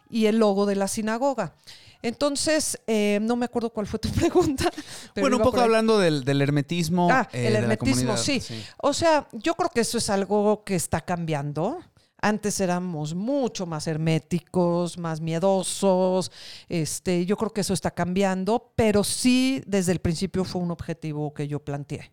y 0.09 0.27
el 0.27 0.37
logo 0.37 0.65
de 0.65 0.75
la 0.75 0.87
sinagoga. 0.87 1.55
Entonces, 2.03 2.77
eh, 2.85 3.19
no 3.21 3.35
me 3.37 3.45
acuerdo 3.45 3.71
cuál 3.71 3.87
fue 3.87 3.97
tu 3.97 4.09
pregunta. 4.11 4.69
pero 5.13 5.23
Bueno, 5.23 5.37
un 5.37 5.43
poco 5.43 5.61
hablando 5.61 5.97
del, 5.97 6.23
del 6.23 6.41
hermetismo. 6.41 7.07
Ah, 7.09 7.27
eh, 7.31 7.39
el 7.39 7.43
de 7.45 7.51
la 7.51 7.59
hermetismo, 7.59 8.17
sí. 8.17 8.41
O 8.77 8.93
sea, 8.93 9.27
yo 9.31 9.55
creo 9.55 9.69
que 9.69 9.81
eso 9.81 9.97
es 9.97 10.09
algo 10.09 10.63
que 10.63 10.75
está 10.75 11.01
cambiando. 11.01 11.79
Antes 12.21 12.59
éramos 12.59 13.15
mucho 13.15 13.65
más 13.65 13.87
herméticos, 13.87 14.97
más 14.97 15.19
miedosos. 15.19 16.31
Este, 16.69 17.25
yo 17.25 17.35
creo 17.37 17.51
que 17.51 17.61
eso 17.61 17.73
está 17.73 17.91
cambiando, 17.91 18.71
pero 18.75 19.03
sí 19.03 19.63
desde 19.65 19.93
el 19.93 19.99
principio 19.99 20.45
fue 20.45 20.61
un 20.61 20.71
objetivo 20.71 21.33
que 21.33 21.47
yo 21.47 21.59
planteé. 21.59 22.11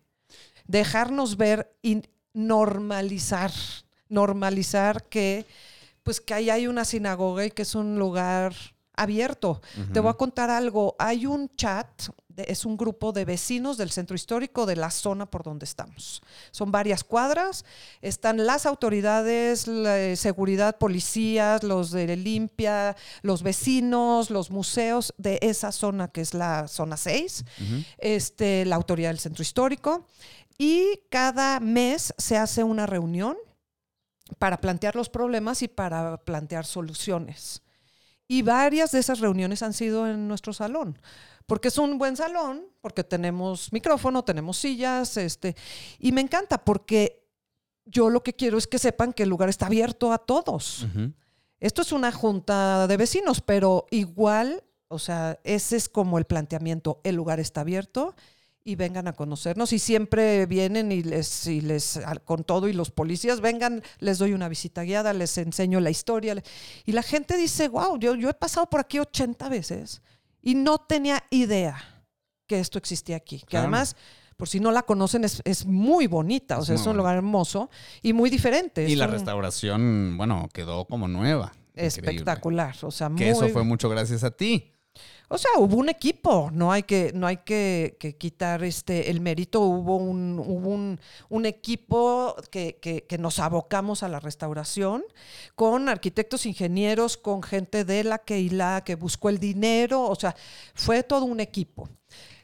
Dejarnos 0.65 1.37
ver 1.37 1.77
normalizar, 2.33 3.51
normalizar 4.09 5.03
que 5.05 5.45
pues 6.03 6.19
que 6.19 6.33
ahí 6.33 6.49
hay 6.49 6.65
una 6.67 6.83
sinagoga 6.83 7.45
y 7.45 7.51
que 7.51 7.61
es 7.61 7.75
un 7.75 7.99
lugar 7.99 8.55
abierto. 8.95 9.61
Te 9.93 9.99
voy 9.99 10.09
a 10.09 10.13
contar 10.13 10.49
algo. 10.49 10.95
Hay 10.99 11.25
un 11.27 11.49
chat, 11.55 11.87
de- 12.27 12.45
es 12.47 12.65
un 12.65 12.75
grupo 12.75 13.11
de 13.11 13.23
vecinos 13.25 13.77
del 13.77 13.91
centro 13.91 14.15
histórico 14.15 14.65
de 14.65 14.75
la 14.75 14.89
zona 14.91 15.25
por 15.27 15.43
donde 15.43 15.65
estamos. 15.65 16.21
Son 16.51 16.71
varias 16.71 17.03
cuadras. 17.03 17.65
Están 18.01 18.45
las 18.45 18.65
autoridades, 18.65 19.67
la 19.67 19.99
eh, 19.99 20.15
seguridad, 20.15 20.77
policías, 20.77 21.61
los 21.63 21.91
de 21.91 22.15
limpia, 22.17 22.95
los 23.21 23.43
vecinos, 23.43 24.29
los 24.31 24.49
museos 24.49 25.13
de 25.17 25.37
esa 25.41 25.71
zona 25.71 26.07
que 26.09 26.21
es 26.21 26.33
la 26.33 26.67
zona 26.67 26.97
6, 26.97 27.43
Ujú. 27.59 27.83
este, 27.99 28.65
la 28.65 28.75
autoridad 28.75 29.09
del 29.09 29.19
centro 29.19 29.41
histórico. 29.43 30.07
Y 30.63 31.05
cada 31.09 31.59
mes 31.59 32.13
se 32.19 32.37
hace 32.37 32.63
una 32.63 32.85
reunión 32.85 33.35
para 34.37 34.61
plantear 34.61 34.95
los 34.95 35.09
problemas 35.09 35.63
y 35.63 35.67
para 35.67 36.17
plantear 36.17 36.67
soluciones. 36.67 37.63
Y 38.27 38.43
varias 38.43 38.91
de 38.91 38.99
esas 38.99 39.21
reuniones 39.21 39.63
han 39.63 39.73
sido 39.73 40.07
en 40.07 40.27
nuestro 40.27 40.53
salón, 40.53 40.99
porque 41.47 41.69
es 41.69 41.79
un 41.79 41.97
buen 41.97 42.15
salón, 42.15 42.67
porque 42.79 43.03
tenemos 43.03 43.73
micrófono, 43.73 44.23
tenemos 44.23 44.55
sillas, 44.57 45.17
este, 45.17 45.55
y 45.97 46.11
me 46.11 46.21
encanta 46.21 46.63
porque 46.63 47.27
yo 47.85 48.11
lo 48.11 48.21
que 48.21 48.35
quiero 48.35 48.59
es 48.59 48.67
que 48.67 48.77
sepan 48.77 49.13
que 49.13 49.23
el 49.23 49.29
lugar 49.29 49.49
está 49.49 49.65
abierto 49.65 50.13
a 50.13 50.19
todos. 50.19 50.85
Esto 51.59 51.81
es 51.81 51.91
una 51.91 52.11
junta 52.11 52.85
de 52.85 52.97
vecinos, 52.97 53.41
pero 53.41 53.87
igual, 53.89 54.63
o 54.89 54.99
sea, 54.99 55.39
ese 55.43 55.75
es 55.75 55.89
como 55.89 56.19
el 56.19 56.25
planteamiento, 56.25 57.01
el 57.03 57.15
lugar 57.15 57.39
está 57.39 57.61
abierto 57.61 58.13
y 58.63 58.75
vengan 58.75 59.07
a 59.07 59.13
conocernos 59.13 59.73
y 59.73 59.79
siempre 59.79 60.45
vienen 60.45 60.91
y 60.91 61.01
les, 61.03 61.47
y 61.47 61.61
les 61.61 61.99
con 62.25 62.43
todo 62.43 62.67
y 62.67 62.73
los 62.73 62.91
policías 62.91 63.41
vengan, 63.41 63.81
les 63.99 64.19
doy 64.19 64.33
una 64.33 64.47
visita 64.49 64.83
guiada, 64.83 65.13
les 65.13 65.37
enseño 65.37 65.79
la 65.79 65.89
historia 65.89 66.35
y 66.85 66.91
la 66.91 67.01
gente 67.03 67.37
dice, 67.37 67.67
wow, 67.69 67.97
yo, 67.97 68.15
yo 68.15 68.29
he 68.29 68.33
pasado 68.33 68.69
por 68.69 68.79
aquí 68.79 68.99
80 68.99 69.49
veces 69.49 70.01
y 70.41 70.55
no 70.55 70.77
tenía 70.77 71.23
idea 71.31 72.03
que 72.47 72.59
esto 72.59 72.77
existía 72.77 73.15
aquí, 73.15 73.39
que 73.39 73.45
Claro. 73.47 73.63
además... 73.67 73.95
Por 74.37 74.49
si 74.49 74.59
no 74.59 74.71
la 74.71 74.81
conocen, 74.81 75.23
es, 75.23 75.39
es 75.45 75.67
muy 75.67 76.07
bonita, 76.07 76.57
o 76.57 76.65
sea, 76.65 76.73
es 76.73 76.83
un 76.87 76.97
lugar 76.97 77.15
hermoso 77.15 77.69
y 78.01 78.11
muy 78.11 78.27
diferente. 78.31 78.89
Y 78.89 78.93
es 78.93 78.97
la 78.97 79.05
un- 79.05 79.11
restauración, 79.11 80.15
bueno, 80.17 80.49
quedó 80.51 80.85
como 80.85 81.07
nueva. 81.07 81.51
Increíble. 81.75 81.85
espectacular, 81.87 82.75
o 82.81 82.89
sea, 82.89 83.09
muy 83.09 83.19
Que 83.19 83.29
eso 83.29 83.47
fue 83.49 83.63
mucho 83.63 83.87
gracias 83.87 84.23
a 84.23 84.31
ti. 84.31 84.71
O 85.33 85.37
sea, 85.37 85.51
hubo 85.59 85.77
un 85.77 85.87
equipo, 85.87 86.49
no 86.51 86.73
hay 86.73 86.83
que, 86.83 87.11
no 87.15 87.25
hay 87.25 87.37
que, 87.37 87.95
que 87.99 88.17
quitar 88.17 88.63
este, 88.65 89.09
el 89.09 89.21
mérito, 89.21 89.61
hubo 89.61 89.95
un, 89.95 90.37
hubo 90.39 90.69
un, 90.69 90.99
un 91.29 91.45
equipo 91.45 92.35
que, 92.51 92.79
que- 92.81 93.05
que 93.07 93.17
nos 93.17 93.39
abocamos 93.39 94.03
a 94.03 94.09
la 94.09 94.19
restauración, 94.19 95.03
con 95.55 95.87
arquitectos, 95.87 96.45
ingenieros, 96.45 97.15
con 97.15 97.43
gente 97.43 97.85
de 97.85 98.03
la 98.03 98.17
Keilah 98.19 98.81
que 98.83 98.95
buscó 98.95 99.29
el 99.29 99.37
dinero, 99.39 100.03
o 100.03 100.15
sea, 100.15 100.35
fue 100.75 101.01
todo 101.03 101.23
un 101.23 101.39
equipo. 101.39 101.87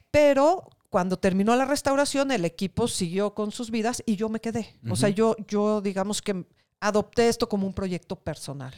Pero 0.10 0.70
cuando 0.90 1.18
terminó 1.20 1.56
la 1.58 1.66
restauración, 1.66 2.32
el 2.32 2.46
equipo 2.46 2.88
siguió 2.88 3.34
con 3.34 3.52
sus 3.52 3.70
vidas 3.70 4.02
y 4.06 4.16
yo 4.16 4.30
me 4.30 4.40
quedé. 4.40 4.80
O 4.90 4.96
sea, 4.96 5.10
yo, 5.10 5.36
yo 5.48 5.82
digamos 5.82 6.22
que 6.22 6.46
adopté 6.80 7.28
esto 7.28 7.50
como 7.50 7.68
un 7.68 7.74
proyecto 7.74 8.16
personal 8.16 8.74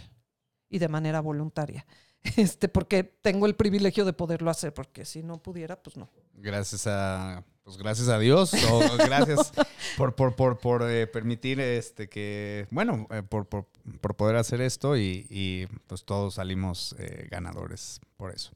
y 0.68 0.80
de 0.80 0.88
manera 0.88 1.20
voluntaria. 1.22 1.86
este, 2.38 2.68
porque 2.68 3.04
tengo 3.04 3.46
el 3.46 3.56
privilegio 3.56 4.06
de 4.06 4.14
poderlo 4.14 4.52
hacer, 4.52 4.74
porque 4.74 5.06
si 5.06 5.24
no 5.24 5.42
pudiera, 5.42 5.82
pues 5.82 5.98
no. 5.98 6.10
Gracias 6.34 6.88
a, 6.88 7.44
pues 7.64 7.78
gracias 7.78 8.10
a 8.10 8.20
Dios, 8.20 8.54
o 8.54 8.80
gracias 8.98 9.52
por, 9.98 10.16
por, 10.16 10.36
por, 10.36 10.58
por 10.58 10.90
eh, 10.90 11.08
permitir 11.08 11.60
este 11.60 12.10
que, 12.10 12.68
bueno, 12.72 13.08
eh, 13.12 13.24
por, 13.24 13.48
por, 13.48 13.68
por 14.02 14.16
poder 14.16 14.36
hacer 14.36 14.62
esto 14.62 14.98
y, 14.98 15.28
y, 15.30 15.68
pues 15.88 16.04
todos 16.06 16.36
salimos 16.36 16.96
eh, 17.00 17.28
ganadores 17.30 18.02
por 18.18 18.34
eso. 18.34 18.52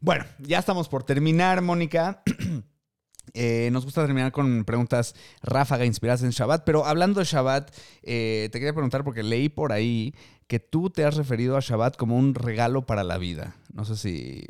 Bueno, 0.00 0.24
ya 0.38 0.58
estamos 0.58 0.88
por 0.88 1.04
terminar, 1.04 1.62
Mónica. 1.62 2.22
Eh, 3.34 3.68
nos 3.72 3.84
gusta 3.84 4.04
terminar 4.04 4.32
con 4.32 4.64
preguntas 4.64 5.14
ráfaga 5.42 5.84
inspiradas 5.84 6.22
en 6.22 6.30
Shabbat, 6.30 6.64
pero 6.64 6.86
hablando 6.86 7.20
de 7.20 7.26
Shabbat, 7.26 7.70
eh, 8.02 8.48
te 8.52 8.58
quería 8.58 8.72
preguntar 8.72 9.04
porque 9.04 9.22
leí 9.22 9.48
por 9.48 9.72
ahí 9.72 10.14
que 10.46 10.60
tú 10.60 10.90
te 10.90 11.04
has 11.04 11.16
referido 11.16 11.56
a 11.56 11.60
Shabbat 11.60 11.96
como 11.96 12.16
un 12.16 12.34
regalo 12.34 12.86
para 12.86 13.04
la 13.04 13.18
vida. 13.18 13.56
No 13.72 13.84
sé 13.84 13.96
si 13.96 14.46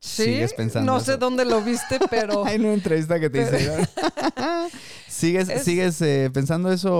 Sí, 0.00 0.24
sigues 0.24 0.52
pensando. 0.52 0.92
no 0.92 1.00
sé 1.00 1.12
eso. 1.12 1.18
dónde 1.18 1.44
lo 1.46 1.62
viste, 1.62 1.98
pero 2.10 2.44
Hay 2.44 2.58
una 2.58 2.74
entrevista 2.74 3.18
que 3.18 3.30
te 3.30 3.42
hice. 3.42 3.88
¿Sigues, 5.08 5.48
Es- 5.48 5.62
¿sigues 5.64 6.00
eh, 6.02 6.30
pensando 6.32 6.70
eso? 6.72 6.92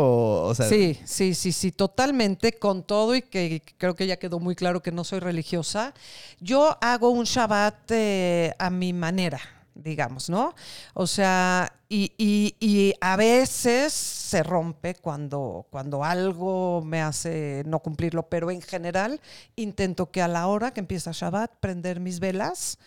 O, 0.44 0.54
sea, 0.54 0.68
sí, 0.68 0.98
sí, 1.04 1.34
sí, 1.34 1.52
sí, 1.52 1.72
totalmente 1.72 2.52
con 2.54 2.82
todo 2.84 3.14
y 3.14 3.22
que 3.22 3.62
creo 3.76 3.94
que 3.94 4.06
ya 4.06 4.16
quedó 4.18 4.38
muy 4.38 4.54
claro 4.54 4.80
que 4.82 4.92
no 4.92 5.04
soy 5.04 5.18
religiosa. 5.20 5.92
Yo 6.40 6.78
hago 6.80 7.10
un 7.10 7.24
Shabbat 7.24 7.90
eh, 7.90 8.54
a 8.58 8.70
mi 8.70 8.92
manera, 8.92 9.40
digamos, 9.74 10.30
¿no? 10.30 10.54
O 10.94 11.06
sea, 11.06 11.72
y, 11.88 12.12
y- 12.18 12.94
a 13.00 13.16
veces 13.16 13.92
se 13.92 14.42
rompe 14.42 14.94
cuando, 14.96 15.66
cuando 15.70 16.04
algo 16.04 16.82
me 16.84 17.00
hace 17.02 17.62
no 17.66 17.80
cumplirlo, 17.80 18.28
pero 18.28 18.50
en 18.50 18.62
general 18.62 19.20
intento 19.56 20.10
que 20.10 20.22
a 20.22 20.28
la 20.28 20.46
hora 20.46 20.72
que 20.72 20.80
empieza 20.80 21.10
Shabbat 21.12 21.52
prender 21.60 22.00
mis 22.00 22.20
velas 22.20 22.78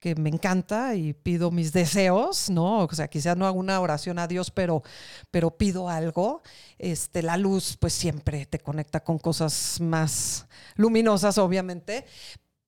que 0.00 0.14
me 0.16 0.28
encanta 0.28 0.94
y 0.96 1.14
pido 1.14 1.50
mis 1.50 1.72
deseos, 1.72 2.50
¿no? 2.50 2.80
O 2.84 2.88
sea, 2.92 3.08
quizás 3.08 3.36
no 3.38 3.46
hago 3.46 3.58
una 3.58 3.80
oración 3.80 4.18
a 4.18 4.26
Dios, 4.28 4.50
pero, 4.50 4.82
pero 5.30 5.56
pido 5.56 5.88
algo. 5.88 6.42
Este, 6.78 7.22
la 7.22 7.38
luz, 7.38 7.78
pues 7.80 7.94
siempre 7.94 8.44
te 8.44 8.58
conecta 8.58 9.00
con 9.00 9.18
cosas 9.18 9.80
más 9.80 10.46
luminosas, 10.76 11.38
obviamente. 11.38 12.04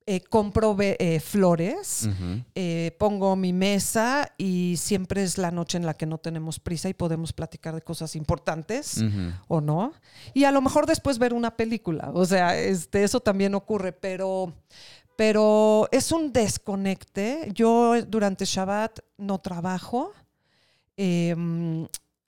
Eh, 0.09 0.21
compro 0.21 0.77
eh, 0.79 1.19
flores, 1.19 2.09
eh, 2.55 2.95
pongo 2.97 3.35
mi 3.35 3.53
mesa 3.53 4.33
y 4.39 4.77
siempre 4.79 5.25
es 5.25 5.37
la 5.37 5.51
noche 5.51 5.79
en 5.79 5.85
la 5.85 5.95
que 5.95 6.07
no 6.07 6.19
tenemos 6.19 6.61
prisa 6.61 6.89
y 6.89 6.95
podemos 6.95 7.33
platicar 7.33 7.75
de 7.75 7.83
cosas 7.83 8.15
importantes 8.15 9.03
o 9.49 9.61
no. 9.61 9.93
Y 10.33 10.45
a 10.45 10.53
lo 10.53 10.63
mejor 10.63 10.87
después 10.87 11.19
ver 11.19 11.35
una 11.35 11.57
película. 11.57 12.13
O 12.15 12.25
sea, 12.25 12.57
este, 12.57 13.03
eso 13.03 13.19
también 13.19 13.57
ocurre, 13.57 13.91
pero, 13.91 14.53
pero 15.17 15.89
es 15.91 16.13
un 16.13 16.33
desconecte. 16.33 17.51
Yo 17.53 18.01
durante 18.03 18.45
Shabbat 18.45 19.01
no 19.19 19.41
trabajo. 19.41 20.13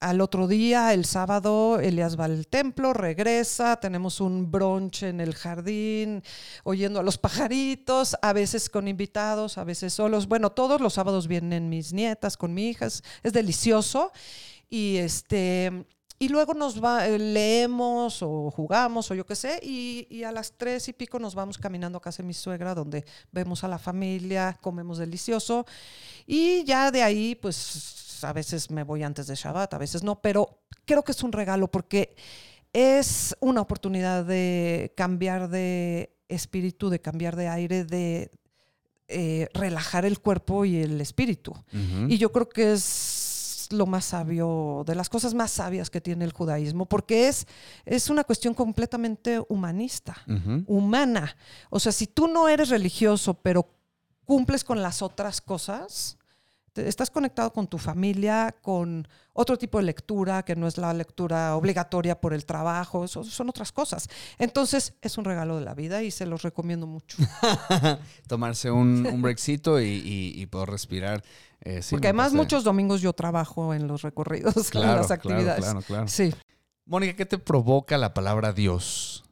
Al 0.01 0.21
otro 0.21 0.47
día, 0.47 0.95
el 0.95 1.05
sábado, 1.05 1.81
Elias 1.81 2.19
va 2.19 2.27
al 2.27 2.47
templo, 2.47 2.93
regresa, 2.93 3.81
tenemos 3.81 4.21
un 4.21 4.49
brunch 4.49 5.03
en 5.03 5.21
el 5.21 5.35
jardín, 5.35 6.23
oyendo 6.63 7.01
a 7.01 7.03
los 7.03 7.19
pajaritos, 7.19 8.17
a 8.23 8.33
veces 8.33 8.71
con 8.71 8.87
invitados, 8.87 9.59
a 9.59 9.65
veces 9.65 9.93
solos. 9.93 10.29
Bueno, 10.29 10.53
todos 10.53 10.81
los 10.81 10.95
sábados 10.95 11.27
vienen 11.27 11.69
mis 11.69 11.93
nietas 11.93 12.37
con 12.37 12.55
mi 12.55 12.69
hija, 12.69 12.87
es, 12.87 13.03
delicioso. 13.33 14.13
Y 14.71 14.99
este 14.99 15.85
y 16.21 16.29
luego 16.29 16.55
nos 16.55 16.83
va, 16.83 17.07
eh, 17.07 17.19
leemos 17.19 18.23
o 18.23 18.51
jugamos 18.51 19.11
o 19.11 19.15
yo 19.15 19.25
qué 19.25 19.37
sé, 19.37 19.61
y, 19.63 20.23
a 20.25 20.33
las 20.33 20.53
tres 20.53 20.89
y 20.89 20.93
pico 20.93 21.19
nos 21.21 21.35
vamos 21.35 21.59
caminando 21.59 21.99
a 21.99 22.01
casa 22.01 22.25
mi 22.25 22.35
suegra, 22.35 22.75
donde 22.75 23.05
vemos 23.31 23.63
a 23.63 23.69
la 23.69 23.79
familia, 23.79 24.59
comemos 24.61 24.99
delicioso, 24.99 25.65
y 26.27 26.65
ya 26.65 26.91
de 26.91 27.05
ahí, 27.05 27.37
pues 27.37 28.08
a 28.25 28.33
veces 28.33 28.71
me 28.71 28.83
voy 28.83 29.03
antes 29.03 29.27
de 29.27 29.35
Shabbat, 29.35 29.75
a 29.75 29.79
veces 29.79 30.03
no, 30.03 30.21
pero 30.21 30.61
creo 30.85 31.03
que 31.05 31.13
es 31.13 31.23
un 31.23 31.33
regalo 31.33 31.71
porque 31.71 32.17
es 32.73 33.37
una 33.41 33.61
oportunidad 33.61 34.25
de 34.25 34.93
cambiar 34.97 35.49
de 35.49 36.15
espíritu, 36.29 36.91
de 36.91 37.01
cambiar 37.01 37.37
de 37.37 37.49
aire, 37.49 37.85
de 37.85 38.31
eh, 39.09 39.49
relajar 39.55 40.05
el 40.05 40.21
cuerpo 40.21 40.65
y 40.65 40.77
el 40.77 41.01
espíritu. 41.01 41.55
Y 42.09 42.19
yo 42.19 42.31
creo 42.31 42.49
que 42.49 42.73
es 42.73 43.69
lo 43.71 43.87
más 43.87 44.07
sabio, 44.07 44.83
de 44.87 44.95
las 44.95 45.09
cosas 45.09 45.35
más 45.35 45.51
sabias 45.51 45.91
que 45.91 46.01
tiene 46.01 46.25
el 46.25 46.33
judaísmo, 46.33 46.87
porque 46.87 47.29
es, 47.29 47.47
es 47.85 48.11
una 48.11 48.25
cuestión 48.25 48.55
completamente 48.55 49.41
humanista, 49.49 50.17
humana. 50.67 51.37
O 51.71 51.81
sea, 51.81 51.93
si 51.93 52.07
tú 52.07 52.29
no 52.29 52.49
eres 52.49 52.69
religioso, 52.69 53.35
pero 53.35 53.69
cumples 54.25 54.63
con 54.63 54.83
las 54.83 55.01
otras 55.03 55.41
cosas, 55.41 56.19
estás 56.79 57.11
conectado 57.11 57.53
con 57.53 57.67
tu 57.67 57.79
familia, 57.79 58.55
con 58.63 59.07
otro 59.33 59.57
tipo 59.59 59.79
de 59.79 59.85
lectura, 59.85 60.45
que 60.45 60.55
no 60.57 60.67
es 60.67 60.79
la 60.79 60.93
lectura 60.95 61.57
obligatoria 61.57 62.21
por 62.21 62.33
el 62.35 62.45
trabajo, 62.45 63.05
eso 63.05 63.25
son 63.25 63.49
otras 63.49 63.73
cosas. 63.73 64.09
Entonces, 64.39 64.95
es 65.03 65.19
un 65.19 65.25
regalo 65.25 65.59
de 65.59 65.65
la 65.65 65.75
vida 65.75 66.03
y 66.03 66.11
se 66.11 66.27
los 66.27 66.43
recomiendo 66.43 66.87
mucho. 66.87 67.19
Tomarse 68.29 68.71
un, 68.71 69.07
un 69.07 69.23
breakcito 69.23 69.81
y, 69.81 69.85
y- 69.87 70.41
y 70.41 70.47
poder 70.47 70.71
respirar. 70.71 71.23
eh, 71.61 71.83
sí, 71.83 71.91
Porque 71.95 72.09
además 72.09 72.33
muchos 72.33 72.65
domingos 72.65 73.01
yo 73.01 73.13
trabajo 73.13 73.75
en 73.75 73.87
los 73.89 74.03
recorridos, 74.03 74.57
en 74.57 74.63
Claro, 74.71 74.97
las 74.99 75.07
claro, 75.09 75.15
actividades. 75.15 75.65
claro, 75.65 75.83
claro. 75.83 76.09
Sí, 76.09 76.33
Mónica, 76.87 77.15
¿qué 77.17 77.27
te 77.27 77.39
provoca 77.39 77.99
la 77.99 78.15
palabra 78.15 78.53
Dios? 78.53 79.25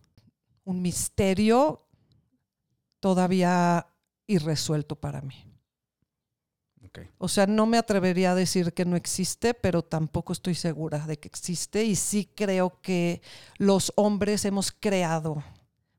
un 0.65 0.83
misterio 0.83 1.81
todavía 3.01 3.87
irresuelto 4.27 4.97
para 4.97 5.21
mí. 5.23 5.35
O 7.19 7.29
sea, 7.29 7.47
no 7.47 7.67
me 7.67 7.79
atrevería 7.79 8.33
a 8.33 8.35
decir 8.35 8.73
que 8.73 8.85
no 8.85 8.97
existe, 8.97 9.55
pero 9.55 9.83
tampoco 9.83 10.33
estoy 10.33 10.55
segura 10.55 11.07
de 11.07 11.19
que 11.19 11.29
existe. 11.29 11.85
Y 11.85 11.97
sí 11.97 12.31
creo 12.35 12.81
que 12.81 13.23
los 13.59 13.93
hombres 13.97 14.45
hemos 14.45 14.73
creado 14.73 15.43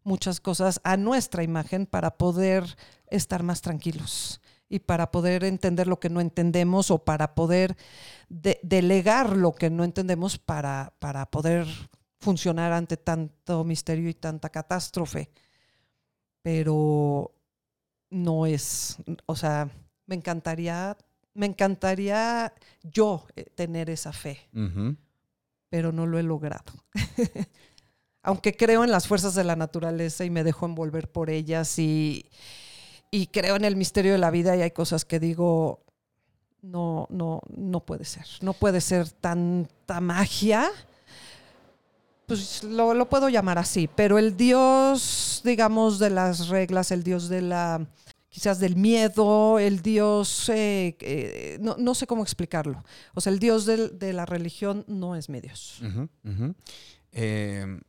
muchas 0.03 0.39
cosas 0.39 0.79
a 0.83 0.97
nuestra 0.97 1.43
imagen 1.43 1.85
para 1.85 2.17
poder 2.17 2.77
estar 3.07 3.43
más 3.43 3.61
tranquilos 3.61 4.41
y 4.69 4.79
para 4.79 5.11
poder 5.11 5.43
entender 5.43 5.87
lo 5.87 5.99
que 5.99 6.09
no 6.09 6.21
entendemos 6.21 6.91
o 6.91 7.03
para 7.03 7.35
poder 7.35 7.77
de- 8.29 8.59
delegar 8.63 9.35
lo 9.35 9.53
que 9.53 9.69
no 9.69 9.83
entendemos 9.83 10.37
para, 10.37 10.93
para 10.99 11.29
poder 11.29 11.67
funcionar 12.19 12.73
ante 12.73 12.97
tanto 12.97 13.63
misterio 13.63 14.09
y 14.09 14.13
tanta 14.13 14.49
catástrofe. 14.49 15.29
Pero 16.41 17.33
no 18.09 18.45
es, 18.45 18.97
o 19.25 19.35
sea, 19.35 19.69
me 20.07 20.15
encantaría, 20.15 20.97
me 21.33 21.45
encantaría 21.45 22.53
yo 22.81 23.27
eh, 23.35 23.45
tener 23.53 23.89
esa 23.89 24.11
fe, 24.11 24.49
pero 25.69 25.91
no 25.91 26.07
lo 26.07 26.17
he 26.17 26.23
logrado. 26.23 26.73
Aunque 28.23 28.57
creo 28.57 28.83
en 28.83 28.91
las 28.91 29.07
fuerzas 29.07 29.35
de 29.35 29.43
la 29.43 29.55
naturaleza 29.55 30.25
y 30.25 30.29
me 30.29 30.43
dejo 30.43 30.65
envolver 30.65 31.09
por 31.11 31.29
ellas 31.29 31.77
y, 31.77 32.29
y 33.11 33.27
creo 33.27 33.55
en 33.55 33.63
el 33.63 33.75
misterio 33.75 34.13
de 34.13 34.17
la 34.17 34.31
vida 34.31 34.55
y 34.57 34.61
hay 34.61 34.71
cosas 34.71 35.05
que 35.05 35.19
digo, 35.19 35.85
no, 36.61 37.07
no, 37.09 37.41
no 37.55 37.79
puede 37.81 38.05
ser. 38.05 38.25
No 38.41 38.53
puede 38.53 38.81
ser 38.81 39.09
tanta 39.09 40.01
magia. 40.01 40.69
Pues 42.25 42.63
lo, 42.63 42.93
lo 42.93 43.07
puedo 43.07 43.29
llamar 43.29 43.57
así, 43.57 43.87
pero 43.87 44.17
el 44.17 44.35
Dios, 44.35 45.41
digamos, 45.45 45.97
de 45.97 46.09
las 46.09 46.49
reglas, 46.49 46.91
el 46.91 47.03
Dios 47.03 47.29
de 47.29 47.41
la, 47.41 47.87
quizás 48.37 48.59
del 48.59 48.75
miedo, 48.75 49.57
el 49.57 49.81
Dios, 49.81 50.47
eh, 50.49 50.95
eh, 51.01 51.57
no, 51.59 51.75
no 51.79 51.95
sé 51.95 52.05
cómo 52.05 52.21
explicarlo. 52.21 52.83
O 53.15 53.19
sea, 53.19 53.33
el 53.33 53.39
Dios 53.39 53.65
de 53.65 54.13
la 54.13 54.27
religión 54.27 54.85
no 54.87 55.15
es 55.15 55.27
mi 55.27 55.41
Dios. 55.41 55.81
Eh, 57.13 57.79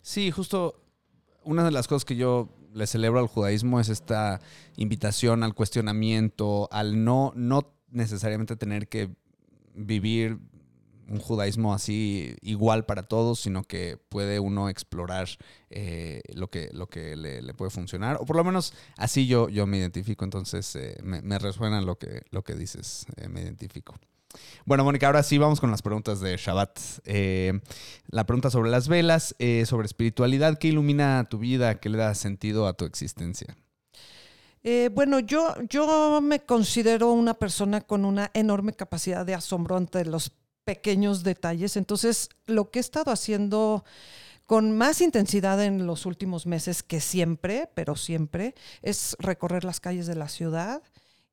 sí, 0.00 0.30
justo 0.30 0.82
una 1.44 1.62
de 1.62 1.72
las 1.72 1.88
cosas 1.88 2.06
que 2.06 2.16
yo 2.16 2.48
le 2.72 2.86
celebro 2.86 3.20
al 3.20 3.26
judaísmo 3.26 3.80
es 3.80 3.90
esta 3.90 4.40
invitación 4.76 5.42
al 5.42 5.54
cuestionamiento, 5.54 6.70
al 6.72 7.04
no, 7.04 7.34
no 7.36 7.74
necesariamente 7.90 8.56
tener 8.56 8.88
que 8.88 9.10
vivir 9.74 10.38
un 11.12 11.20
judaísmo 11.20 11.74
así 11.74 12.34
igual 12.40 12.86
para 12.86 13.02
todos, 13.02 13.40
sino 13.40 13.62
que 13.64 13.98
puede 14.08 14.40
uno 14.40 14.70
explorar 14.70 15.28
eh, 15.68 16.22
lo 16.34 16.48
que, 16.48 16.70
lo 16.72 16.88
que 16.88 17.16
le, 17.16 17.42
le 17.42 17.54
puede 17.54 17.70
funcionar. 17.70 18.16
O 18.18 18.24
por 18.24 18.36
lo 18.36 18.44
menos 18.44 18.72
así 18.96 19.26
yo, 19.26 19.50
yo 19.50 19.66
me 19.66 19.76
identifico, 19.76 20.24
entonces 20.24 20.74
eh, 20.74 20.96
me, 21.02 21.20
me 21.20 21.38
resuena 21.38 21.82
lo 21.82 21.98
que, 21.98 22.22
lo 22.30 22.42
que 22.42 22.54
dices, 22.54 23.04
eh, 23.16 23.28
me 23.28 23.42
identifico. 23.42 23.94
Bueno, 24.64 24.84
Mónica, 24.84 25.06
ahora 25.06 25.22
sí 25.22 25.36
vamos 25.36 25.60
con 25.60 25.70
las 25.70 25.82
preguntas 25.82 26.20
de 26.20 26.38
Shabbat. 26.38 26.78
La 28.08 28.24
pregunta 28.24 28.48
sobre 28.48 28.70
las 28.70 28.88
velas, 28.88 29.36
sobre 29.66 29.84
espiritualidad, 29.84 30.56
¿qué 30.58 30.68
ilumina 30.68 31.26
tu 31.28 31.36
vida? 31.36 31.78
¿Qué 31.80 31.90
le 31.90 31.98
da 31.98 32.14
sentido 32.14 32.66
a 32.66 32.72
tu 32.72 32.86
existencia? 32.86 33.54
Bueno, 34.94 35.18
yo, 35.18 35.54
yo 35.68 36.22
me 36.22 36.40
considero 36.40 37.12
una 37.12 37.34
persona 37.34 37.82
con 37.82 38.06
una 38.06 38.30
enorme 38.32 38.72
capacidad 38.72 39.26
de 39.26 39.34
asombro 39.34 39.76
ante 39.76 40.02
los 40.06 40.32
pequeños 40.64 41.22
detalles. 41.22 41.76
Entonces, 41.76 42.28
lo 42.46 42.70
que 42.70 42.78
he 42.78 42.80
estado 42.80 43.10
haciendo 43.10 43.84
con 44.46 44.76
más 44.76 45.00
intensidad 45.00 45.62
en 45.64 45.86
los 45.86 46.04
últimos 46.04 46.46
meses 46.46 46.82
que 46.82 47.00
siempre, 47.00 47.70
pero 47.74 47.96
siempre, 47.96 48.54
es 48.82 49.16
recorrer 49.18 49.64
las 49.64 49.80
calles 49.80 50.06
de 50.06 50.14
la 50.14 50.28
ciudad 50.28 50.82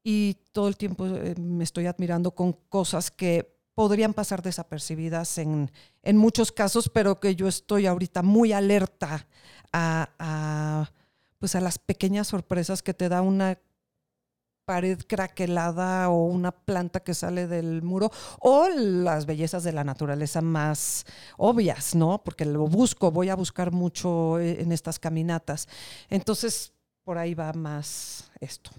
y 0.03 0.37
todo 0.53 0.67
el 0.67 0.77
tiempo 0.77 1.05
eh, 1.07 1.35
me 1.37 1.63
estoy 1.63 1.87
admirando 1.87 2.31
con 2.31 2.53
cosas 2.53 3.11
que 3.11 3.57
podrían 3.75 4.13
pasar 4.13 4.41
desapercibidas 4.41 5.37
en, 5.37 5.71
en 6.03 6.17
muchos 6.17 6.51
casos, 6.51 6.89
pero 6.89 7.19
que 7.19 7.35
yo 7.35 7.47
estoy 7.47 7.85
ahorita 7.85 8.21
muy 8.23 8.51
alerta 8.51 9.27
a, 9.71 10.09
a, 10.19 10.91
pues 11.39 11.55
a 11.55 11.61
las 11.61 11.79
pequeñas 11.79 12.27
sorpresas 12.27 12.81
que 12.81 12.93
te 12.93 13.09
da 13.09 13.21
una 13.21 13.57
pared 14.69 14.99
craquelada 15.07 16.09
o 16.09 16.25
una 16.25 16.51
planta 16.51 16.99
que 16.99 17.15
sale 17.15 17.47
del 17.47 17.81
muro 17.81 18.11
o 18.39 18.69
las 18.69 19.25
bellezas 19.25 19.63
de 19.63 19.71
la 19.71 19.83
naturaleza 19.83 20.41
más 20.41 21.07
obvias, 21.37 21.95
¿no? 21.95 22.21
Porque 22.23 22.45
lo 22.45 22.67
busco, 22.67 23.09
voy 23.09 23.29
a 23.29 23.35
buscar 23.35 23.71
mucho 23.71 24.37
eh, 24.37 24.61
en 24.61 24.71
estas 24.71 24.99
caminatas. 24.99 25.67
Entonces, 26.11 26.71
por 27.03 27.17
ahí 27.17 27.33
va 27.33 27.51
más 27.53 28.29
esto. 28.41 28.69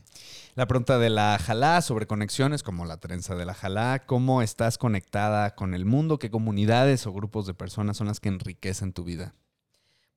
La 0.55 0.69
pregunta 0.69 0.97
de 1.01 1.11
la 1.11 1.37
Jalá 1.41 1.83
sobre 1.83 2.07
conexiones, 2.07 2.63
como 2.63 2.85
la 2.85 2.99
trenza 2.99 3.35
de 3.35 3.45
la 3.45 3.55
Jalá, 3.55 4.05
¿cómo 4.07 4.43
estás 4.43 4.79
conectada 4.79 5.57
con 5.57 5.75
el 5.75 5.87
mundo? 5.87 6.21
¿Qué 6.21 6.31
comunidades 6.31 7.05
o 7.09 7.13
grupos 7.13 7.49
de 7.49 7.55
personas 7.55 7.97
son 7.97 8.07
las 8.07 8.21
que 8.21 8.29
enriquecen 8.29 8.93
tu 8.93 9.03
vida? 9.03 9.35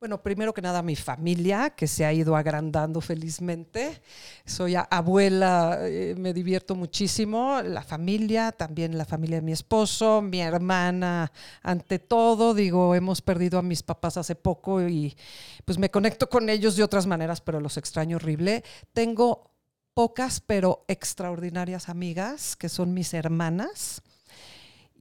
Bueno, 0.04 0.22
primero 0.22 0.54
que 0.54 0.62
nada 0.62 0.82
mi 0.82 0.98
familia, 0.98 1.70
que 1.70 1.88
se 1.88 2.04
ha 2.04 2.12
ido 2.12 2.36
agrandando 2.36 3.00
felizmente. 3.00 4.02
Soy 4.46 4.76
abuela, 4.76 5.78
eh, 5.80 6.14
me 6.18 6.34
divierto 6.34 6.76
muchísimo. 6.76 7.62
La 7.62 7.84
familia, 7.84 8.52
también 8.52 8.98
la 8.98 9.06
familia 9.06 9.38
de 9.38 9.44
mi 9.44 9.54
esposo, 9.54 10.22
mi 10.22 10.42
hermana, 10.42 11.32
ante 11.62 12.00
todo. 12.00 12.54
Digo, 12.54 12.96
hemos 12.96 13.22
perdido 13.22 13.58
a 13.58 13.62
mis 13.62 13.82
papás 13.82 14.18
hace 14.18 14.36
poco 14.36 14.86
y 14.86 15.16
pues 15.64 15.78
me 15.78 15.90
conecto 15.90 16.28
con 16.28 16.50
ellos 16.50 16.76
de 16.76 16.84
otras 16.84 17.08
maneras, 17.08 17.40
pero 17.40 17.62
los 17.62 17.78
extraño 17.78 18.18
horrible. 18.18 18.62
Tengo 18.92 19.52
pocas, 19.94 20.42
pero 20.42 20.84
extraordinarias 20.90 21.88
amigas, 21.88 22.58
que 22.58 22.68
son 22.68 22.94
mis 22.94 23.14
hermanas 23.14 24.04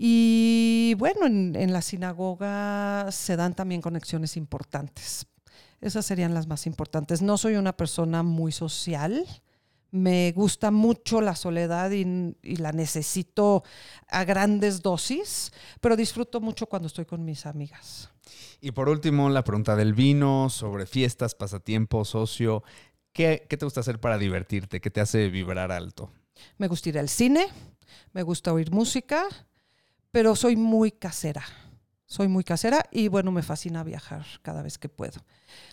y 0.04 0.94
bueno, 0.94 1.26
en, 1.26 1.72
la 1.72 1.80
sinagoga 1.80 3.12
se 3.12 3.36
dan 3.36 3.54
también 3.54 3.80
conexiones 3.80 4.36
importantes. 4.36 5.28
Esas 5.80 6.04
serían 6.04 6.34
las 6.34 6.48
más 6.48 6.66
importantes. 6.66 7.22
No 7.22 7.38
soy 7.38 7.54
una 7.54 7.76
persona 7.76 8.24
muy 8.24 8.50
social. 8.50 9.24
Me 9.92 10.32
gusta 10.32 10.72
mucho 10.72 11.20
la 11.20 11.36
soledad 11.36 11.92
y, 11.92 12.34
y, 12.42 12.56
la 12.56 12.72
necesito 12.72 13.62
a 14.08 14.24
grandes 14.24 14.82
dosis, 14.82 15.52
pero 15.80 15.94
disfruto 15.94 16.40
mucho 16.40 16.66
cuando 16.66 16.88
estoy 16.88 17.04
con 17.04 17.24
mis 17.24 17.46
amigas. 17.46 18.10
Y 18.60 18.72
por 18.72 18.88
último, 18.88 19.30
la 19.30 19.44
pregunta 19.44 19.76
del 19.76 19.94
vino 19.94 20.50
sobre 20.50 20.86
fiestas, 20.86 21.36
pasatiempos, 21.36 22.16
ocio. 22.16 22.64
¿Qué, 23.12 23.46
¿Qué, 23.48 23.56
te 23.56 23.66
gusta 23.66 23.78
hacer 23.78 24.00
para 24.00 24.18
divertirte? 24.18 24.80
¿Qué 24.80 24.90
te 24.90 25.00
hace 25.00 25.28
vibrar 25.28 25.70
alto? 25.70 26.10
Me 26.58 26.66
gusta 26.66 26.88
ir 26.88 26.98
al 26.98 27.08
cine, 27.08 27.46
me 28.12 28.24
gusta 28.24 28.52
oír 28.52 28.72
música, 28.72 29.28
pero 30.12 30.36
soy 30.36 30.54
muy 30.54 30.92
casera. 30.92 31.42
Soy 32.06 32.28
muy 32.28 32.44
casera 32.44 32.84
y 32.92 33.08
bueno, 33.08 33.32
me 33.32 33.42
fascina 33.42 33.82
viajar 33.82 34.24
cada 34.42 34.62
vez 34.62 34.76
que 34.76 34.90
puedo. 34.90 35.18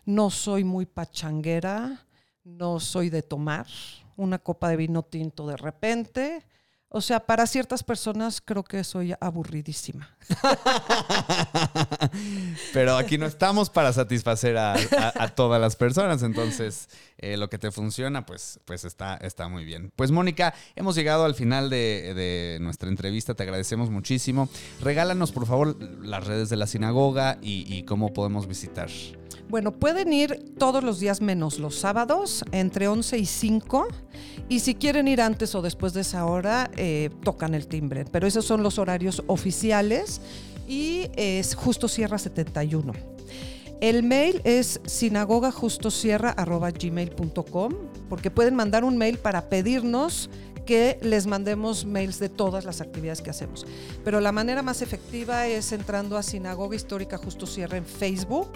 No 0.05 0.29
soy 0.29 0.63
muy 0.63 0.85
pachanguera, 0.85 2.07
no 2.45 2.79
soy 2.79 3.09
de 3.09 3.21
tomar 3.21 3.67
una 4.15 4.39
copa 4.39 4.69
de 4.69 4.77
vino 4.77 5.03
tinto 5.03 5.45
de 5.45 5.57
repente. 5.57 6.45
O 6.91 7.01
sea, 7.01 7.19
para 7.19 7.45
ciertas 7.45 7.83
personas 7.83 8.41
creo 8.43 8.63
que 8.63 8.83
soy 8.83 9.13
aburridísima. 9.19 10.17
Pero 12.73 12.97
aquí 12.97 13.19
no 13.19 13.27
estamos 13.27 13.69
para 13.69 13.93
satisfacer 13.93 14.57
a, 14.57 14.75
todas 15.35 15.61
las 15.61 15.75
personas, 15.75 16.23
entonces 16.23 16.89
eh, 17.19 17.37
lo 17.37 17.47
que 17.47 17.59
te 17.59 17.71
funciona, 17.71 18.25
pues, 18.25 18.59
pues 18.65 18.85
está, 18.85 19.17
está 19.17 19.47
muy 19.47 19.65
bien. 19.65 19.91
Pues 19.95 20.09
Mónica, 20.09 20.55
hemos 20.75 20.95
llegado 20.95 21.25
al 21.25 21.35
final 21.35 21.69
de, 21.69 22.57
nuestra 22.59 22.89
entrevista, 22.89 23.35
te 23.35 23.43
agradecemos 23.43 23.91
muchísimo. 23.91 24.49
Regálanos 24.81 25.31
por 25.31 25.45
favor 25.45 25.77
las 26.03 26.25
redes 26.25 26.49
de 26.49 26.55
la 26.55 26.65
sinagoga 26.65 27.37
y 27.41 27.83
cómo 27.83 28.13
podemos 28.13 28.47
visitar. 28.47 28.89
Bueno, 29.49 29.71
pueden 29.71 30.13
ir 30.13 30.53
todos 30.59 30.83
los 30.83 30.99
días 30.99 31.21
menos 31.21 31.57
los 31.57 31.79
sábados, 31.79 32.45
entre 32.51 32.87
11 32.87 33.17
y 33.17 33.25
5. 33.25 33.87
Y 34.47 34.59
si 34.59 34.75
quieren 34.75 35.07
ir 35.07 35.21
antes 35.21 35.55
o 35.55 35.63
después 35.63 35.93
de 35.93 36.01
esa 36.01 36.25
hora, 36.25 36.69
eh, 36.77 37.09
tocan 37.23 37.55
el 37.55 37.65
timbre. 37.65 38.05
Pero 38.05 38.27
esos 38.27 38.45
son 38.45 38.61
los 38.61 38.77
horarios 38.77 39.23
oficiales 39.25 40.21
y 40.67 41.07
es 41.15 41.55
Justo 41.55 41.87
Sierra 41.87 42.19
71. 42.19 42.93
El 43.81 44.03
mail 44.03 44.39
es 44.43 44.81
sinagogajustosierra.gmail.com 44.85 47.73
porque 48.07 48.29
pueden 48.29 48.53
mandar 48.53 48.83
un 48.83 48.97
mail 48.97 49.17
para 49.17 49.49
pedirnos 49.49 50.29
que 50.67 50.99
les 51.01 51.25
mandemos 51.25 51.85
mails 51.85 52.19
de 52.19 52.29
todas 52.29 52.65
las 52.65 52.81
actividades 52.81 53.23
que 53.23 53.31
hacemos. 53.31 53.65
Pero 54.05 54.21
la 54.21 54.31
manera 54.31 54.61
más 54.61 54.83
efectiva 54.83 55.47
es 55.47 55.71
entrando 55.71 56.17
a 56.17 56.21
Sinagoga 56.21 56.75
Histórica 56.75 57.17
Justo 57.17 57.47
Sierra 57.47 57.77
en 57.77 57.87
Facebook 57.87 58.51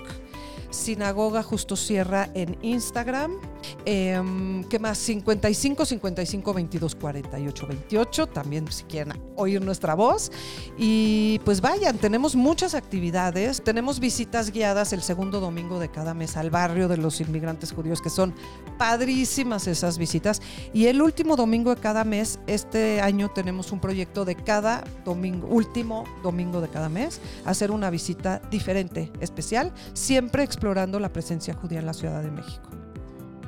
Sinagoga 0.74 1.43
Justo 1.43 1.76
Sierra 1.76 2.30
en 2.34 2.57
Instagram. 2.61 3.53
Em, 3.86 4.64
¿Qué 4.66 4.80
más? 4.80 4.97
55 4.97 5.86
55 5.86 6.53
22 6.53 6.95
48 6.95 7.68
28. 7.68 8.28
También 8.28 8.72
si 8.72 8.84
quieren 8.84 9.14
oír 9.36 9.61
nuestra 9.61 9.95
voz. 9.95 10.32
Y 10.78 11.39
pues 11.45 11.61
vayan, 11.61 11.97
tenemos 11.97 12.36
muchas 12.36 12.76
actividades. 12.76 13.64
Tenemos 13.64 13.99
visitas 13.99 14.51
guiadas 14.51 14.93
el 14.93 15.01
segundo 15.01 15.39
domingo 15.39 15.80
de 15.80 15.89
cada 15.89 16.14
mes 16.14 16.38
al 16.38 16.49
barrio 16.49 16.88
de 16.88 16.97
los 16.97 17.22
inmigrantes 17.22 17.72
judíos, 17.72 18.01
que 18.01 18.09
son 18.09 18.34
padrísimas 18.78 19.68
esas 19.68 19.97
visitas. 19.97 20.41
Y 20.74 20.88
el 20.88 21.01
último 21.01 21.36
domingo 21.36 21.76
de 21.76 21.82
cada 21.82 22.03
mes, 22.03 22.39
este 22.47 23.01
año 23.01 23.30
tenemos 23.30 23.72
un 23.72 23.80
proyecto 23.80 24.26
de 24.26 24.36
cada 24.36 24.84
domingo, 25.05 25.47
último 25.47 26.03
domingo 26.22 26.61
de 26.61 26.70
cada 26.70 26.89
mes, 26.89 27.20
hacer 27.45 27.72
una 27.72 27.89
visita 27.89 28.41
diferente, 28.49 29.11
especial, 29.20 29.74
siempre 29.93 30.43
explorando 30.43 30.99
la 30.99 31.11
presencia 31.11 31.53
judía 31.53 31.80
en 31.80 31.86
la 31.86 31.93
Ciudad 31.93 32.22
de 32.22 32.32
México. 32.32 32.82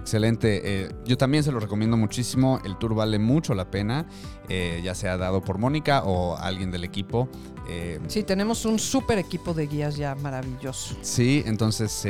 Excelente. 0.06 0.62
Eh, 0.64 0.90
yo 1.04 1.18
también 1.18 1.44
se 1.44 1.52
lo 1.52 1.60
recomiendo 1.60 1.98
muchísimo. 1.98 2.60
El 2.64 2.78
tour 2.78 2.94
vale 2.94 3.18
mucho 3.18 3.56
la 3.56 3.72
pena, 3.72 4.06
eh, 4.50 4.80
ya 4.84 4.94
sea 4.94 5.18
dado 5.18 5.42
por 5.42 5.58
Mónica 5.58 6.04
o 6.04 6.38
alguien 6.38 6.70
del 6.70 6.84
equipo. 6.84 7.28
Eh, 7.68 8.00
sí, 8.06 8.22
tenemos 8.22 8.66
un 8.66 8.78
súper 8.78 9.18
equipo 9.18 9.56
de 9.56 9.66
guías 9.66 9.96
ya 9.96 10.14
maravilloso. 10.14 10.96
Sí, 11.02 11.42
entonces 11.48 12.08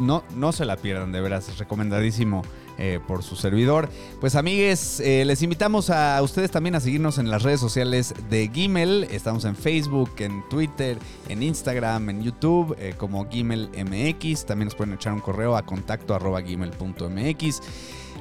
no, 0.00 0.24
no 0.34 0.50
se 0.50 0.64
la 0.64 0.76
pierdan, 0.76 1.12
de 1.12 1.20
veras, 1.20 1.48
es 1.48 1.58
recomendadísimo 1.58 2.42
eh, 2.80 2.98
por 3.06 3.22
su 3.22 3.36
servidor. 3.36 3.90
Pues 4.20 4.34
amigues, 4.34 5.00
eh, 5.00 5.24
les 5.26 5.42
invitamos 5.42 5.90
a 5.90 6.20
ustedes 6.22 6.50
también 6.50 6.74
a 6.74 6.80
seguirnos 6.80 7.18
en 7.18 7.30
las 7.30 7.42
redes 7.42 7.60
sociales 7.60 8.14
de 8.30 8.50
Gimel. 8.52 9.06
Estamos 9.10 9.44
en 9.44 9.54
Facebook, 9.54 10.10
en 10.18 10.42
Twitter, 10.48 10.98
en 11.28 11.42
Instagram, 11.42 12.08
en 12.08 12.22
YouTube 12.22 12.74
eh, 12.78 12.94
como 12.96 13.28
Gimel 13.28 13.68
MX. 13.68 14.46
También 14.46 14.66
nos 14.66 14.74
pueden 14.74 14.94
echar 14.94 15.12
un 15.12 15.20
correo 15.20 15.56
a 15.56 15.62
contacto. 15.62 16.18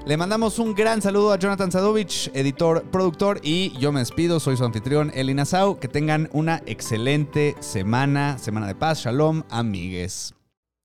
Le 0.05 0.17
mandamos 0.17 0.59
un 0.59 0.75
gran 0.75 1.01
saludo 1.01 1.31
a 1.31 1.39
Jonathan 1.39 1.71
Sadovich, 1.71 2.29
editor, 2.33 2.83
productor, 2.83 3.39
y 3.43 3.77
yo 3.77 3.91
me 3.91 3.99
despido. 3.99 4.39
Soy 4.39 4.57
su 4.57 4.65
anfitrión, 4.65 5.11
Elina 5.15 5.45
Sau. 5.45 5.79
Que 5.79 5.87
tengan 5.87 6.29
una 6.33 6.61
excelente 6.65 7.55
semana, 7.61 8.37
semana 8.37 8.67
de 8.67 8.75
paz. 8.75 8.99
Shalom, 9.03 9.43
amigues. 9.49 10.38